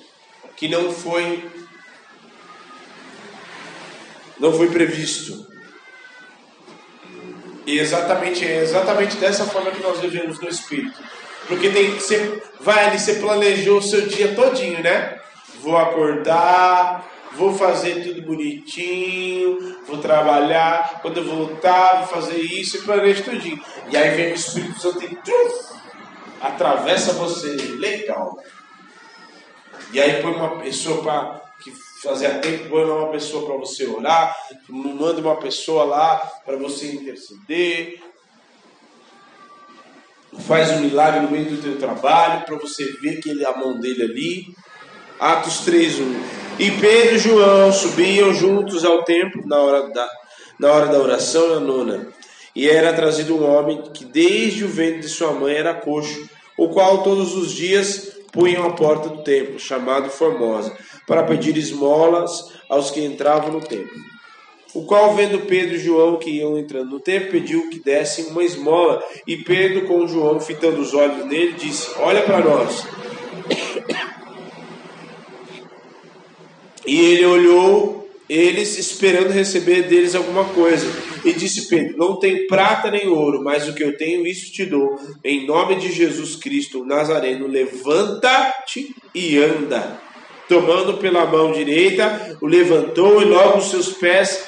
que 0.55 0.67
não 0.67 0.91
foi 0.91 1.51
não 4.39 4.51
foi 4.51 4.69
previsto. 4.69 5.44
E 7.65 7.79
exatamente 7.79 8.45
é 8.45 8.61
exatamente 8.61 9.17
dessa 9.17 9.45
forma 9.45 9.71
que 9.71 9.81
nós 9.81 9.99
vivemos 9.99 10.39
no 10.39 10.47
espírito. 10.47 10.99
Porque 11.47 11.69
tem 11.69 11.91
você 11.91 12.41
vai 12.59 12.85
ali, 12.85 12.99
você 12.99 13.15
planejou 13.15 13.79
o 13.79 13.83
seu 13.83 14.07
dia 14.07 14.33
todinho, 14.33 14.81
né? 14.81 15.19
Vou 15.61 15.77
acordar, 15.77 17.05
vou 17.33 17.53
fazer 17.55 18.03
tudo 18.03 18.21
bonitinho, 18.21 19.77
vou 19.87 19.97
trabalhar, 19.97 20.99
quando 21.01 21.17
eu 21.17 21.25
voltar, 21.25 21.99
vou 21.99 22.07
fazer 22.07 22.39
isso 22.39 22.77
e 22.77 22.81
planejo 22.81 23.23
tudinho. 23.23 23.61
E 23.89 23.97
aí 23.97 24.15
vem 24.15 24.31
o 24.31 24.35
Espírito 24.35 24.79
Santo 24.79 25.03
e 25.03 25.17
atravessa 26.41 27.13
você. 27.13 27.55
Legal. 27.77 28.37
E 29.91 29.99
aí 29.99 30.21
põe 30.21 30.33
uma 30.33 30.57
pessoa 30.57 31.01
para 31.01 31.41
que 31.63 31.71
fazia 32.01 32.39
tempo, 32.39 32.69
põe 32.69 32.83
uma 32.83 33.09
pessoa 33.09 33.45
para 33.45 33.57
você 33.57 33.85
orar, 33.87 34.35
manda 34.69 35.21
uma 35.21 35.37
pessoa 35.37 35.83
lá 35.83 36.17
para 36.45 36.57
você 36.57 36.93
interceder, 36.93 37.99
faz 40.39 40.71
um 40.71 40.81
milagre 40.81 41.21
no 41.21 41.31
meio 41.31 41.45
do 41.45 41.61
teu 41.61 41.77
trabalho 41.77 42.45
para 42.45 42.57
você 42.57 42.85
ver 43.01 43.21
que 43.21 43.29
ele 43.29 43.43
é 43.43 43.47
a 43.47 43.57
mão 43.57 43.79
dele 43.79 44.03
ali. 44.03 44.45
Atos 45.19 45.65
3:1 45.65 46.15
E 46.59 46.71
Pedro 46.71 47.15
e 47.15 47.19
João 47.19 47.71
subiam 47.71 48.33
juntos 48.33 48.83
ao 48.83 49.03
templo 49.03 49.45
na 49.45 49.57
hora 49.57 49.89
da, 49.89 50.09
na 50.59 50.71
hora 50.71 50.87
da 50.87 50.99
oração 50.99 51.55
na 51.55 51.59
nona. 51.59 52.07
E 52.55 52.69
era 52.69 52.93
trazido 52.93 53.35
um 53.35 53.49
homem 53.49 53.81
que 53.93 54.05
desde 54.05 54.63
o 54.63 54.69
ventre 54.69 55.01
de 55.01 55.09
sua 55.09 55.31
mãe 55.31 55.55
era 55.55 55.73
coxo, 55.73 56.29
o 56.57 56.69
qual 56.69 57.03
todos 57.03 57.33
os 57.33 57.51
dias 57.51 58.15
punham 58.31 58.65
à 58.65 58.71
porta 58.71 59.09
do 59.09 59.23
templo, 59.23 59.59
chamado 59.59 60.09
Formosa, 60.09 60.75
para 61.07 61.23
pedir 61.23 61.57
esmolas 61.57 62.53
aos 62.69 62.91
que 62.91 63.03
entravam 63.03 63.51
no 63.51 63.61
templo. 63.61 63.93
O 64.73 64.83
qual, 64.83 65.15
vendo 65.15 65.45
Pedro 65.47 65.75
e 65.75 65.79
João 65.79 66.17
que 66.17 66.29
iam 66.29 66.57
entrando 66.57 66.91
no 66.91 66.99
templo, 66.99 67.31
pediu 67.31 67.69
que 67.69 67.79
dessem 67.79 68.25
uma 68.25 68.43
esmola. 68.43 69.01
E 69.25 69.37
Pedro, 69.37 69.87
com 69.87 70.05
João 70.05 70.39
fitando 70.39 70.81
os 70.81 70.93
olhos 70.93 71.25
nele, 71.25 71.53
disse: 71.53 71.91
Olha 71.97 72.23
para 72.23 72.39
nós. 72.39 72.85
E 76.85 76.99
ele 76.99 77.25
olhou 77.25 78.05
eles 78.27 78.77
esperando 78.77 79.29
receber 79.29 79.83
deles 79.83 80.15
alguma 80.15 80.45
coisa. 80.45 80.85
E 81.23 81.31
disse 81.33 81.67
Pedro: 81.67 81.97
Não 81.97 82.19
tenho 82.19 82.47
prata 82.47 82.91
nem 82.91 83.07
ouro, 83.07 83.43
mas 83.43 83.67
o 83.67 83.73
que 83.73 83.83
eu 83.83 83.97
tenho, 83.97 84.25
isso 84.25 84.51
te 84.51 84.65
dou. 84.65 84.99
Em 85.23 85.45
nome 85.45 85.75
de 85.75 85.91
Jesus 85.91 86.35
Cristo, 86.35 86.81
o 86.81 86.85
Nazareno, 86.85 87.47
levanta-te 87.47 88.93
e 89.13 89.37
anda. 89.37 90.04
Tomando 90.47 90.97
pela 90.97 91.25
mão 91.25 91.51
direita, 91.51 92.37
o 92.41 92.45
levantou 92.45 93.21
e 93.21 93.25
logo 93.25 93.61
seus 93.61 93.93
pés 93.93 94.47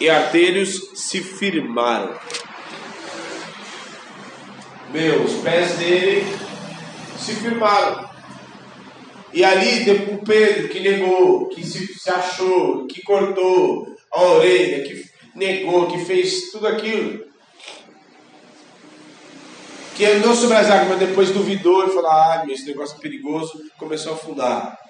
e 0.00 0.08
artelhos 0.08 0.90
se 0.94 1.20
firmaram. 1.20 2.18
Meu, 4.90 5.22
os 5.22 5.34
pés 5.42 5.72
dele 5.72 6.24
se 7.18 7.34
firmaram. 7.34 8.08
E 9.32 9.44
ali 9.44 9.90
o 9.90 10.24
Pedro 10.24 10.68
que 10.68 10.80
negou, 10.80 11.48
que 11.48 11.64
se, 11.64 11.86
se 11.86 12.10
achou, 12.10 12.86
que 12.86 13.02
cortou 13.02 13.86
a 14.10 14.22
orelha, 14.22 14.82
que 14.84 15.04
negou, 15.34 15.88
que 15.88 15.98
fez 16.04 16.50
tudo 16.50 16.66
aquilo. 16.66 17.26
Que 19.94 20.06
andou 20.06 20.34
sobre 20.34 20.56
as 20.56 20.70
águas, 20.70 20.88
mas 20.88 20.98
depois 21.00 21.30
duvidou 21.30 21.86
e 21.86 21.90
falou: 21.90 22.10
Ah, 22.10 22.44
esse 22.48 22.66
negócio 22.66 22.96
é 22.96 23.00
perigoso, 23.00 23.60
começou 23.76 24.12
a 24.12 24.14
afundar. 24.14 24.87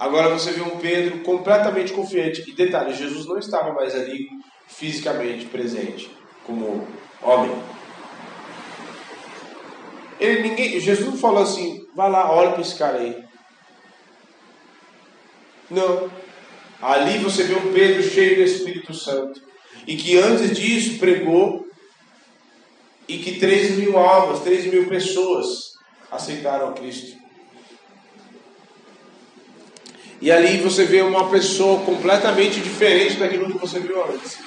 Agora 0.00 0.30
você 0.30 0.52
vê 0.52 0.62
um 0.62 0.78
Pedro 0.78 1.18
completamente 1.20 1.92
confiante. 1.92 2.48
E 2.48 2.54
detalhe: 2.54 2.94
Jesus 2.94 3.26
não 3.26 3.38
estava 3.38 3.74
mais 3.74 3.94
ali 3.94 4.30
fisicamente 4.66 5.44
presente, 5.44 6.10
como 6.46 6.88
homem. 7.20 7.52
Ele, 10.18 10.48
ninguém, 10.48 10.80
Jesus 10.80 11.06
não 11.06 11.18
falou 11.18 11.42
assim, 11.42 11.86
vai 11.94 12.10
lá, 12.10 12.32
olha 12.32 12.52
para 12.52 12.62
esse 12.62 12.76
cara 12.76 12.98
aí. 12.98 13.22
Não. 15.70 16.10
Ali 16.80 17.18
você 17.18 17.44
vê 17.44 17.54
um 17.54 17.72
Pedro 17.72 18.02
cheio 18.02 18.36
do 18.36 18.42
Espírito 18.42 18.94
Santo. 18.94 19.42
E 19.86 19.96
que 19.96 20.18
antes 20.18 20.56
disso 20.56 20.98
pregou 20.98 21.66
e 23.06 23.18
que 23.18 23.38
3 23.38 23.76
mil 23.78 23.98
almas, 23.98 24.40
3 24.40 24.66
mil 24.66 24.88
pessoas 24.88 25.74
aceitaram 26.10 26.72
Cristo. 26.72 27.19
E 30.20 30.30
ali 30.30 30.58
você 30.58 30.84
vê 30.84 31.00
uma 31.00 31.30
pessoa 31.30 31.82
completamente 31.84 32.60
diferente 32.60 33.16
daquilo 33.16 33.50
que 33.50 33.58
você 33.58 33.80
viu 33.80 34.04
antes. 34.04 34.38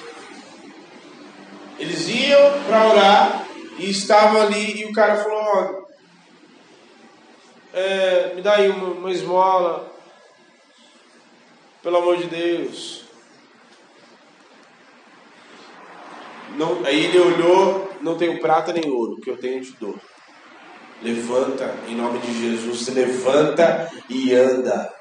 Eles 1.78 2.08
iam 2.08 2.62
para 2.66 2.88
orar 2.88 3.46
e 3.78 3.90
estavam 3.90 4.40
ali 4.40 4.82
e 4.82 4.84
o 4.84 4.92
cara 4.92 5.16
falou: 5.16 5.88
é, 7.72 8.34
me 8.36 8.40
dá 8.40 8.54
aí 8.54 8.68
uma, 8.68 8.90
uma 8.90 9.10
esmola, 9.10 9.92
pelo 11.82 11.96
amor 11.96 12.18
de 12.18 12.28
Deus. 12.28 13.02
Não, 16.56 16.84
aí 16.84 17.06
ele 17.06 17.18
olhou, 17.18 17.90
não 18.00 18.16
tenho 18.16 18.40
prata 18.40 18.72
nem 18.72 18.88
ouro, 18.88 19.14
o 19.14 19.20
que 19.20 19.28
eu 19.28 19.36
tenho 19.36 19.60
te 19.60 19.72
dou. 19.72 19.98
Levanta, 21.02 21.74
em 21.88 21.96
nome 21.96 22.20
de 22.20 22.32
Jesus, 22.40 22.86
levanta 22.94 23.90
e 24.08 24.32
anda. 24.32 24.93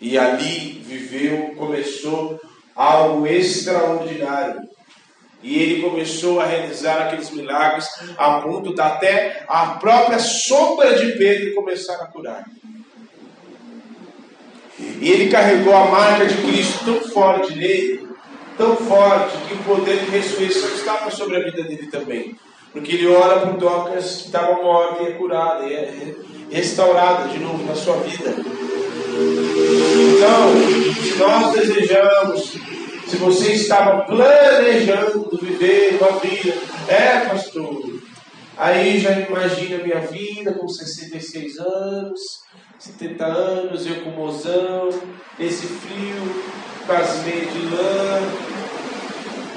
E 0.00 0.16
ali 0.16 0.82
viveu, 0.84 1.54
começou 1.56 2.40
algo 2.74 3.26
extraordinário. 3.26 4.68
E 5.42 5.56
ele 5.60 5.82
começou 5.82 6.40
a 6.40 6.46
realizar 6.46 7.02
aqueles 7.02 7.30
milagres 7.30 7.88
a 8.16 8.40
ponto 8.40 8.74
da 8.74 8.86
até 8.86 9.44
a 9.48 9.66
própria 9.66 10.18
sombra 10.18 10.96
de 10.96 11.12
Pedro 11.12 11.54
começar 11.54 11.94
a 11.94 12.06
curar. 12.06 12.44
E 15.00 15.08
ele 15.08 15.30
carregou 15.30 15.74
a 15.74 15.86
marca 15.86 16.26
de 16.26 16.34
Cristo 16.42 16.84
tão 16.84 17.00
forte 17.00 17.54
nele, 17.56 18.08
tão 18.56 18.76
forte, 18.76 19.36
que 19.46 19.54
o 19.54 19.58
poder 19.58 19.98
de 20.04 20.10
ressurreição 20.10 20.68
estava 20.70 21.10
sobre 21.10 21.36
a 21.36 21.44
vida 21.44 21.62
dele 21.62 21.86
também. 21.86 22.36
Porque 22.72 22.92
ele 22.92 23.06
ora 23.08 23.40
por 23.40 23.58
docas 23.58 24.22
que 24.22 24.26
estavam 24.26 24.62
mortas 24.62 25.06
e 25.06 25.10
é 25.10 25.12
curada, 25.12 25.66
e 25.66 25.74
é 25.74 26.14
restaurada 26.50 27.28
de 27.28 27.38
novo 27.38 27.64
na 27.64 27.74
sua 27.74 27.96
vida. 27.98 28.34
Então, 30.18 30.94
se 31.00 31.14
nós 31.16 31.52
desejamos 31.52 32.58
se 33.06 33.16
você 33.18 33.52
estava 33.52 34.04
planejando 34.04 35.30
viver 35.40 35.96
uma 36.00 36.18
vida, 36.18 36.54
é, 36.88 37.20
pastor. 37.20 38.02
Aí 38.56 38.98
já 38.98 39.12
imagina 39.12 39.78
minha 39.78 40.00
vida 40.00 40.52
com 40.54 40.68
66 40.68 41.58
anos, 41.58 42.20
70 42.80 43.24
anos, 43.24 43.86
eu 43.86 44.02
com 44.02 44.10
mozão, 44.10 44.88
nesse 45.38 45.68
frio, 45.68 46.44
com 46.84 46.92
as 46.92 47.22
meias 47.24 47.52
de 47.52 47.60
lã, 47.60 48.20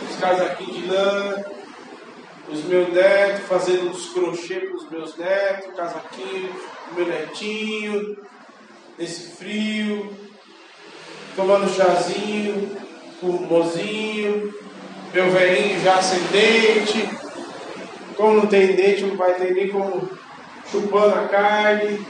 os 0.09 0.16
casaquinhos 0.18 0.76
de 0.76 0.86
lã, 0.86 1.43
os 2.49 2.64
meus 2.66 2.93
netos, 2.93 3.47
fazendo 3.47 3.89
uns 3.89 4.14
crochê 4.14 4.59
para 4.59 4.78
os 4.78 4.89
meus 4.91 5.18
netos, 5.18 5.76
casaquinho, 5.76 6.55
meu 6.95 7.07
netinho, 7.07 8.16
nesse 8.97 9.32
frio, 9.36 10.30
tomando 11.36 11.69
chazinho, 11.69 12.77
com 13.19 13.27
mozinho, 13.27 14.53
meu 15.13 15.32
velhinho 15.32 15.82
já 15.82 16.01
sem 16.01 16.19
dente. 16.32 17.09
Como 18.15 18.36
não 18.36 18.47
tem 18.47 18.75
dente, 18.75 19.03
não 19.03 19.15
vai 19.15 19.34
ter 19.36 19.53
nem 19.53 19.69
como 19.69 20.09
chupando 20.69 21.15
a 21.15 21.27
carne. 21.27 22.05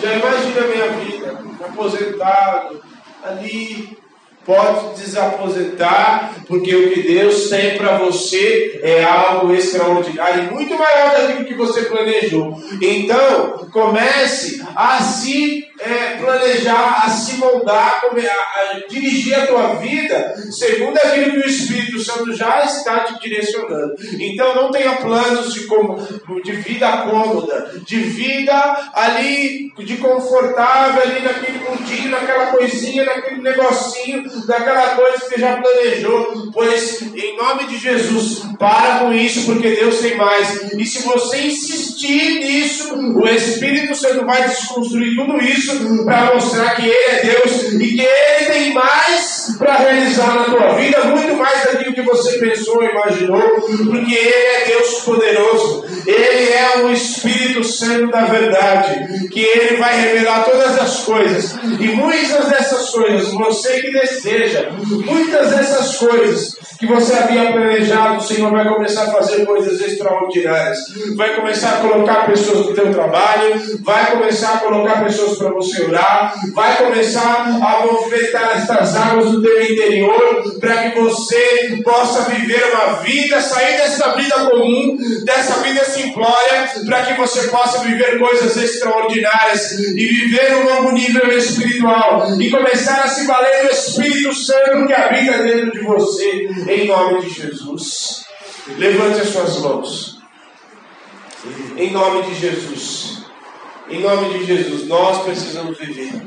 Já 0.00 0.14
imagina 0.14 0.60
a 0.60 0.68
minha 0.68 0.88
vida, 0.92 1.38
aposentado, 1.64 2.82
ali, 3.22 3.98
pode 4.44 5.00
desaposentar, 5.00 6.34
porque 6.46 6.74
o 6.74 6.90
que 6.90 7.02
Deus 7.02 7.48
tem 7.48 7.76
para 7.76 7.98
você 7.98 8.80
é 8.82 9.04
algo 9.04 9.54
extraordinário 9.54 10.52
muito 10.52 10.76
maior 10.76 11.12
daquilo 11.12 11.44
que 11.44 11.54
você 11.54 11.82
planejou. 11.82 12.60
Então, 12.80 13.68
comece 13.72 14.64
a 14.74 15.00
se 15.00 15.64
é, 15.78 16.16
planejar, 16.16 17.04
a 17.04 17.10
se 17.10 17.36
moldar, 17.36 18.02
a, 18.04 18.76
a, 18.76 18.88
dirigir 18.88 19.34
a 19.34 19.46
tua 19.46 19.74
vida 19.74 20.34
segundo 20.50 20.96
aquilo 20.96 21.32
que 21.32 21.38
o 21.38 21.46
Espírito 21.46 22.00
Santo 22.00 22.32
já 22.34 22.64
está 22.64 23.00
te 23.00 23.20
direcionando. 23.20 23.94
Então, 24.18 24.54
não 24.54 24.70
tenha 24.70 24.96
planos 24.96 25.54
de, 25.54 25.66
como, 25.66 25.96
de 26.42 26.52
vida 26.52 26.88
cômoda, 26.98 27.72
de 27.84 27.96
vida 28.00 28.90
ali, 28.94 29.72
de 29.78 29.96
confortável, 29.98 31.02
ali 31.02 31.20
naquele 31.20 31.58
mundinho, 31.58 32.10
naquela 32.10 32.46
coisinha, 32.46 33.04
naquele 33.04 33.40
negocinho 33.40 34.31
daquela 34.46 34.96
coisa 34.96 35.20
que 35.20 35.26
você 35.26 35.40
já 35.40 35.60
planejou, 35.60 36.50
pois 36.52 37.02
em 37.02 37.36
nome 37.36 37.66
de 37.66 37.78
Jesus, 37.78 38.42
para 38.58 39.00
com 39.00 39.12
isso, 39.12 39.44
porque 39.46 39.70
Deus 39.70 39.98
tem 39.98 40.16
mais. 40.16 40.72
E 40.72 40.84
se 40.84 41.02
você 41.02 41.42
insistir 41.42 41.91
nisso, 42.08 42.94
o 42.94 43.28
Espírito 43.28 43.94
Santo 43.94 44.24
vai 44.24 44.48
desconstruir 44.48 45.16
tudo 45.16 45.38
isso 45.42 46.04
para 46.04 46.34
mostrar 46.34 46.76
que 46.76 46.86
Ele 46.86 46.94
é 47.08 47.22
Deus 47.22 47.72
e 47.72 47.94
que 47.94 48.00
Ele 48.00 48.46
tem 48.46 48.74
mais 48.74 49.54
para 49.58 49.76
realizar 49.76 50.34
na 50.34 50.44
tua 50.44 50.74
vida, 50.74 51.04
muito 51.04 51.36
mais 51.36 51.64
daquilo 51.64 51.94
que 51.94 52.02
você 52.02 52.38
pensou, 52.38 52.82
imaginou, 52.82 53.40
porque 53.40 54.14
Ele 54.14 54.46
é 54.46 54.64
Deus 54.66 55.00
poderoso, 55.02 55.84
Ele 56.06 56.52
é 56.52 56.82
o 56.82 56.92
Espírito 56.92 57.64
Santo 57.64 58.10
da 58.10 58.24
verdade, 58.24 59.28
que 59.28 59.40
Ele 59.40 59.76
vai 59.76 60.00
revelar 60.00 60.44
todas 60.44 60.78
as 60.78 61.00
coisas, 61.00 61.54
e 61.80 61.88
muitas 61.88 62.48
dessas 62.48 62.90
coisas 62.90 63.32
você 63.32 63.80
que 63.80 63.90
deseja, 63.92 64.70
muitas 64.70 65.50
dessas 65.50 65.96
coisas 65.96 66.56
que 66.82 66.86
você 66.88 67.14
havia 67.14 67.52
planejado, 67.52 68.16
o 68.16 68.20
Senhor 68.20 68.50
vai 68.50 68.68
começar 68.68 69.04
a 69.04 69.12
fazer 69.12 69.46
coisas 69.46 69.80
extraordinárias, 69.80 70.80
vai 71.16 71.32
começar 71.36 71.74
a 71.74 71.76
colocar 71.76 72.26
pessoas 72.26 72.66
no 72.66 72.74
teu 72.74 72.92
trabalho, 72.92 73.54
vai 73.84 74.10
começar 74.10 74.54
a 74.54 74.58
colocar 74.58 75.04
pessoas 75.04 75.38
para 75.38 75.50
você 75.50 75.80
orar, 75.84 76.34
vai 76.52 76.76
começar 76.78 77.46
a 77.46 77.86
movimentar 77.86 78.56
estas 78.56 78.96
águas 78.96 79.30
do 79.30 79.40
teu 79.40 79.62
interior 79.62 80.58
para 80.58 80.90
que 80.90 80.98
você 80.98 81.80
possa 81.84 82.28
viver 82.28 82.64
uma 82.72 82.94
vida, 82.94 83.40
sair 83.40 83.76
dessa 83.76 84.16
vida 84.16 84.34
comum, 84.50 84.96
dessa 85.24 85.60
vida 85.60 85.84
simplória, 85.84 86.68
para 86.84 87.02
que 87.02 87.14
você 87.14 87.46
possa 87.46 87.78
viver 87.84 88.18
coisas 88.18 88.56
extraordinárias 88.56 89.70
e 89.70 90.04
viver 90.04 90.56
um 90.56 90.64
novo 90.64 90.90
nível 90.90 91.30
espiritual 91.38 92.26
e 92.40 92.50
começar 92.50 93.04
a 93.04 93.08
se 93.08 93.24
valer 93.24 93.68
do 93.68 93.70
Espírito 93.70 94.34
Santo 94.34 94.84
que 94.88 94.92
habita 94.92 95.44
dentro 95.44 95.70
de 95.70 95.80
você, 95.80 96.48
em 96.72 96.86
nome 96.86 97.22
de 97.22 97.30
Jesus. 97.30 98.24
Levante 98.78 99.20
as 99.20 99.28
suas 99.28 99.58
mãos. 99.58 100.18
Em 101.76 101.90
nome 101.90 102.22
de 102.22 102.34
Jesus. 102.34 103.22
Em 103.88 104.00
nome 104.00 104.38
de 104.38 104.46
Jesus, 104.46 104.86
nós 104.86 105.22
precisamos 105.22 105.76
viver. 105.78 106.22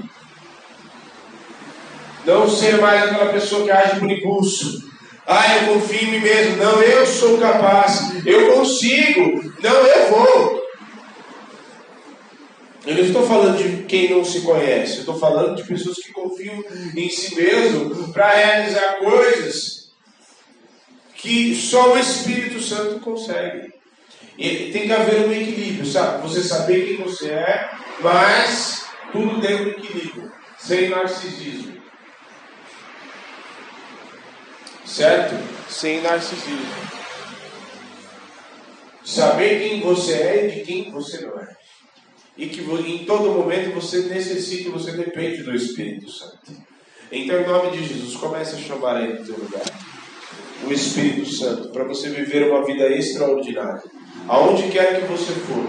Não 2.25 2.49
ser 2.49 2.79
mais 2.79 3.03
aquela 3.03 3.31
pessoa 3.31 3.63
que 3.63 3.71
age 3.71 3.99
por 3.99 4.11
impulso. 4.11 4.83
Ah, 5.25 5.57
eu 5.57 5.73
confio 5.73 6.01
em 6.01 6.11
mim 6.11 6.19
mesmo. 6.19 6.57
Não, 6.57 6.81
eu 6.81 7.05
sou 7.05 7.37
capaz. 7.37 8.25
Eu 8.25 8.53
consigo. 8.53 9.53
Não, 9.61 9.73
eu 9.73 10.09
vou. 10.09 10.65
Eu 12.85 12.95
não 12.95 13.01
estou 13.01 13.25
falando 13.25 13.57
de 13.57 13.83
quem 13.85 14.11
não 14.11 14.23
se 14.23 14.41
conhece. 14.41 14.95
Eu 14.95 14.99
estou 14.99 15.17
falando 15.17 15.55
de 15.55 15.63
pessoas 15.63 15.97
que 15.97 16.11
confiam 16.11 16.63
em 16.95 17.09
si 17.09 17.35
mesmo 17.35 18.13
para 18.13 18.29
realizar 18.29 18.97
coisas 18.99 19.84
que 21.25 21.55
só 21.55 21.93
o 21.93 21.97
Espírito 21.97 22.61
Santo 22.61 22.99
consegue. 22.99 23.73
E 24.37 24.71
tem 24.71 24.85
que 24.85 24.93
haver 24.93 25.25
um 25.25 25.31
equilíbrio, 25.31 25.85
sabe? 25.85 26.21
Você 26.21 26.43
saber 26.43 26.85
quem 26.85 27.03
você 27.03 27.29
é, 27.29 27.71
mas 27.99 28.85
tudo 29.11 29.41
dentro 29.41 29.65
do 29.65 29.69
equilíbrio, 29.71 30.31
sem 30.59 30.89
narcisismo. 30.89 31.81
Certo? 34.85 35.35
Sem 35.67 36.01
narcisismo. 36.01 36.85
Saber 39.03 39.67
quem 39.67 39.81
você 39.81 40.13
é 40.13 40.47
e 40.47 40.51
de 40.51 40.61
quem 40.61 40.91
você 40.91 41.21
não 41.21 41.39
é. 41.39 41.55
E 42.37 42.49
que 42.49 42.61
em 42.61 43.05
todo 43.05 43.31
momento 43.31 43.73
você 43.73 44.01
necessita 44.01 44.69
você 44.69 44.91
depende 44.91 45.41
do 45.41 45.55
Espírito 45.55 46.11
Santo. 46.11 46.51
Então, 47.11 47.39
em 47.39 47.47
nome 47.47 47.71
de 47.71 47.87
Jesus, 47.87 48.15
comece 48.15 48.55
a 48.55 48.59
chamar 48.59 48.97
aí 48.97 49.13
no 49.13 49.25
teu 49.25 49.37
lugar 49.37 49.84
o 50.63 50.71
Espírito 50.71 51.29
Santo 51.29 51.69
para 51.69 51.83
você 51.83 52.09
viver 52.09 52.49
uma 52.49 52.65
vida 52.65 52.87
extraordinária. 52.87 53.83
Aonde 54.27 54.69
quer 54.69 55.01
que 55.01 55.07
você 55.07 55.33
for. 55.33 55.65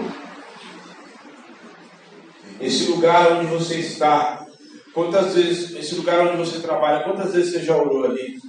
Esse 2.59 2.89
lugar 2.89 3.33
onde 3.33 3.45
você 3.47 3.75
está. 3.75 4.45
Quantas 4.93 5.35
vezes, 5.35 5.75
esse 5.75 5.95
lugar 5.95 6.27
onde 6.27 6.37
você 6.37 6.59
trabalha, 6.59 7.03
quantas 7.03 7.33
vezes 7.33 7.53
você 7.53 7.63
já 7.63 7.75
orou 7.75 8.05
ali? 8.05 8.39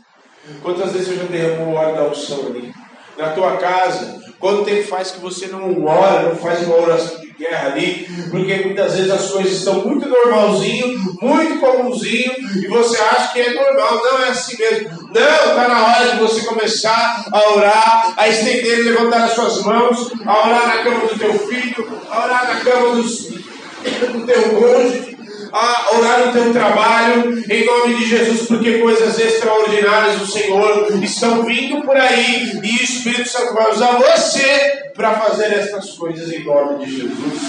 Quantas 0.63 0.93
vezes 0.93 1.09
você 1.09 1.17
já 1.17 1.25
derramou 1.25 1.75
o 1.75 1.77
óleo 1.77 1.95
da 1.95 2.09
unção 2.09 2.47
ali? 2.47 2.73
Na 3.19 3.31
tua 3.31 3.59
casa, 3.59 4.19
quanto 4.39 4.65
tempo 4.65 4.87
faz 4.87 5.11
que 5.11 5.21
você 5.21 5.49
não 5.49 5.85
ora, 5.85 6.29
não 6.29 6.37
faz 6.37 6.67
uma 6.67 6.77
oração 6.77 7.21
de 7.21 7.28
guerra 7.39 7.73
ali? 7.73 8.09
Porque 8.31 8.57
muitas 8.57 8.95
vezes 8.95 9.11
as 9.11 9.31
coisas 9.31 9.53
estão 9.53 9.87
muito 9.87 10.09
normalzinho, 10.09 11.17
muito 11.23 11.61
comumzinho, 11.61 12.33
e 12.57 12.67
você 12.67 12.99
acha 12.99 13.33
que 13.33 13.41
é 13.41 13.55
normal. 13.55 14.03
Não 14.03 14.25
é 14.25 14.29
assim 14.29 14.57
mesmo. 14.59 14.91
Não, 15.15 15.51
está 15.51 15.69
na 15.69 15.87
hora 15.87 16.11
de 16.11 16.19
você 16.19 16.41
começar 16.43 17.25
a 17.33 17.51
orar, 17.55 18.15
a 18.17 18.29
estender 18.29 18.81
e 18.81 18.83
levantar 18.83 19.25
as 19.25 19.33
suas 19.33 19.63
mãos, 19.63 20.11
a 20.27 20.47
orar 20.47 20.67
na 20.67 20.83
cama 20.83 21.07
do 21.07 21.19
teu 21.19 21.39
filho, 21.39 22.01
a 22.11 22.25
orar 22.25 22.55
na 22.55 22.61
cama 22.61 22.97
dos, 22.97 23.29
do 23.29 24.27
teu 24.27 24.43
cônjuge, 24.43 25.18
a 25.53 25.97
orar 25.97 26.27
no 26.27 26.33
teu 26.33 26.53
trabalho, 26.53 27.45
em 27.51 27.65
nome 27.65 27.95
de 27.95 28.09
Jesus, 28.09 28.47
porque 28.49 28.79
coisas 28.79 29.19
extraordinárias 29.19 30.19
do 30.19 30.27
Senhor 30.27 30.89
estão 31.03 31.43
vindo 31.45 31.83
por 31.83 31.97
aí 31.97 32.53
e 32.63 32.79
o 32.79 32.83
Espírito 32.83 33.29
Santo 33.29 33.55
vai 33.55 33.71
usar 33.71 33.99
você 33.99 34.91
para 34.95 35.21
fazer 35.21 35.53
essas 35.53 35.91
coisas 35.91 36.33
em 36.33 36.45
nome 36.45 36.85
de 36.85 36.97
Jesus. 36.97 37.43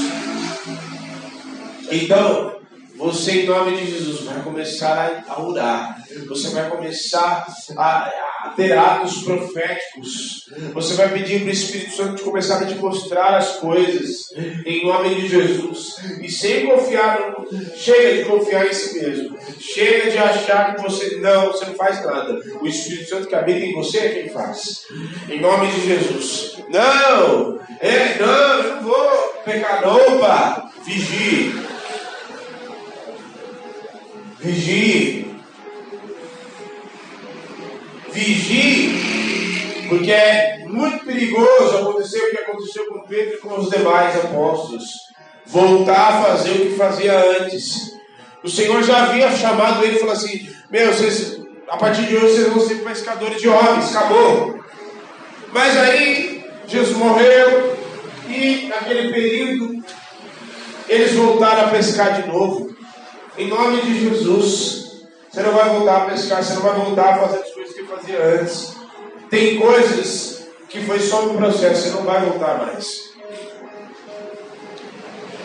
Então, 1.92 2.59
você, 3.00 3.32
em 3.32 3.46
nome 3.46 3.78
de 3.78 3.92
Jesus, 3.92 4.26
vai 4.26 4.44
começar 4.44 5.24
a 5.26 5.42
orar. 5.42 6.04
Você 6.28 6.50
vai 6.50 6.70
começar 6.70 7.48
a, 7.78 8.12
a 8.44 8.54
ter 8.58 8.78
atos 8.78 9.24
proféticos. 9.24 10.46
Você 10.74 10.96
vai 10.96 11.08
pedir 11.14 11.40
para 11.40 11.50
o 11.50 11.54
Espírito 11.54 11.96
Santo 11.96 12.16
de 12.16 12.24
começar 12.24 12.62
a 12.62 12.66
te 12.66 12.76
mostrar 12.76 13.38
as 13.38 13.56
coisas. 13.60 14.34
Em 14.66 14.86
nome 14.86 15.16
de 15.16 15.30
Jesus. 15.30 15.96
E 16.22 16.30
sem 16.30 16.68
confiar, 16.68 17.36
chega 17.78 18.22
de 18.22 18.30
confiar 18.30 18.68
em 18.68 18.74
si 18.74 19.00
mesmo. 19.00 19.38
Chega 19.58 20.12
de 20.12 20.18
achar 20.18 20.76
que 20.76 20.82
você 20.82 21.16
não, 21.22 21.54
você 21.54 21.68
não 21.68 21.76
faz 21.76 22.04
nada. 22.04 22.38
O 22.60 22.68
Espírito 22.68 23.12
Santo 23.12 23.28
que 23.28 23.36
habita 23.36 23.66
em 23.66 23.76
você 23.76 23.98
é 23.98 24.10
quem 24.10 24.30
faz. 24.30 24.84
Em 25.30 25.40
nome 25.40 25.68
de 25.68 25.88
Jesus. 25.88 26.58
Não! 26.68 27.62
É, 27.80 28.20
não, 28.20 28.64
eu 28.64 28.76
não 28.76 28.84
vou 28.84 29.10
pecar, 29.46 29.88
opa! 29.88 30.70
Vigie. 30.84 31.69
Vigie. 34.40 35.36
Vigie, 38.14 39.86
porque 39.90 40.12
é 40.12 40.64
muito 40.66 41.04
perigoso 41.06 41.78
acontecer 41.78 42.20
o 42.20 42.32
que 42.32 42.38
aconteceu 42.38 42.86
com 42.88 43.02
Pedro 43.02 43.36
e 43.36 43.38
com 43.40 43.60
os 43.60 43.70
demais 43.70 44.16
apóstolos. 44.16 44.86
Voltar 45.46 46.08
a 46.08 46.22
fazer 46.24 46.52
o 46.52 46.70
que 46.70 46.78
fazia 46.78 47.20
antes. 47.42 47.94
O 48.42 48.50
Senhor 48.50 48.82
já 48.82 49.04
havia 49.04 49.30
chamado 49.32 49.84
ele 49.84 49.98
e 49.98 50.00
falou 50.00 50.14
assim: 50.14 50.50
Meu, 50.72 50.94
vocês, 50.94 51.42
a 51.68 51.76
partir 51.76 52.04
de 52.04 52.16
hoje 52.16 52.36
vocês 52.36 52.54
vão 52.54 52.66
ser 52.66 52.76
pescadores 52.76 53.42
de 53.42 53.50
homens, 53.50 53.94
acabou. 53.94 54.58
Mas 55.52 55.76
aí 55.78 56.46
Jesus 56.66 56.96
morreu 56.96 57.78
e 58.30 58.68
naquele 58.68 59.12
período 59.12 59.84
eles 60.88 61.14
voltaram 61.14 61.66
a 61.66 61.70
pescar 61.70 62.22
de 62.22 62.28
novo. 62.30 62.69
Em 63.40 63.48
nome 63.48 63.82
de 63.82 64.02
Jesus. 64.02 65.06
Você 65.32 65.42
não 65.42 65.54
vai 65.54 65.70
voltar 65.70 65.98
a 65.98 66.06
pescar, 66.10 66.44
você 66.44 66.56
não 66.56 66.62
vai 66.62 66.76
voltar 66.76 67.14
a 67.14 67.18
fazer 67.20 67.40
as 67.40 67.54
coisas 67.54 67.74
que 67.74 67.84
fazia 67.84 68.22
antes. 68.22 68.76
Tem 69.30 69.58
coisas 69.58 70.50
que 70.68 70.82
foi 70.82 71.00
só 71.00 71.24
um 71.24 71.38
processo, 71.38 71.84
você 71.84 71.90
não 71.92 72.04
vai 72.04 72.20
voltar 72.26 72.58
mais. 72.58 73.12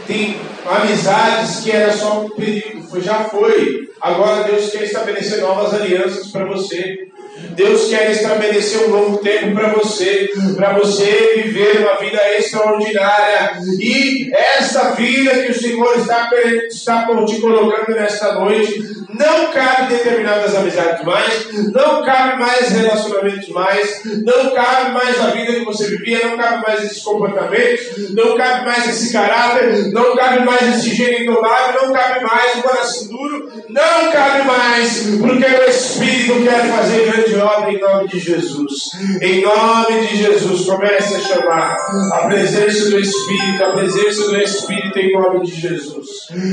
Tem 0.09 0.41
amizades 0.67 1.61
que 1.61 1.71
era 1.71 1.93
só 1.93 2.23
um 2.23 2.31
período, 2.31 3.01
já 3.01 3.25
foi. 3.27 3.89
Agora 4.01 4.43
Deus 4.43 4.71
quer 4.71 4.83
estabelecer 4.83 5.41
novas 5.41 5.73
alianças 5.73 6.33
para 6.33 6.47
você. 6.47 7.09
Deus 7.55 7.89
quer 7.89 8.11
estabelecer 8.11 8.87
um 8.87 8.91
novo 8.91 9.19
tempo 9.19 9.55
para 9.55 9.69
você, 9.69 10.31
para 10.57 10.73
você 10.75 11.33
viver 11.37 11.79
uma 11.79 11.99
vida 11.99 12.21
extraordinária. 12.39 13.59
E 13.79 14.31
essa 14.33 14.93
vida 14.95 15.43
que 15.43 15.53
o 15.53 15.61
Senhor 15.61 15.97
está, 15.97 16.31
está 16.69 17.07
te 17.25 17.41
colocando 17.41 17.97
nesta 17.97 18.35
noite, 18.35 19.05
não 19.19 19.53
cabe 19.53 19.95
determinadas 19.95 20.55
amizades 20.55 21.05
mais, 21.05 21.53
não 21.73 22.03
cabe 22.05 22.41
mais 22.41 22.69
relacionamentos 22.71 23.49
mais, 23.49 24.03
não 24.25 24.51
cabe 24.55 24.93
mais 24.93 25.21
a 25.21 25.27
vida 25.29 25.53
que 25.53 25.65
você 25.65 25.89
vivia, 25.89 26.27
não 26.27 26.37
cabe 26.37 26.63
mais 26.67 26.85
esses 26.85 27.03
comportamentos, 27.03 28.13
não 28.13 28.37
cabe 28.37 28.65
mais 28.65 28.89
esse 28.89 29.13
caráter, 29.13 29.93
não 29.93 30.17
cabe 30.17 30.45
mais 30.45 30.77
esse 30.77 30.95
gênio 30.95 31.23
indomável, 31.23 31.83
não 31.83 31.93
cabe 31.93 32.25
mais 32.25 32.57
o 32.57 32.63
coração 32.63 33.09
duro, 33.09 33.53
não 33.69 34.13
cabe 34.13 34.47
mais, 34.47 35.07
porque 35.21 35.45
o 35.45 35.71
Espírito 35.71 36.43
quer 36.43 36.65
fazer 36.67 37.11
grande 37.11 37.24
obra 37.37 37.73
em 37.73 37.81
nome 37.81 38.09
de 38.09 38.19
Jesus. 38.19 38.91
Em 39.21 39.43
nome 39.43 40.07
de 40.07 40.17
Jesus, 40.17 40.67
comece 40.67 41.15
a 41.15 41.21
chamar 41.21 41.77
a 42.13 42.27
presença 42.27 42.91
do 42.91 42.99
Espírito, 42.99 43.65
a 43.65 43.73
presença 43.73 44.29
do 44.29 44.37
Espírito 44.41 44.99
em 44.99 45.13
nome 45.13 45.47
de 45.47 45.61
Jesus. 45.61 46.09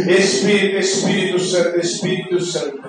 Espírito, 0.08 0.78
Espírito 0.78 1.40
Santo, 1.40 1.80
Espírito 1.80 2.42
Santo. 2.42 2.80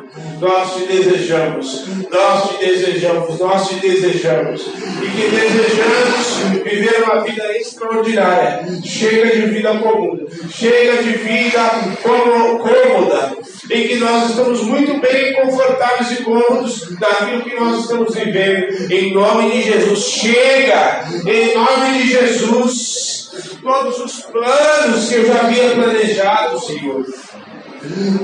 Nós 0.40 0.74
te 0.74 0.86
desejamos, 0.86 1.84
nós 2.10 2.50
te 2.50 2.66
desejamos, 2.66 3.38
nós 3.38 3.68
te 3.68 3.74
desejamos. 3.76 4.60
E 4.60 5.06
que 5.10 5.30
desejamos 5.30 6.62
viver 6.64 7.02
uma 7.04 7.22
vida 7.22 7.56
extraordinária. 7.56 8.66
Chega 8.84 9.34
de 9.34 9.46
vida 9.46 9.74
comum, 9.78 10.26
chega 10.50 11.02
de 11.02 11.12
vida 11.12 11.60
cômoda. 12.02 13.36
Em 13.70 13.88
que 13.88 13.94
nós 13.96 14.30
estamos 14.30 14.62
muito 14.62 15.00
bem 15.00 15.32
confortáveis 15.34 16.18
e 16.18 16.22
cômodos 16.24 16.94
daquilo 16.98 17.42
que 17.42 17.54
nós 17.54 17.71
estamos 17.80 18.14
vivendo. 18.14 18.92
Em 18.92 19.12
nome 19.12 19.50
de 19.50 19.62
Jesus, 19.62 20.04
chega! 20.04 21.04
Em 21.26 21.54
nome 21.54 21.98
de 21.98 22.08
Jesus, 22.08 23.30
todos 23.62 23.98
os 23.98 24.20
planos 24.22 25.08
que 25.08 25.14
eu 25.14 25.26
já 25.26 25.40
havia 25.40 25.70
planejado, 25.70 26.60
Senhor 26.60 27.04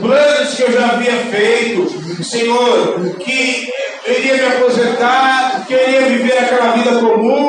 planos 0.00 0.54
que 0.54 0.62
eu 0.62 0.72
já 0.72 0.86
havia 0.90 1.16
feito, 1.16 2.22
Senhor, 2.22 3.16
que 3.18 3.68
eu 4.06 4.14
iria 4.18 4.34
me 4.34 4.56
aposentar, 4.56 5.64
que 5.66 5.74
eu 5.74 5.88
iria 5.88 6.02
viver 6.02 6.38
aquela 6.38 6.72
vida 6.72 6.98
comum, 7.00 7.47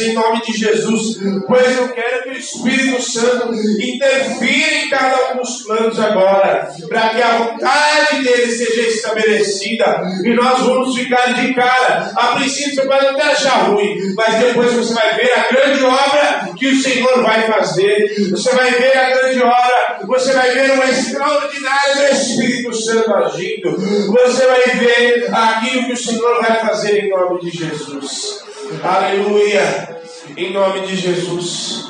em 0.00 0.12
nome 0.12 0.40
de 0.42 0.52
Jesus, 0.56 1.18
pois 1.46 1.76
eu 1.76 1.88
quero 1.88 2.22
que 2.24 2.30
o 2.30 2.38
Espírito 2.38 3.02
Santo 3.02 3.52
interfira 3.54 4.74
em 4.84 4.88
cada 4.88 5.32
um 5.32 5.36
dos 5.38 5.62
planos 5.62 5.98
agora, 5.98 6.68
para 6.88 7.08
que 7.10 7.22
a 7.22 7.38
vontade 7.38 8.22
dele 8.22 8.52
seja 8.52 8.88
estabelecida. 8.88 10.02
E 10.24 10.34
nós 10.34 10.60
vamos 10.60 10.96
ficar 10.96 11.32
de 11.34 11.54
cara. 11.54 12.12
A 12.14 12.36
princípio 12.36 12.74
você 12.74 12.86
pode 12.86 13.06
até 13.06 13.22
achar 13.22 13.68
ruim, 13.68 14.14
mas 14.14 14.34
depois 14.36 14.72
você 14.72 14.94
vai 14.94 15.14
ver 15.14 15.32
a 15.32 15.52
grande 15.52 15.84
obra 15.84 16.54
que 16.56 16.68
o 16.68 16.82
Senhor 16.82 17.22
vai 17.22 17.42
fazer, 17.42 18.30
você 18.30 18.50
vai 18.54 18.70
ver 18.70 18.96
a 18.96 19.10
grande 19.10 19.42
obra, 19.42 19.98
você 20.06 20.32
vai 20.32 20.50
ver 20.50 20.72
uma 20.72 20.84
extraordinária 20.86 22.12
Espírito 22.12 22.74
Santo 22.74 23.14
agindo, 23.14 23.76
você 23.76 24.46
vai 24.46 24.62
ver 24.76 25.28
aquilo 25.32 25.86
que 25.86 25.92
o 25.92 25.96
Senhor 25.96 26.42
vai 26.42 26.60
fazer 26.60 27.04
em 27.04 27.10
nome 27.10 27.40
de 27.40 27.50
Jesus. 27.50 28.47
Aleluia. 28.82 30.02
Em 30.36 30.52
nome 30.52 30.86
de 30.86 30.94
Jesus. 30.94 31.86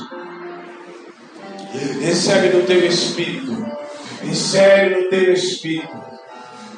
Recebe 2.00 2.56
no 2.56 2.64
teu 2.64 2.86
espírito. 2.86 3.52
Recebe 4.22 4.94
no 4.94 5.08
teu 5.10 5.32
espírito. 5.32 5.98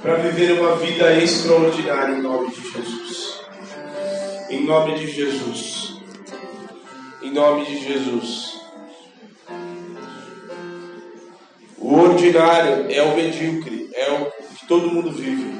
Para 0.00 0.16
viver 0.16 0.58
uma 0.58 0.76
vida 0.76 1.12
extraordinária 1.12 2.14
em 2.14 2.22
nome 2.22 2.50
de 2.50 2.62
Jesus. 2.62 3.40
Em 4.48 4.64
nome 4.64 4.94
de 4.94 5.10
Jesus. 5.10 5.96
Em 7.22 7.30
nome 7.30 7.66
de 7.66 7.84
Jesus. 7.84 8.58
O 11.76 11.94
ordinário 11.94 12.86
é 12.90 13.02
o 13.02 13.14
medíocre, 13.14 13.90
é 13.94 14.10
o 14.12 14.54
que 14.54 14.66
todo 14.66 14.90
mundo 14.90 15.12
vive. 15.12 15.58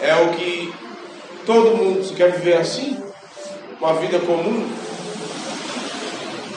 É 0.00 0.14
o 0.16 0.30
que 0.30 0.81
Todo 1.46 1.76
mundo, 1.76 2.14
quer 2.14 2.32
viver 2.32 2.56
assim? 2.56 2.96
Uma 3.80 3.94
vida 3.94 4.18
comum? 4.20 4.68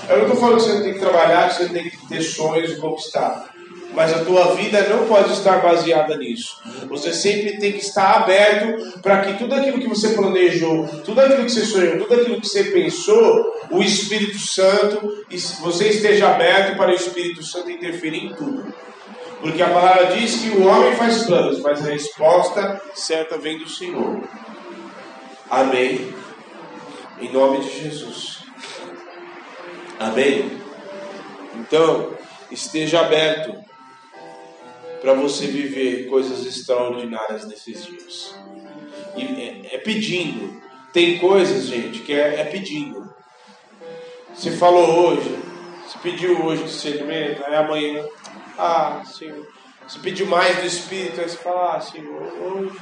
Eu 0.07 0.17
não 0.17 0.25
estou 0.25 0.39
falando 0.39 0.57
que 0.57 0.63
você 0.63 0.83
tem 0.83 0.93
que 0.93 0.99
trabalhar, 0.99 1.49
que 1.49 1.55
você 1.55 1.69
tem 1.69 1.89
que 1.89 2.07
ter 2.07 2.21
sonhos 2.21 2.71
e 2.71 2.77
conquistar. 2.77 3.49
Mas 3.95 4.13
a 4.13 4.23
tua 4.23 4.53
vida 4.55 4.81
não 4.89 5.07
pode 5.07 5.31
estar 5.31 5.61
baseada 5.61 6.17
nisso. 6.17 6.61
Você 6.87 7.13
sempre 7.13 7.57
tem 7.57 7.71
que 7.71 7.79
estar 7.79 8.17
aberto 8.17 8.99
para 9.01 9.21
que 9.21 9.33
tudo 9.39 9.55
aquilo 9.55 9.79
que 9.79 9.87
você 9.87 10.09
planejou, 10.09 10.85
tudo 11.03 11.21
aquilo 11.21 11.45
que 11.45 11.51
você 11.51 11.65
sonhou, 11.65 11.97
tudo 11.99 12.13
aquilo 12.13 12.41
que 12.41 12.47
você 12.47 12.65
pensou, 12.65 13.45
o 13.71 13.81
Espírito 13.81 14.37
Santo, 14.37 15.25
você 15.61 15.87
esteja 15.87 16.29
aberto 16.29 16.77
para 16.77 16.91
o 16.91 16.95
Espírito 16.95 17.41
Santo 17.41 17.71
interferir 17.71 18.25
em 18.25 18.33
tudo. 18.33 18.71
Porque 19.41 19.61
a 19.61 19.69
palavra 19.69 20.07
diz 20.07 20.41
que 20.41 20.49
o 20.49 20.67
homem 20.67 20.93
faz 20.95 21.23
planos, 21.23 21.59
mas 21.59 21.85
a 21.85 21.91
resposta 21.91 22.81
certa 22.93 23.37
vem 23.37 23.57
do 23.57 23.69
Senhor. 23.69 24.21
Amém. 25.49 26.13
Em 27.19 27.31
nome 27.31 27.59
de 27.59 27.83
Jesus. 27.83 28.43
Amém. 29.99 30.59
Então, 31.53 32.17
esteja 32.49 33.01
aberto 33.01 33.55
para 35.01 35.13
você 35.13 35.45
viver 35.45 36.07
coisas 36.07 36.45
extraordinárias 36.45 37.45
nesses 37.45 37.85
dias. 37.85 38.35
E 39.15 39.23
é, 39.23 39.75
é 39.75 39.77
pedindo. 39.77 40.61
Tem 40.91 41.19
coisas, 41.19 41.65
gente, 41.65 41.99
que 41.99 42.13
é, 42.13 42.41
é, 42.41 42.45
pedindo. 42.45 43.13
Você 44.33 44.51
falou 44.51 45.09
hoje, 45.09 45.29
você 45.85 45.97
pediu 45.99 46.43
hoje 46.43 46.63
discernimento, 46.63 47.43
aí 47.45 47.55
amanhã, 47.55 48.03
ah, 48.57 49.03
Senhor. 49.05 49.47
Você 49.87 49.99
pediu 49.99 50.25
mais 50.25 50.57
do 50.57 50.65
Espírito, 50.65 51.21
aí 51.21 51.29
você 51.29 51.37
fala, 51.37 51.75
ah, 51.75 51.81
Senhor, 51.81 52.21
hoje 52.41 52.75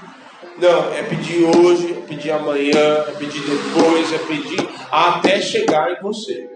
não, 0.57 0.93
é 0.93 1.03
pedir 1.03 1.43
hoje, 1.43 1.93
é 1.93 2.07
pedir 2.07 2.31
amanhã, 2.31 3.05
é 3.07 3.11
pedir 3.17 3.41
depois, 3.41 4.13
é 4.13 4.17
pedir 4.19 4.69
até 4.91 5.41
chegar 5.41 5.91
em 5.91 6.01
você. 6.01 6.49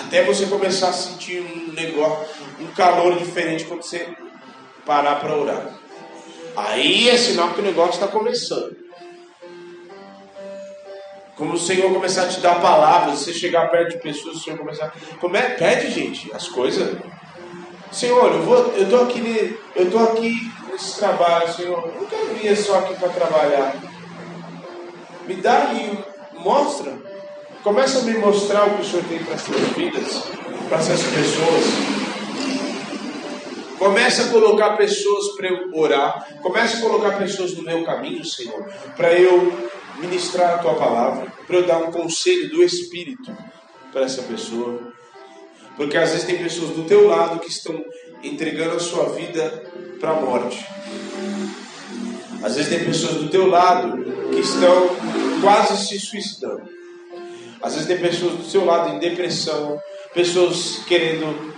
Até 0.00 0.22
você 0.24 0.46
começar 0.46 0.88
a 0.88 0.92
sentir 0.92 1.40
um 1.40 1.72
negócio, 1.72 2.26
um 2.60 2.66
calor 2.68 3.18
diferente 3.18 3.64
quando 3.64 3.82
você 3.82 4.08
parar 4.86 5.16
para 5.16 5.36
orar. 5.36 5.78
Aí 6.56 7.08
é 7.08 7.16
sinal 7.16 7.50
que 7.50 7.60
o 7.60 7.64
negócio 7.64 7.94
está 7.94 8.08
começando. 8.08 8.76
Como 11.36 11.54
o 11.54 11.58
Senhor 11.58 11.92
começar 11.92 12.24
a 12.24 12.28
te 12.28 12.40
dar 12.40 12.60
palavras, 12.60 13.18
você 13.18 13.32
chegar 13.32 13.70
perto 13.70 13.96
de 13.96 14.02
pessoas, 14.02 14.36
o 14.36 14.40
Senhor 14.40 14.58
começar. 14.58 14.94
Como 15.20 15.36
é? 15.36 15.50
Pede, 15.50 15.90
gente, 15.90 16.30
as 16.32 16.48
coisas. 16.48 16.96
Senhor, 17.90 18.32
eu 18.32 18.42
vou, 18.42 18.56
eu 18.76 18.88
tô 18.88 18.96
aqui, 18.96 19.58
eu 19.74 19.90
tô 19.90 19.98
aqui 19.98 20.52
nesse 20.72 20.96
trabalho, 20.96 21.52
Senhor. 21.52 21.92
Eu 21.94 22.06
quero 22.06 22.34
vir 22.34 22.56
só 22.56 22.78
aqui 22.78 22.94
para 22.94 23.10
trabalhar. 23.10 23.76
Me 25.26 25.34
dá 25.34 25.68
aí, 25.68 25.98
mostra. 26.38 26.96
Começa 27.62 28.00
a 28.00 28.02
me 28.02 28.14
mostrar 28.14 28.66
o 28.66 28.76
que 28.76 28.82
o 28.82 28.84
Senhor 28.84 29.04
tem 29.04 29.22
para 29.22 29.34
as 29.34 29.42
suas 29.42 29.60
vidas, 29.76 30.24
para 30.68 30.78
essas 30.78 31.02
pessoas. 31.02 31.64
Começa 33.78 34.24
a 34.24 34.28
colocar 34.30 34.76
pessoas 34.76 35.36
para 35.36 35.48
eu 35.48 35.70
orar. 35.74 36.26
Começa 36.40 36.78
a 36.78 36.80
colocar 36.80 37.18
pessoas 37.18 37.54
no 37.54 37.62
meu 37.62 37.84
caminho, 37.84 38.24
Senhor, 38.24 38.64
para 38.96 39.12
eu 39.12 39.70
ministrar 39.98 40.54
a 40.54 40.58
tua 40.58 40.74
palavra, 40.74 41.32
para 41.46 41.56
eu 41.56 41.66
dar 41.66 41.78
um 41.78 41.92
conselho 41.92 42.48
do 42.50 42.62
Espírito 42.62 43.36
para 43.92 44.02
essa 44.02 44.22
pessoa. 44.22 44.92
Porque 45.76 45.96
às 45.96 46.10
vezes 46.10 46.26
tem 46.26 46.38
pessoas 46.38 46.70
do 46.70 46.84
teu 46.84 47.06
lado 47.06 47.38
que 47.38 47.48
estão 47.48 47.84
entregando 48.22 48.76
a 48.76 48.80
sua 48.80 49.10
vida 49.10 49.64
para 50.02 50.10
a 50.10 50.20
morte. 50.20 50.66
Às 52.42 52.56
vezes 52.56 52.68
tem 52.68 52.84
pessoas 52.84 53.14
do 53.18 53.28
teu 53.28 53.46
lado 53.46 54.02
que 54.30 54.40
estão 54.40 54.88
quase 55.40 55.86
se 55.86 56.00
suicidando. 56.00 56.68
Às 57.62 57.74
vezes 57.74 57.86
tem 57.86 58.00
pessoas 58.00 58.34
do 58.34 58.44
seu 58.44 58.64
lado 58.64 58.96
em 58.96 58.98
depressão, 58.98 59.80
pessoas 60.12 60.80
querendo 60.88 61.54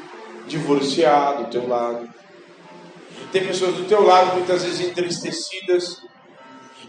divorciar 0.47 1.39
do 1.39 1.51
teu 1.51 1.67
lado. 1.67 2.07
Tem 3.33 3.47
pessoas 3.47 3.77
do 3.77 3.87
teu 3.87 4.05
lado 4.05 4.35
muitas 4.35 4.63
vezes 4.63 4.87
entristecidas 4.87 6.03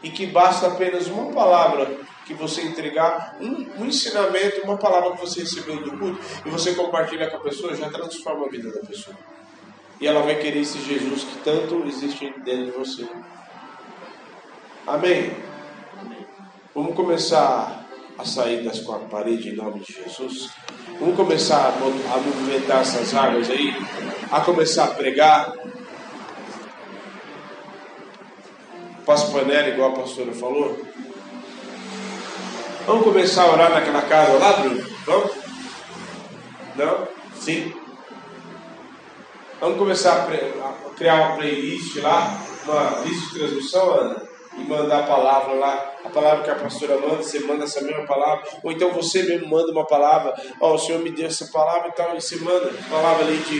e 0.03 0.09
que 0.09 0.25
basta 0.25 0.67
apenas 0.67 1.07
uma 1.07 1.31
palavra 1.31 1.89
que 2.27 2.33
você 2.33 2.63
entregar, 2.63 3.37
um, 3.39 3.81
um 3.81 3.85
ensinamento, 3.85 4.61
uma 4.63 4.77
palavra 4.77 5.11
que 5.11 5.21
você 5.21 5.39
recebeu 5.39 5.81
do 5.81 5.97
culto 5.97 6.19
e 6.45 6.49
você 6.49 6.73
compartilha 6.73 7.29
com 7.29 7.37
a 7.37 7.39
pessoa, 7.39 7.73
já 7.73 7.89
transforma 7.89 8.45
a 8.45 8.49
vida 8.49 8.73
da 8.73 8.81
pessoa. 8.81 9.15
E 9.99 10.07
ela 10.07 10.21
vai 10.21 10.35
querer 10.35 10.59
esse 10.59 10.79
Jesus 10.79 11.23
que 11.23 11.37
tanto 11.37 11.83
existe 11.87 12.33
dentro 12.43 12.65
de 12.65 12.71
você. 12.71 13.07
Amém? 14.85 15.31
Vamos 16.73 16.95
começar 16.95 17.85
a 18.17 18.25
sair 18.25 18.63
das 18.63 18.79
quatro 18.81 19.07
paredes 19.07 19.45
em 19.45 19.55
nome 19.55 19.79
de 19.79 19.93
Jesus. 19.93 20.49
Vamos 20.99 21.15
começar 21.15 21.67
a 21.67 22.17
movimentar 22.17 22.81
essas 22.81 23.13
águas 23.13 23.49
aí, 23.49 23.73
a 24.31 24.41
começar 24.41 24.85
a 24.85 24.93
pregar. 24.93 25.53
Passo 29.05 29.31
panela, 29.31 29.69
igual 29.69 29.91
a 29.91 29.95
pastora 29.95 30.33
falou. 30.33 30.79
Vamos 32.85 33.03
começar 33.03 33.43
a 33.43 33.51
orar 33.53 33.71
naquela 33.71 34.01
casa 34.01 34.37
lá, 34.37 34.53
Bruno? 34.53 34.83
Vamos? 35.05 35.31
Não? 36.75 37.07
Sim? 37.35 37.84
Vamos 39.59 39.77
começar 39.77 40.27
a, 40.27 40.95
criar 40.95 41.15
uma 41.15 41.35
playlist 41.37 41.95
lá, 41.97 42.41
uma 42.65 42.99
lista 43.05 43.33
de 43.33 43.39
transmissão, 43.39 43.89
Ana, 43.93 44.21
e 44.57 44.63
mandar 44.63 44.99
a 44.99 45.07
palavra 45.07 45.53
lá, 45.53 45.95
a 46.03 46.09
palavra 46.09 46.43
que 46.43 46.49
a 46.49 46.55
pastora 46.55 46.97
manda, 46.97 47.23
você 47.23 47.39
manda 47.39 47.63
essa 47.63 47.81
mesma 47.81 48.05
palavra, 48.05 48.45
ou 48.61 48.71
então 48.71 48.91
você 48.91 49.23
mesmo 49.23 49.47
manda 49.47 49.71
uma 49.71 49.85
palavra, 49.85 50.33
ó, 50.59 50.71
oh, 50.71 50.75
o 50.75 50.77
Senhor 50.77 51.01
me 51.01 51.09
deu 51.09 51.27
essa 51.27 51.47
palavra 51.47 51.87
e 51.87 51.91
tal, 51.93 52.15
e 52.15 52.21
você 52.21 52.35
manda 52.37 52.69
a 52.69 52.89
palavra 52.89 53.25
ali 53.25 53.37
de, 53.37 53.59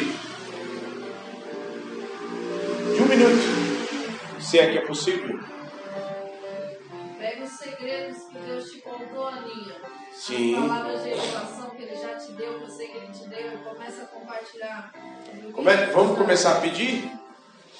de 2.93 3.01
um 3.01 3.05
minuto, 3.05 4.41
se 4.41 4.59
é 4.59 4.71
que 4.71 4.77
é 4.77 4.81
possível. 4.81 5.39
Pega 7.17 7.43
os 7.43 7.51
segredos 7.51 8.17
que 8.31 8.37
Deus 8.37 8.69
te 8.69 8.81
contou, 8.81 9.27
Aninha. 9.27 9.75
Sim. 10.13 10.55
As 10.55 10.67
palavras 10.67 11.03
de 11.03 11.09
que 11.09 11.64
Ele 11.85 11.95
já 11.95 12.15
te 12.15 12.31
deu, 12.31 12.51
eu 12.51 12.67
sei 12.67 12.87
que 12.87 12.97
Ele 12.97 13.07
te 13.07 13.29
deu, 13.29 13.53
e 13.53 13.57
começa 13.57 14.01
a 14.01 14.05
compartilhar. 14.05 14.91
Come... 15.53 15.71
Vamos 15.93 16.17
começar 16.17 16.53
a 16.53 16.61
pedir? 16.61 17.11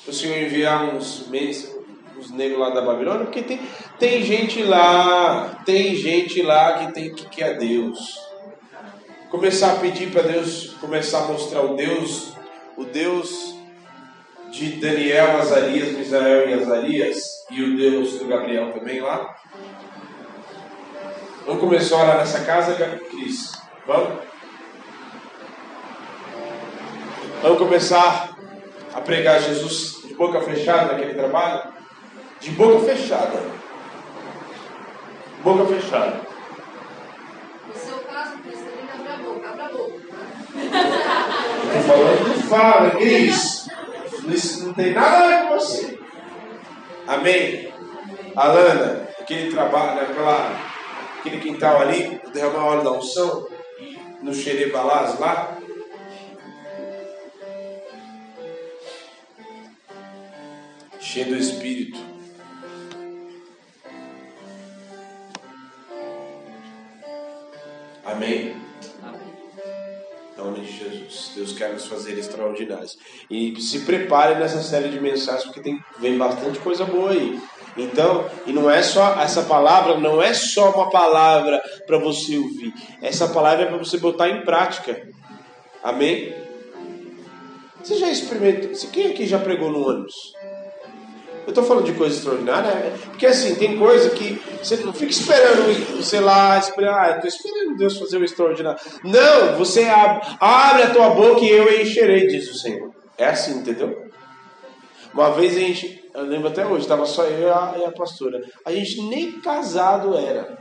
O 0.07 0.13
Senhor 0.13 0.37
enviar 0.37 0.93
uns 0.93 1.27
meses, 1.27 1.75
os 2.15 2.29
negros 2.29 2.59
lá 2.59 2.69
da 2.69 2.81
Babilônia, 2.81 3.25
porque 3.25 3.41
tem, 3.41 3.59
tem 3.97 4.21
gente 4.21 4.61
lá, 4.61 5.59
tem 5.65 5.95
gente 5.95 6.43
lá 6.43 6.73
que 6.73 6.93
tem 6.93 7.15
que 7.15 7.27
quer 7.29 7.57
Deus. 7.57 8.19
Começar 9.31 9.73
a 9.73 9.75
pedir 9.77 10.11
para 10.11 10.21
Deus, 10.21 10.75
começar 10.79 11.23
a 11.23 11.27
mostrar 11.27 11.61
o 11.61 11.75
Deus, 11.75 12.33
o 12.77 12.83
Deus 12.83 13.55
de 14.51 14.73
Daniel, 14.73 15.37
Azarias, 15.37 15.97
Misael 15.97 16.47
e 16.47 16.53
Azarias, 16.53 17.43
e 17.49 17.63
o 17.63 17.75
Deus 17.75 18.19
do 18.19 18.27
Gabriel 18.27 18.71
também 18.71 19.01
lá. 19.01 19.35
Vamos 21.47 21.59
começar 21.59 21.97
a 21.97 22.03
orar 22.03 22.17
nessa 22.19 22.45
casa, 22.45 22.75
Cris? 23.09 23.64
Vamos? 23.87 24.19
Vamos 27.41 27.59
começar 27.59 28.35
a 28.91 29.01
pregar 29.01 29.39
Jesus 29.39 30.01
de 30.03 30.15
boca 30.15 30.41
fechada 30.41 30.93
naquele 30.93 31.13
trabalho? 31.13 31.71
De 32.39 32.49
boca 32.51 32.79
fechada. 32.85 33.43
boca 35.43 35.65
fechada. 35.65 36.21
No 37.67 37.75
seu 37.75 37.99
caso, 37.99 38.37
que 38.39 38.49
abrir 38.91 39.09
a 39.09 39.17
boca. 39.17 39.49
Abra 39.49 39.65
a 39.65 39.69
boca. 39.69 39.93
Estou 41.67 41.81
falando 41.83 42.33
do 42.33 42.47
fala, 42.47 42.89
Cris. 42.91 43.69
Isso 44.27 44.65
não 44.65 44.73
tem 44.73 44.93
nada 44.93 45.17
a 45.17 45.27
ver 45.27 45.47
com 45.47 45.59
você. 45.59 45.99
Amém? 47.07 47.71
Alana, 48.35 49.07
aquele 49.19 49.51
trabalho, 49.51 50.01
aquela, 50.01 50.51
aquele 51.19 51.39
quintal 51.39 51.81
ali, 51.81 52.19
derramar 52.33 52.59
a 52.59 52.65
hora 52.65 52.83
da 52.83 52.91
unção, 52.91 53.47
no 54.21 54.33
Xerebalás 54.33 55.19
lá. 55.19 55.57
Cheio 60.99 61.27
do 61.27 61.35
Espírito. 61.37 61.99
Amém? 68.03 68.55
Em 70.33 70.37
nome 70.37 70.61
de 70.61 70.71
Jesus. 70.71 71.31
Deus 71.35 71.53
quer 71.53 71.73
nos 71.73 71.85
fazer 71.85 72.17
extraordinários. 72.17 72.97
E 73.29 73.59
se 73.61 73.79
prepare 73.79 74.35
nessa 74.35 74.61
série 74.61 74.89
de 74.89 74.99
mensagens, 74.99 75.45
porque 75.45 75.61
tem, 75.61 75.83
vem 75.99 76.17
bastante 76.17 76.59
coisa 76.59 76.85
boa 76.85 77.11
aí. 77.11 77.41
Então, 77.77 78.29
e 78.45 78.53
não 78.53 78.69
é 78.69 78.81
só 78.81 79.19
essa 79.21 79.43
palavra, 79.43 79.97
não 79.97 80.21
é 80.21 80.33
só 80.33 80.71
uma 80.71 80.89
palavra 80.89 81.61
para 81.85 81.97
você 81.97 82.37
ouvir. 82.37 82.73
Essa 83.01 83.27
palavra 83.27 83.65
é 83.65 83.67
para 83.67 83.77
você 83.77 83.97
botar 83.97 84.29
em 84.29 84.45
prática. 84.45 85.07
Amém? 85.83 86.33
Você 87.83 87.97
já 87.97 88.09
experimentou? 88.09 88.71
Quem 88.91 89.07
aqui 89.07 89.27
já 89.27 89.37
pregou 89.37 89.71
no 89.71 89.87
ônibus? 89.87 90.33
Eu 91.45 91.49
estou 91.49 91.63
falando 91.63 91.85
de 91.85 91.93
coisa 91.93 92.15
extraordinária, 92.15 92.71
né? 92.71 92.97
porque 93.11 93.27
assim, 93.27 93.53
tem 93.53 93.77
coisa 93.77 94.09
que 94.09 94.41
você 94.63 94.77
não 94.77 94.91
fica 94.91 95.11
esperando, 95.11 96.01
sei 96.01 96.19
lá, 96.19 96.57
esperar, 96.57 97.03
ah, 97.03 97.15
estou 97.17 97.27
esperando 97.27 97.77
Deus 97.77 97.99
fazer 97.99 98.17
o 98.17 98.23
extraordinário. 98.23 98.79
Não, 99.03 99.55
você 99.55 99.83
abre, 99.83 100.27
abre 100.39 100.83
a 100.83 100.89
tua 100.89 101.11
boca 101.11 101.41
e 101.41 101.51
eu 101.51 101.79
encherei, 101.79 102.25
diz 102.25 102.49
o 102.49 102.57
Senhor. 102.57 102.91
É 103.15 103.27
assim, 103.27 103.59
entendeu? 103.59 104.09
Uma 105.13 105.29
vez 105.31 105.55
a 105.55 105.59
gente, 105.59 106.03
eu 106.15 106.23
lembro 106.23 106.47
até 106.47 106.65
hoje, 106.65 106.83
estava 106.83 107.05
só 107.05 107.25
eu 107.25 107.47
e 107.47 107.51
a, 107.51 107.75
e 107.79 107.85
a, 107.85 107.91
pastora. 107.91 108.41
A 108.65 108.71
gente 108.71 109.01
nem 109.03 109.33
casado 109.41 110.17
era. 110.17 110.57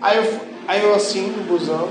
Aí 0.00 0.16
eu, 0.18 0.40
aí 0.68 0.82
eu 0.82 0.94
assim, 0.94 1.26
no 1.28 1.42
busão, 1.44 1.88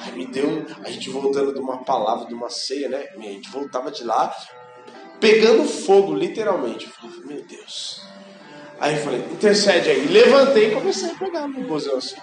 aí 0.00 0.12
me 0.16 0.26
deu, 0.26 0.64
a 0.82 0.90
gente 0.90 1.10
voltando 1.10 1.52
de 1.52 1.60
uma 1.60 1.84
palavra, 1.84 2.26
de 2.26 2.34
uma 2.34 2.48
ceia, 2.48 2.88
né? 2.88 3.04
A 3.14 3.20
gente 3.20 3.50
voltava 3.50 3.90
de 3.90 4.04
lá, 4.04 4.34
pegando 5.20 5.64
fogo, 5.64 6.14
literalmente. 6.14 6.86
Eu 6.86 7.10
falei, 7.10 7.20
meu 7.26 7.46
Deus. 7.46 8.00
Aí 8.80 8.94
eu 8.96 9.02
falei, 9.02 9.20
intercede 9.20 9.90
aí. 9.90 10.06
Levantei 10.06 10.70
e 10.70 10.74
comecei 10.74 11.10
a 11.10 11.14
pegar 11.14 11.46
no 11.46 11.60
busão 11.66 11.98
assim. 11.98 12.16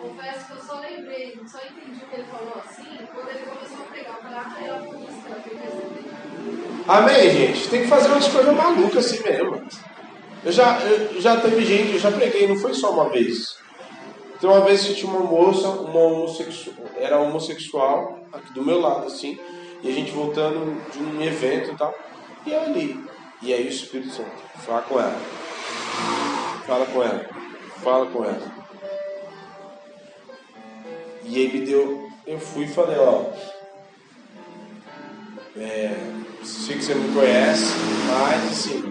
Confesso 0.00 0.46
que 0.46 0.52
eu 0.52 0.64
só 0.64 0.80
lembrei, 0.80 1.38
só 1.46 1.58
entendi 1.58 2.04
o 2.04 2.08
que 2.08 2.14
ele 2.14 2.24
falou 2.24 2.62
assim, 2.64 3.06
quando 3.12 3.28
ele 3.28 3.44
começou 3.44 3.84
a 3.84 3.88
pregar. 3.88 4.16
Eu 4.16 4.22
falei, 4.22 4.38
ah, 4.38 4.66
eu 4.66 4.84
vou 4.84 5.02
Amém, 6.86 7.30
gente? 7.30 7.68
Tem 7.68 7.82
que 7.82 7.88
fazer 7.88 8.08
umas 8.08 8.26
coisas 8.28 8.54
malucas 8.54 9.06
assim 9.06 9.22
mesmo. 9.22 9.62
Eu 10.44 10.50
já, 10.50 10.80
eu 10.80 11.20
já 11.20 11.40
teve 11.40 11.64
gente, 11.64 11.92
eu 11.92 12.00
já 12.00 12.10
preguei, 12.10 12.48
não 12.48 12.56
foi 12.56 12.74
só 12.74 12.90
uma 12.90 13.08
vez. 13.08 13.56
Então 14.36 14.50
uma 14.50 14.62
vez 14.62 14.84
que 14.84 14.94
tinha 14.94 15.10
uma 15.10 15.20
moça, 15.20 15.68
uma 15.68 16.00
homossexual, 16.00 16.74
era 16.98 17.20
homossexual, 17.20 18.18
aqui 18.32 18.52
do 18.52 18.64
meu 18.64 18.80
lado, 18.80 19.06
assim, 19.06 19.38
e 19.82 19.88
a 19.88 19.92
gente 19.92 20.10
voltando 20.10 20.82
de 20.90 20.98
um 20.98 21.22
evento 21.22 21.70
e 21.70 21.76
tal, 21.76 21.94
e 22.44 22.50
eu 22.50 22.60
ali. 22.60 23.00
E 23.40 23.54
aí 23.54 23.64
o 23.64 23.68
Espírito 23.68 24.12
Santo, 24.12 24.30
fala 24.56 24.82
com 24.82 24.98
ela. 24.98 25.20
Fala 26.66 26.86
com 26.86 27.02
ela. 27.02 27.26
Fala 27.82 28.06
com 28.06 28.24
ela. 28.24 28.52
E 31.24 31.36
aí 31.36 31.52
me 31.52 31.60
deu, 31.60 32.08
eu 32.26 32.40
fui 32.40 32.64
e 32.64 32.68
falei, 32.68 32.98
ó. 32.98 33.26
É, 35.56 35.94
sei 36.42 36.76
que 36.76 36.84
você 36.84 36.94
me 36.94 37.14
conhece, 37.14 37.74
mas 38.08 38.52
assim, 38.52 38.82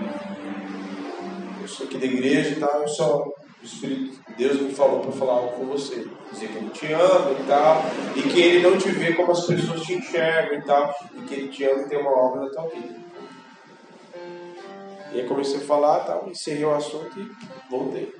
eu 1.60 1.68
sou 1.68 1.88
aqui 1.88 1.98
da 1.98 2.06
igreja 2.06 2.50
e 2.52 2.60
tal, 2.60 2.88
só, 2.88 3.24
o 3.24 3.34
Espírito 3.64 4.22
Deus 4.38 4.62
me 4.62 4.74
falou 4.74 5.02
para 5.02 5.12
falar 5.12 5.34
algo 5.34 5.52
com 5.52 5.66
você. 5.66 6.08
Dizer 6.32 6.48
que 6.48 6.58
ele 6.58 6.70
te 6.70 6.94
ama 6.94 7.32
e 7.32 7.44
tal, 7.48 7.84
e 8.16 8.22
que 8.22 8.42
ele 8.42 8.68
não 8.68 8.78
te 8.78 8.90
vê 8.90 9.14
como 9.14 9.32
as 9.32 9.46
pessoas 9.46 9.82
te 9.82 9.94
enxergam 9.94 10.60
e 10.60 10.62
tal, 10.64 10.96
e 11.16 11.22
que 11.22 11.34
ele 11.34 11.48
te 11.50 11.64
ama 11.64 11.82
e 11.82 11.90
tem 11.90 12.00
uma 12.00 12.12
obra 12.12 12.42
na 12.42 12.50
tua 12.50 12.68
vida. 12.70 13.00
E 15.14 15.20
aí 15.20 15.28
comecei 15.28 15.58
a 15.58 15.66
falar 15.66 16.00
tal, 16.02 16.30
encerrei 16.30 16.64
o 16.64 16.74
assunto 16.74 17.20
e 17.20 17.30
voltei. 17.70 18.14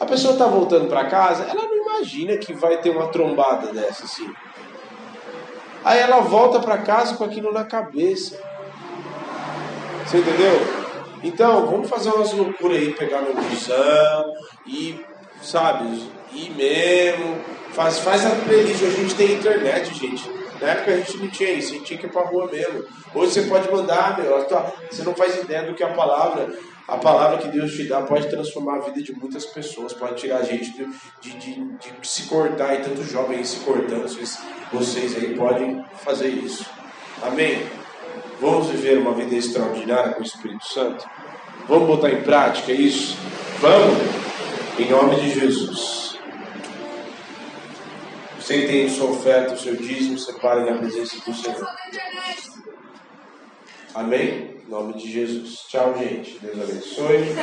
A 0.00 0.06
pessoa 0.06 0.32
está 0.32 0.46
voltando 0.46 0.88
para 0.88 1.06
casa, 1.06 1.44
ela 1.44 1.62
não 1.62 1.76
imagina 1.76 2.36
que 2.36 2.52
vai 2.52 2.80
ter 2.80 2.90
uma 2.90 3.08
trombada 3.08 3.72
dessa 3.72 4.04
assim. 4.04 4.28
Aí 5.84 5.98
ela 6.00 6.20
volta 6.20 6.60
para 6.60 6.78
casa 6.78 7.14
com 7.16 7.24
aquilo 7.24 7.52
na 7.52 7.64
cabeça. 7.64 8.38
Você 10.04 10.18
entendeu? 10.18 10.60
Então, 11.22 11.66
vamos 11.66 11.88
fazer 11.88 12.10
umas 12.10 12.32
loucuras 12.32 12.78
aí, 12.78 12.92
pegar 12.92 13.22
no 13.22 13.34
busão 13.34 14.32
e, 14.66 15.04
sabe, 15.42 16.10
ir 16.32 16.50
mesmo. 16.50 17.38
Faz, 17.72 17.98
faz 17.98 18.24
a 18.24 18.30
playlist. 18.30 18.82
A 18.82 18.90
gente 18.90 19.14
tem 19.14 19.32
internet, 19.34 19.94
gente. 19.94 20.38
Na 20.60 20.68
época 20.68 20.92
a 20.92 20.96
gente 20.96 21.16
não 21.18 21.28
tinha 21.28 21.50
isso, 21.50 21.72
a 21.72 21.76
gente 21.76 21.84
tinha 21.84 21.98
que 21.98 22.06
ir 22.06 22.10
pra 22.10 22.22
rua 22.22 22.48
mesmo. 22.50 22.84
Hoje 23.14 23.32
você 23.32 23.42
pode 23.42 23.70
mandar, 23.70 24.18
meu, 24.18 24.44
você 24.90 25.02
não 25.04 25.14
faz 25.14 25.36
ideia 25.36 25.62
do 25.62 25.74
que 25.74 25.84
a 25.84 25.92
palavra 25.92 26.48
a 26.88 26.96
palavra 26.96 27.36
que 27.36 27.48
Deus 27.48 27.72
te 27.74 27.84
dá 27.84 28.00
pode 28.00 28.30
transformar 28.30 28.76
a 28.76 28.80
vida 28.80 29.02
de 29.02 29.12
muitas 29.12 29.44
pessoas, 29.44 29.92
pode 29.92 30.16
tirar 30.16 30.38
a 30.38 30.42
gente 30.42 30.72
de, 30.72 30.86
de, 31.20 31.38
de, 31.38 31.64
de 31.76 32.08
se 32.08 32.22
cortar 32.22 32.74
e 32.76 32.82
tantos 32.82 33.10
jovens 33.10 33.46
se 33.50 33.60
cortando. 33.60 34.08
Vocês, 34.08 34.38
vocês 34.72 35.14
aí 35.16 35.36
podem 35.36 35.84
fazer 35.96 36.28
isso. 36.28 36.64
Amém? 37.22 37.62
Vamos 38.40 38.68
viver 38.68 38.96
uma 38.96 39.12
vida 39.12 39.34
extraordinária 39.34 40.14
com 40.14 40.20
o 40.20 40.24
Espírito 40.24 40.64
Santo? 40.66 41.06
Vamos 41.68 41.86
botar 41.86 42.10
em 42.10 42.22
prática 42.22 42.72
isso? 42.72 43.18
Vamos? 43.60 43.98
Em 44.78 44.88
nome 44.90 45.16
de 45.16 45.38
Jesus. 45.38 46.18
Você 48.40 48.66
tem 48.66 48.88
sua 48.88 49.10
oferta, 49.10 49.52
o 49.52 49.58
seu 49.58 49.76
dízimo, 49.76 50.18
separe 50.18 50.70
na 50.70 50.78
presença 50.78 51.16
do 51.20 51.34
Senhor. 51.34 51.68
Amém? 53.94 54.57
Em 54.68 54.70
nome 54.70 54.92
de 54.98 55.10
Jesus. 55.10 55.60
Tchau, 55.66 55.96
gente. 55.96 56.38
Deus 56.40 56.60
abençoe. 56.60 57.34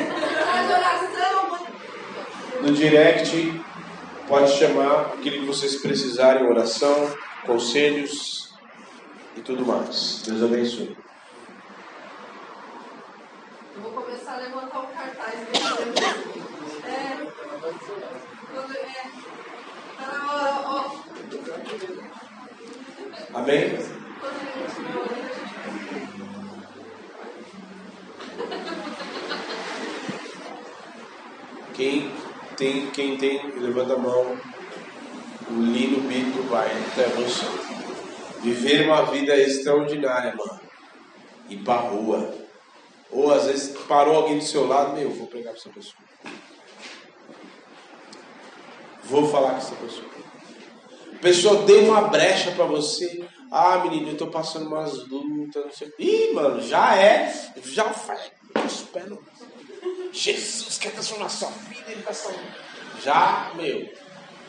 No 2.62 2.72
direct, 2.72 3.64
pode 4.28 4.52
chamar 4.52 5.08
aquilo 5.08 5.40
que 5.40 5.46
vocês 5.48 5.78
precisarem, 5.78 6.46
oração, 6.46 6.94
conselhos 7.44 8.54
e 9.36 9.42
tudo 9.42 9.66
mais. 9.66 10.22
Deus 10.28 10.44
abençoe. 10.44 10.96
Eu 13.76 13.82
vou 13.82 14.04
começar 14.04 14.36
a 14.36 14.38
levantar 14.38 14.82
o 14.82 14.88
cartaz. 14.90 15.40
É, 16.86 17.18
quando, 18.54 18.76
é, 18.78 19.10
tá 19.98 20.32
hora, 20.32 20.62
ó. 20.64 20.92
Amém? 23.34 23.96
Quem 31.74 32.10
tem, 32.56 32.88
quem 32.92 33.18
tem, 33.18 33.52
levanta 33.60 33.94
a 33.96 33.98
mão. 33.98 34.38
O 35.50 35.62
Lino 35.62 36.00
Bito 36.08 36.42
vai 36.44 36.72
até 36.72 37.08
você. 37.10 37.46
Viver 38.42 38.86
uma 38.86 39.04
vida 39.06 39.36
extraordinária, 39.36 40.34
mano. 40.36 40.60
Ir 41.50 41.58
pra 41.58 41.76
rua. 41.76 42.34
Ou 43.12 43.32
às 43.32 43.46
vezes 43.46 43.78
parou 43.88 44.16
alguém 44.16 44.38
do 44.38 44.44
seu 44.44 44.68
lado, 44.68 44.96
meu, 44.96 45.10
vou 45.10 45.28
pregar 45.28 45.54
pra 45.54 45.62
essa 45.62 45.70
pessoa. 45.70 45.96
Vou 49.04 49.30
falar 49.30 49.52
com 49.52 49.58
essa 49.58 49.76
pessoa. 49.76 50.08
A 51.14 51.18
pessoa 51.20 51.64
deu 51.64 51.86
uma 51.86 52.02
brecha 52.08 52.52
para 52.52 52.66
você. 52.66 53.24
Ah, 53.58 53.78
menino, 53.78 54.10
eu 54.10 54.18
tô 54.18 54.28
passando 54.28 54.68
umas 54.68 55.08
lutas, 55.08 55.64
não 55.64 55.72
sei. 55.72 55.90
Ih, 55.98 56.34
mano, 56.34 56.62
já 56.62 56.94
é. 56.98 57.34
Já 57.64 57.86
faz. 57.86 58.30
Espero. 58.66 59.18
Jesus 60.12 60.78
quer 60.78 60.92
transformar 60.92 61.30
sua 61.30 61.48
vida, 61.70 61.90
ele 61.90 62.02
vai. 62.02 62.14
Já, 63.02 63.52
meu, 63.56 63.90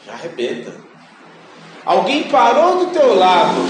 já 0.04 0.12
arrebenta. 0.12 0.74
Alguém 1.84 2.28
parou 2.28 2.84
do 2.84 2.92
teu 2.92 3.14
lado. 3.14 3.60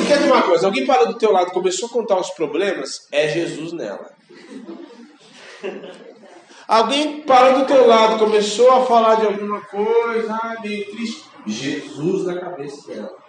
Entenda 0.00 0.34
uma 0.34 0.42
coisa, 0.42 0.66
alguém 0.66 0.84
parou 0.84 1.12
do 1.12 1.18
teu 1.18 1.30
lado 1.30 1.50
e 1.50 1.54
começou 1.54 1.88
a 1.88 1.92
contar 1.92 2.18
os 2.18 2.30
problemas, 2.30 3.06
é 3.12 3.28
Jesus 3.28 3.72
nela. 3.72 4.10
Alguém 6.66 7.20
parou 7.20 7.60
do 7.60 7.66
teu 7.66 7.86
lado, 7.86 8.18
começou 8.18 8.72
a 8.72 8.84
falar 8.84 9.14
de 9.14 9.26
alguma 9.26 9.60
coisa, 9.60 10.34
ah, 10.34 10.56
meio 10.60 10.90
triste. 10.90 11.24
Jesus 11.46 12.26
na 12.26 12.40
cabeça 12.40 12.84
dela. 12.88 13.25